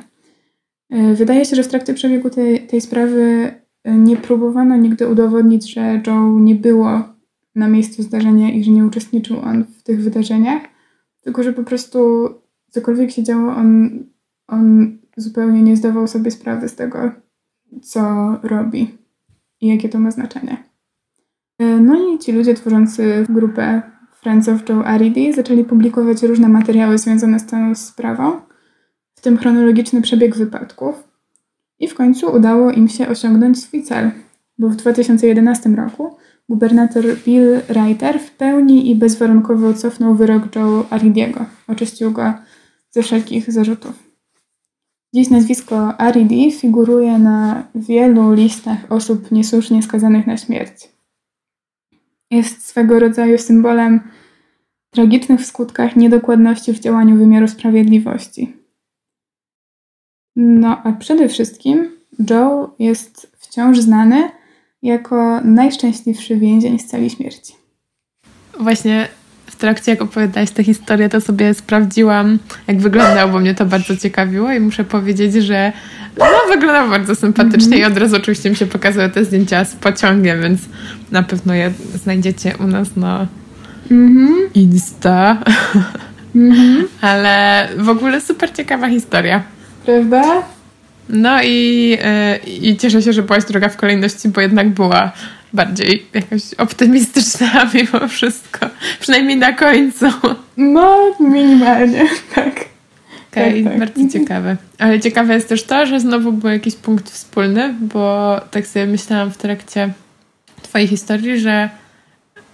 E, 0.90 1.14
wydaje 1.14 1.44
się, 1.44 1.56
że 1.56 1.62
w 1.62 1.68
trakcie 1.68 1.94
przebiegu 1.94 2.30
tej, 2.30 2.66
tej 2.66 2.80
sprawy 2.80 3.54
e, 3.84 3.94
nie 3.94 4.16
próbowano 4.16 4.76
nigdy 4.76 5.08
udowodnić, 5.08 5.74
że 5.74 6.02
Joe 6.06 6.38
nie 6.38 6.54
było 6.54 7.02
na 7.54 7.68
miejscu 7.68 8.02
zdarzenia 8.02 8.52
i 8.52 8.64
że 8.64 8.70
nie 8.70 8.86
uczestniczył 8.86 9.40
on 9.40 9.64
w 9.64 9.82
tych 9.82 10.02
wydarzeniach, 10.02 10.62
tylko 11.20 11.42
że 11.42 11.52
po 11.52 11.62
prostu 11.62 12.28
cokolwiek 12.70 13.10
się 13.10 13.22
działo, 13.22 13.54
on, 13.56 13.90
on 14.48 14.98
zupełnie 15.16 15.62
nie 15.62 15.76
zdawał 15.76 16.06
sobie 16.06 16.30
sprawy 16.30 16.68
z 16.68 16.74
tego, 16.74 17.10
co 17.82 18.00
robi 18.42 18.98
i 19.60 19.66
jakie 19.66 19.88
to 19.88 19.98
ma 19.98 20.10
znaczenie. 20.10 20.64
E, 21.58 21.80
no 21.80 22.14
i 22.14 22.18
ci 22.18 22.32
ludzie 22.32 22.54
tworzący 22.54 23.26
grupę 23.28 23.82
Friends 24.20 24.48
of 24.48 24.68
Joe 24.68 24.84
Aridy 24.84 25.32
zaczęli 25.32 25.64
publikować 25.64 26.22
różne 26.22 26.48
materiały 26.48 26.98
związane 26.98 27.40
z 27.40 27.46
tą 27.46 27.74
sprawą, 27.74 28.40
tym 29.26 29.38
chronologiczny 29.38 30.02
przebieg 30.02 30.36
wypadków. 30.36 31.08
I 31.78 31.88
w 31.88 31.94
końcu 31.94 32.36
udało 32.36 32.70
im 32.70 32.88
się 32.88 33.08
osiągnąć 33.08 33.62
swój 33.62 33.82
cel, 33.82 34.10
bo 34.58 34.68
w 34.68 34.76
2011 34.76 35.70
roku 35.70 36.16
gubernator 36.48 37.04
Bill 37.24 37.60
Reiter 37.68 38.20
w 38.20 38.30
pełni 38.30 38.90
i 38.90 38.96
bezwarunkowo 38.96 39.74
cofnął 39.74 40.14
wyrok 40.14 40.56
Joe 40.56 40.86
Aridiego. 40.90 41.44
Oczyścił 41.68 42.12
go 42.12 42.34
ze 42.90 43.02
wszelkich 43.02 43.52
zarzutów. 43.52 43.92
Dziś 45.14 45.30
nazwisko 45.30 46.00
Aridi 46.00 46.52
figuruje 46.52 47.18
na 47.18 47.66
wielu 47.74 48.32
listach 48.32 48.78
osób 48.88 49.30
niesłusznie 49.30 49.82
skazanych 49.82 50.26
na 50.26 50.36
śmierć. 50.36 50.88
Jest 52.30 52.68
swego 52.68 52.98
rodzaju 52.98 53.38
symbolem 53.38 54.00
tragicznych 54.90 55.40
w 55.40 55.46
skutkach 55.46 55.96
niedokładności 55.96 56.72
w 56.72 56.80
działaniu 56.80 57.16
wymiaru 57.16 57.48
sprawiedliwości. 57.48 58.65
No 60.36 60.80
a 60.84 60.92
przede 60.92 61.28
wszystkim 61.28 61.90
Joe 62.30 62.70
jest 62.78 63.36
wciąż 63.38 63.78
znany 63.78 64.30
jako 64.82 65.40
najszczęśliwszy 65.40 66.36
więzień 66.36 66.78
z 66.78 66.86
celi 66.86 67.10
śmierci. 67.10 67.54
Właśnie 68.60 69.08
w 69.46 69.56
trakcie 69.56 69.90
jak 69.90 70.02
opowiadałeś 70.02 70.50
tę 70.50 70.64
historię, 70.64 71.08
to 71.08 71.20
sobie 71.20 71.54
sprawdziłam, 71.54 72.38
jak 72.66 72.80
wyglądał, 72.80 73.30
bo 73.30 73.38
mnie 73.38 73.54
to 73.54 73.66
bardzo 73.66 73.96
ciekawiło 73.96 74.52
i 74.52 74.60
muszę 74.60 74.84
powiedzieć, 74.84 75.34
że 75.34 75.72
no, 76.18 76.26
wyglądał 76.48 76.88
bardzo 76.88 77.14
sympatycznie 77.14 77.76
mm 77.76 77.78
-hmm. 77.78 77.90
i 77.90 77.92
od 77.92 77.98
razu 77.98 78.16
oczywiście 78.16 78.50
mi 78.50 78.56
się 78.56 78.66
pokazały 78.66 79.10
te 79.10 79.24
zdjęcia 79.24 79.64
z 79.64 79.76
pociągiem, 79.76 80.42
więc 80.42 80.60
na 81.10 81.22
pewno 81.22 81.54
je 81.54 81.72
znajdziecie 81.94 82.54
u 82.60 82.66
nas 82.66 82.96
na 82.96 83.26
mm 83.90 84.14
-hmm. 84.14 84.32
Insta. 84.54 85.42
Mm 86.34 86.52
-hmm. 86.52 86.84
Ale 87.08 87.68
w 87.78 87.88
ogóle 87.88 88.20
super 88.20 88.52
ciekawa 88.52 88.88
historia. 88.88 89.55
Prawda? 89.86 90.42
No 91.08 91.42
i, 91.42 91.88
yy, 92.44 92.52
i 92.52 92.76
cieszę 92.76 93.02
się, 93.02 93.12
że 93.12 93.22
byłaś 93.22 93.44
droga 93.44 93.68
w 93.68 93.76
kolejności, 93.76 94.28
bo 94.28 94.40
jednak 94.40 94.68
była 94.68 95.12
bardziej 95.52 96.06
jakaś 96.14 96.54
optymistyczna 96.54 97.48
mimo 97.74 98.08
wszystko. 98.08 98.66
Przynajmniej 99.00 99.36
na 99.36 99.52
końcu. 99.52 100.06
No, 100.56 100.96
minimalnie, 101.20 102.06
tak. 102.34 102.64
Okej, 103.32 103.60
okay, 103.60 103.64
tak, 103.64 103.72
tak. 103.72 103.78
bardzo 103.78 104.18
ciekawe. 104.18 104.56
Ale 104.78 105.00
ciekawe 105.00 105.34
jest 105.34 105.48
też 105.48 105.62
to, 105.62 105.86
że 105.86 106.00
znowu 106.00 106.32
był 106.32 106.50
jakiś 106.50 106.74
punkt 106.74 107.10
wspólny, 107.10 107.74
bo 107.80 108.40
tak 108.50 108.66
sobie 108.66 108.86
myślałam 108.86 109.30
w 109.30 109.36
trakcie 109.36 109.92
twojej 110.62 110.88
historii, 110.88 111.40
że 111.40 111.70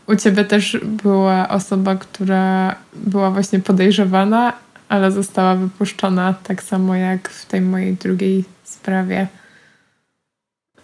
u 0.06 0.16
ciebie 0.16 0.44
też 0.44 0.78
była 0.82 1.48
osoba, 1.48 1.96
która 1.96 2.74
była 2.94 3.30
właśnie 3.30 3.60
podejrzewana, 3.60 4.52
ale 4.92 5.12
została 5.12 5.54
wypuszczona 5.54 6.34
tak 6.42 6.62
samo 6.62 6.94
jak 6.94 7.28
w 7.28 7.46
tej 7.46 7.60
mojej 7.60 7.94
drugiej 7.94 8.44
sprawie. 8.64 9.26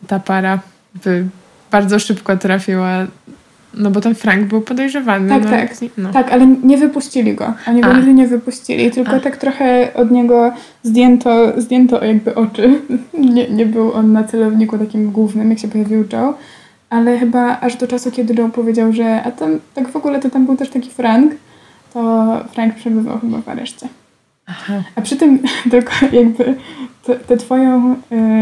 Ta 0.07 0.21
para 0.21 0.59
by 1.05 1.25
bardzo 1.71 1.99
szybko 1.99 2.37
trafiła. 2.37 3.07
No 3.75 3.91
bo 3.91 4.01
ten 4.01 4.15
Frank 4.15 4.49
był 4.49 4.61
podejrzewany. 4.61 5.29
Tak, 5.29 5.45
no, 5.45 5.51
tak. 5.51 5.71
No. 5.99 6.13
Tak, 6.13 6.33
ale 6.33 6.47
nie 6.47 6.79
wypuścili 6.79 7.35
go. 7.35 7.55
Oni 7.67 7.81
go 7.81 7.93
nigdy 7.93 8.15
nie 8.15 8.27
wypuścili, 8.27 8.91
tylko 8.91 9.13
A. 9.13 9.21
tak 9.21 9.37
trochę 9.37 9.95
od 9.95 10.11
niego 10.11 10.53
zdjęto, 10.83 11.61
zdjęto 11.61 12.05
jakby 12.05 12.35
oczy. 12.35 12.81
Nie, 13.35 13.51
nie 13.51 13.67
był 13.67 13.93
on 13.93 14.13
na 14.13 14.25
celowniku 14.25 14.79
takim 14.79 15.11
głównym, 15.11 15.51
jak 15.51 15.59
się 15.59 15.69
pojawił 15.69 16.05
Joe. 16.13 16.35
Ale 16.91 17.19
chyba 17.19 17.61
aż 17.61 17.77
do 17.77 17.87
czasu, 17.87 18.11
kiedy 18.11 18.35
Joe 18.35 18.49
powiedział, 18.49 18.93
że 18.93 19.23
a 19.23 19.31
tam 19.31 19.61
tak 19.75 19.89
w 19.89 19.97
ogóle 19.97 20.21
to 20.21 20.31
tam 20.31 20.47
był 20.47 20.57
też 20.57 20.71
taki 20.71 20.91
Frank, 20.91 21.33
to 21.93 22.45
Frank 22.53 22.75
przebywał 22.75 23.19
chyba 23.19 23.39
w 23.39 23.49
areszcie. 23.49 23.89
Aha. 24.47 24.83
A 24.95 25.01
przy 25.01 25.17
tym 25.17 25.39
tylko 25.71 25.93
jakby 26.13 26.55
tę 27.27 27.37
twoją 27.37 27.97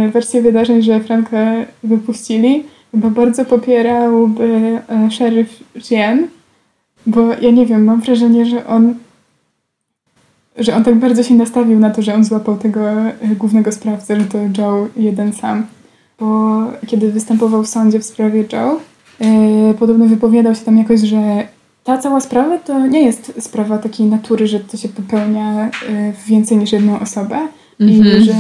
y, 0.07 0.11
wersję 0.11 0.43
wydarzeń, 0.43 0.83
że 0.83 1.01
Franka 1.01 1.39
wypuścili, 1.83 2.65
Chyba 2.97 3.11
bardzo 3.11 3.45
popierałby 3.45 4.81
e, 4.89 5.11
szeryf 5.11 5.63
Jean, 5.91 6.27
bo 7.07 7.21
ja 7.41 7.51
nie 7.51 7.67
wiem, 7.67 7.85
mam 7.85 8.01
wrażenie, 8.01 8.47
że 8.47 8.67
on 8.67 8.95
że 10.59 10.77
on 10.77 10.85
tak 10.85 10.95
bardzo 10.95 11.23
się 11.23 11.35
nastawił 11.35 11.79
na 11.79 11.91
to, 11.91 12.03
że 12.03 12.15
on 12.15 12.25
złapał 12.25 12.57
tego 12.57 12.91
e, 12.91 13.15
głównego 13.39 13.73
sprawcę, 13.73 14.21
że 14.21 14.27
to 14.27 14.39
Joe 14.59 14.89
jeden 14.97 15.33
sam. 15.33 15.67
Bo 16.21 16.61
kiedy 16.87 17.13
występował 17.13 17.63
w 17.63 17.69
sądzie 17.69 17.99
w 17.99 18.05
sprawie 18.05 18.45
Joe, 18.53 18.81
yy, 19.21 19.75
podobno 19.75 20.05
wypowiadał 20.07 20.55
się 20.55 20.65
tam 20.65 20.79
jakoś, 20.79 21.01
że 21.01 21.49
ta 21.87 21.99
cała 21.99 22.21
sprawa 22.21 22.59
to 22.59 22.87
nie 22.87 23.03
jest 23.03 23.33
sprawa 23.39 23.79
takiej 23.79 24.07
natury, 24.07 24.47
że 24.47 24.61
to 24.61 24.77
się 24.77 24.89
popełnia 24.89 25.65
yy, 25.65 26.13
w 26.13 26.25
więcej 26.27 26.59
niż 26.59 26.73
jedną 26.73 27.01
osobę, 27.01 27.49
Mm 27.81 27.95
-hmm. 27.95 28.07
I 28.07 28.17
mhm. 28.17 28.25
że 28.25 28.35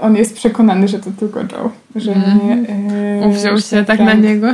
on 0.00 0.16
jest 0.16 0.34
przekonany, 0.34 0.88
że 0.88 0.98
to 0.98 1.10
tylko 1.10 1.40
Joe. 1.40 1.70
Że 1.96 2.12
mm 2.12 2.38
-hmm. 2.38 3.26
Uwziął 3.26 3.60
się 3.60 3.84
tak 3.84 3.96
Frank, 3.96 4.14
na 4.22 4.28
niego. 4.28 4.46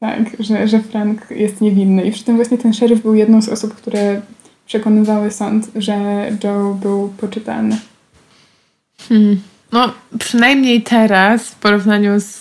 Tak, 0.00 0.18
że, 0.40 0.68
że 0.68 0.80
Frank 0.80 1.30
jest 1.30 1.60
niewinny. 1.60 2.04
I 2.04 2.12
przy 2.12 2.24
tym 2.24 2.36
właśnie 2.36 2.58
ten 2.58 2.74
szeryf 2.74 3.02
był 3.02 3.14
jedną 3.14 3.42
z 3.42 3.48
osób, 3.48 3.74
które 3.74 4.20
przekonywały 4.66 5.30
sąd, 5.30 5.70
że 5.76 5.96
Joe 6.44 6.78
był 6.82 7.12
poczytalny. 7.20 7.78
Hmm. 9.08 9.40
No, 9.72 9.92
przynajmniej 10.18 10.82
teraz, 10.82 11.48
w 11.48 11.54
porównaniu 11.54 12.12
z 12.16 12.40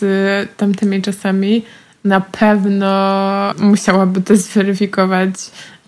tamtymi 0.57 1.01
czasami, 1.01 1.63
na 2.03 2.21
pewno 2.21 2.91
musiałaby 3.59 4.21
to 4.21 4.35
zweryfikować 4.35 5.33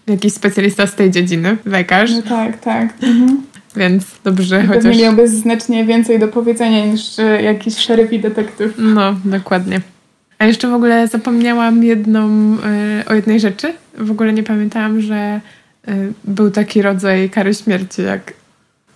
jakiś 0.07 0.33
specjalista 0.33 0.87
z 0.87 0.95
tej 0.95 1.11
dziedziny, 1.11 1.57
lekarz. 1.65 2.11
No 2.11 2.21
tak, 2.21 2.59
tak. 2.59 2.93
Mhm. 3.01 3.41
Więc 3.75 4.05
dobrze, 4.23 4.63
I 4.63 4.67
chociaż... 4.67 4.97
miałby 4.97 5.27
znacznie 5.27 5.85
więcej 5.85 6.19
do 6.19 6.27
powiedzenia 6.27 6.85
niż 6.85 7.19
e, 7.19 7.41
jakiś 7.41 7.77
szeryf 7.77 8.13
i 8.13 8.19
detektyw. 8.19 8.73
No, 8.77 9.15
dokładnie. 9.25 9.81
A 10.39 10.45
jeszcze 10.45 10.67
w 10.67 10.73
ogóle 10.73 11.07
zapomniałam 11.07 11.83
jedną, 11.83 12.53
y, 13.01 13.09
o 13.09 13.13
jednej 13.13 13.39
rzeczy. 13.39 13.73
W 13.97 14.11
ogóle 14.11 14.33
nie 14.33 14.43
pamiętałam, 14.43 15.01
że 15.01 15.41
y, 15.87 16.13
był 16.23 16.51
taki 16.51 16.81
rodzaj 16.81 17.29
kary 17.29 17.53
śmierci, 17.53 18.01
jak 18.01 18.33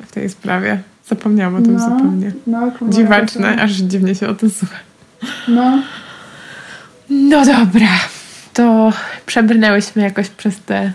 w 0.06 0.12
tej 0.12 0.30
sprawie. 0.30 0.80
Zapomniałam 1.08 1.56
o 1.56 1.62
tym 1.62 1.74
no, 1.74 1.80
zupełnie. 1.80 2.32
No, 2.48 2.72
Dziwaczne, 2.90 3.62
aż 3.62 3.72
dziwnie 3.72 4.16
się 4.16 4.28
o 4.28 4.34
tym 4.34 4.50
słucha. 4.50 4.78
No. 5.48 5.82
No 7.10 7.46
dobra. 7.46 7.88
to 8.54 8.94
przebrnęłyśmy 9.26 10.02
jakoś 10.02 10.30
przez 10.30 10.60
te 10.60 10.92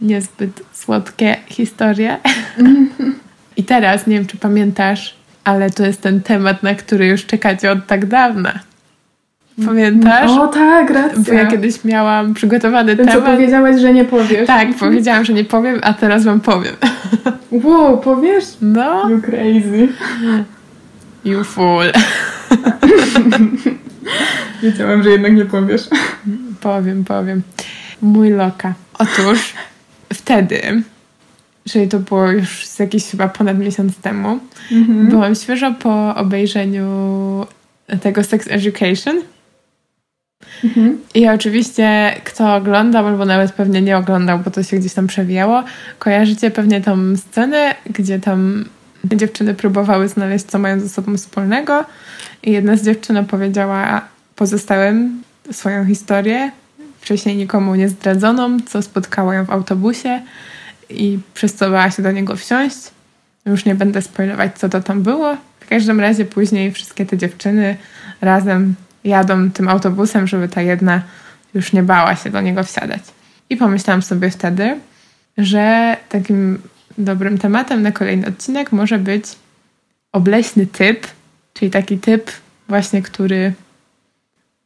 niezbyt 0.00 0.62
słodkie 0.72 1.36
historie. 1.46 2.16
I 3.56 3.64
teraz, 3.64 4.06
nie 4.06 4.14
wiem 4.16 4.26
czy 4.26 4.36
pamiętasz, 4.36 5.14
ale 5.44 5.70
to 5.70 5.86
jest 5.86 6.00
ten 6.02 6.20
temat, 6.20 6.62
na 6.62 6.74
który 6.74 7.06
już 7.06 7.26
czekacie 7.26 7.72
od 7.72 7.86
tak 7.86 8.06
dawna. 8.06 8.52
Pamiętasz? 9.66 10.30
O 10.30 10.46
tak, 10.46 10.90
racja. 10.90 11.22
Bo 11.26 11.32
ja 11.32 11.46
kiedyś 11.46 11.84
miałam 11.84 12.34
przygotowany 12.34 12.96
Ten, 12.96 13.06
temat. 13.06 13.24
co 13.24 13.30
powiedziałaś, 13.30 13.80
że 13.80 13.92
nie 13.92 14.04
powiesz. 14.04 14.46
Tak, 14.46 14.68
powiedziałam, 14.74 15.24
że 15.24 15.32
nie 15.32 15.44
powiem, 15.44 15.78
a 15.82 15.92
teraz 15.94 16.24
wam 16.24 16.40
powiem. 16.40 16.74
Wow, 17.64 17.98
powiesz? 17.98 18.44
No, 18.60 19.10
You 19.10 19.20
crazy. 19.22 19.88
you 21.24 21.44
fool. 21.44 21.84
Wiedziałam, 24.62 25.02
że 25.02 25.10
jednak 25.10 25.32
nie 25.32 25.44
powiesz. 25.44 25.88
Powiem, 26.60 27.04
powiem. 27.04 27.42
Mój 28.02 28.30
loka. 28.30 28.74
Otóż 28.98 29.54
wtedy, 30.14 30.82
czyli 31.68 31.88
to 31.88 31.98
było 31.98 32.30
już 32.30 32.66
z 32.66 32.78
jakiś 32.78 33.04
chyba 33.04 33.28
ponad 33.28 33.58
miesiąc 33.58 33.96
temu, 33.96 34.38
Mhm. 34.72 35.08
byłam 35.08 35.34
świeżo 35.34 35.74
po 35.74 36.14
obejrzeniu 36.14 36.86
tego 38.02 38.24
Sex 38.24 38.46
Education. 38.50 39.16
Mhm. 40.64 40.98
I 41.14 41.28
oczywiście 41.28 42.14
kto 42.24 42.54
oglądał, 42.54 43.06
albo 43.06 43.24
nawet 43.24 43.52
pewnie 43.52 43.82
nie 43.82 43.96
oglądał, 43.96 44.38
bo 44.38 44.50
to 44.50 44.62
się 44.62 44.76
gdzieś 44.76 44.94
tam 44.94 45.06
przewijało, 45.06 45.64
kojarzycie 45.98 46.50
pewnie 46.50 46.80
tą 46.80 47.16
scenę, 47.16 47.74
gdzie 47.90 48.18
tam 48.20 48.64
dziewczyny 49.04 49.54
próbowały 49.54 50.08
znaleźć, 50.08 50.44
co 50.44 50.58
mają 50.58 50.80
ze 50.80 50.88
sobą 50.88 51.16
wspólnego. 51.16 51.84
I 52.42 52.52
jedna 52.52 52.76
z 52.76 52.84
dziewczyn 52.84 53.16
opowiedziała 53.16 54.02
pozostałym 54.42 55.22
swoją 55.52 55.86
historię, 55.86 56.50
wcześniej 57.00 57.36
nikomu 57.36 57.74
nie 57.74 57.88
zdradzoną, 57.88 58.60
co 58.60 58.82
spotkało 58.82 59.32
ją 59.32 59.44
w 59.44 59.50
autobusie 59.50 60.22
i 60.90 61.18
przez 61.34 61.54
co 61.54 61.70
bała 61.70 61.90
się 61.90 62.02
do 62.02 62.12
niego 62.12 62.36
wsiąść. 62.36 62.76
Już 63.46 63.64
nie 63.64 63.74
będę 63.74 64.02
spoilować, 64.02 64.58
co 64.58 64.68
to 64.68 64.80
tam 64.80 65.02
było. 65.02 65.36
W 65.60 65.66
każdym 65.68 66.00
razie 66.00 66.24
później 66.24 66.72
wszystkie 66.72 67.06
te 67.06 67.18
dziewczyny 67.18 67.76
razem 68.20 68.74
jadą 69.04 69.50
tym 69.50 69.68
autobusem, 69.68 70.26
żeby 70.26 70.48
ta 70.48 70.62
jedna 70.62 71.02
już 71.54 71.72
nie 71.72 71.82
bała 71.82 72.16
się 72.16 72.30
do 72.30 72.40
niego 72.40 72.64
wsiadać. 72.64 73.02
I 73.50 73.56
pomyślałam 73.56 74.02
sobie 74.02 74.30
wtedy, 74.30 74.80
że 75.38 75.96
takim 76.08 76.62
dobrym 76.98 77.38
tematem 77.38 77.82
na 77.82 77.92
kolejny 77.92 78.26
odcinek 78.26 78.72
może 78.72 78.98
być 78.98 79.24
obleśny 80.12 80.66
typ, 80.66 81.06
czyli 81.54 81.70
taki 81.70 81.98
typ 81.98 82.30
właśnie, 82.68 83.02
który 83.02 83.52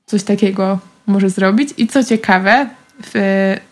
coś 0.07 0.23
takiego 0.23 0.79
może 1.07 1.31
zrobić. 1.31 1.71
I 1.77 1.87
co 1.87 2.05
ciekawe, 2.05 2.67
w 3.03 3.13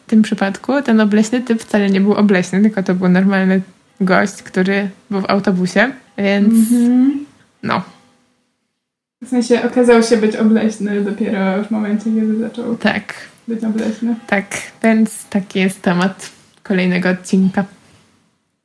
tym 0.07 0.23
przypadku 0.23 0.83
ten 0.83 1.01
obleśny 1.01 1.41
typ 1.41 1.63
wcale 1.63 1.91
nie 1.91 2.01
był 2.01 2.13
obleśny, 2.15 2.63
tylko 2.63 2.83
to 2.83 2.95
był 2.95 3.09
normalny 3.09 3.61
gość, 4.01 4.43
który 4.43 4.91
był 5.11 5.21
w 5.21 5.31
autobusie, 5.31 5.93
więc 6.19 6.49
Mhm. 6.55 7.25
no, 7.63 7.83
W 9.25 9.29
sensie 9.29 9.63
okazał 9.63 10.03
się 10.03 10.17
być 10.17 10.37
obleśny 10.37 11.01
dopiero 11.01 11.65
w 11.65 11.71
momencie, 11.71 12.05
kiedy 12.05 12.39
zaczął 12.39 12.77
tak, 12.77 13.15
być 13.49 13.65
obleśny. 13.65 14.15
tak, 14.27 14.47
więc 14.83 15.25
taki 15.25 15.59
jest 15.61 15.83
temat 15.83 16.31
kolejnego 16.63 17.09
odcinka. 17.09 17.65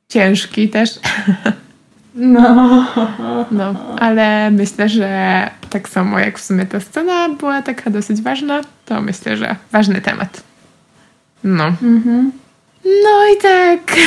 Ciężki 0.08 0.68
też, 0.68 0.90
No. 2.20 2.86
no, 3.50 3.74
ale 3.98 4.50
myślę, 4.50 4.88
że 4.88 5.50
tak 5.70 5.88
samo 5.88 6.18
jak 6.18 6.38
w 6.38 6.44
sumie 6.44 6.66
ta 6.66 6.80
scena 6.80 7.28
była 7.28 7.62
taka 7.62 7.90
dosyć 7.90 8.22
ważna, 8.22 8.60
to 8.86 9.00
myślę, 9.00 9.36
że 9.36 9.56
ważny 9.72 10.00
temat. 10.00 10.42
No. 11.44 11.64
Mhm. 11.82 12.32
No 12.84 13.26
i 13.34 13.42
tak. 13.42 13.96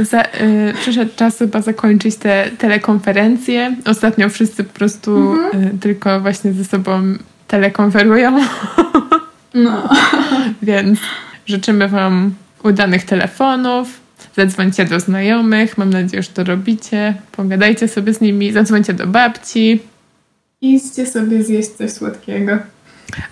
Za, 0.00 0.22
y, 0.22 0.74
przyszedł 0.80 1.10
czas 1.16 1.38
chyba 1.38 1.60
zakończyć 1.60 2.16
te 2.16 2.50
telekonferencje. 2.58 3.76
Ostatnio 3.84 4.28
wszyscy 4.28 4.64
po 4.64 4.72
prostu 4.72 5.34
y, 5.34 5.78
tylko 5.80 6.20
właśnie 6.20 6.52
ze 6.52 6.64
sobą 6.64 7.02
telekonferują, 7.48 8.38
No. 9.54 9.88
więc 10.62 10.98
życzymy 11.46 11.88
Wam 11.88 12.34
udanych 12.66 13.04
telefonów. 13.04 14.00
Zadzwońcie 14.36 14.84
do 14.84 15.00
znajomych, 15.00 15.78
mam 15.78 15.90
nadzieję, 15.90 16.22
że 16.22 16.28
to 16.28 16.44
robicie. 16.44 17.14
Pogadajcie 17.32 17.88
sobie 17.88 18.14
z 18.14 18.20
nimi, 18.20 18.52
zadzwońcie 18.52 18.94
do 18.94 19.06
babci. 19.06 19.80
Idźcie 20.60 21.06
sobie 21.06 21.42
zjeść 21.44 21.68
coś 21.68 21.90
słodkiego. 21.90 22.58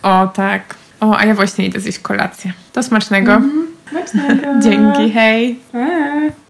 O, 0.02 0.26
tak. 0.26 0.74
O, 1.00 1.16
a 1.16 1.24
ja 1.24 1.34
właśnie 1.34 1.66
idę 1.66 1.80
zjeść 1.80 1.98
kolację. 1.98 2.52
To 2.72 2.82
smacznego. 2.82 3.32
Mhm. 3.32 3.66
Smacznego. 3.90 4.42
Dzięki, 4.64 5.12
hej. 5.12 5.58
Pa. 5.72 6.34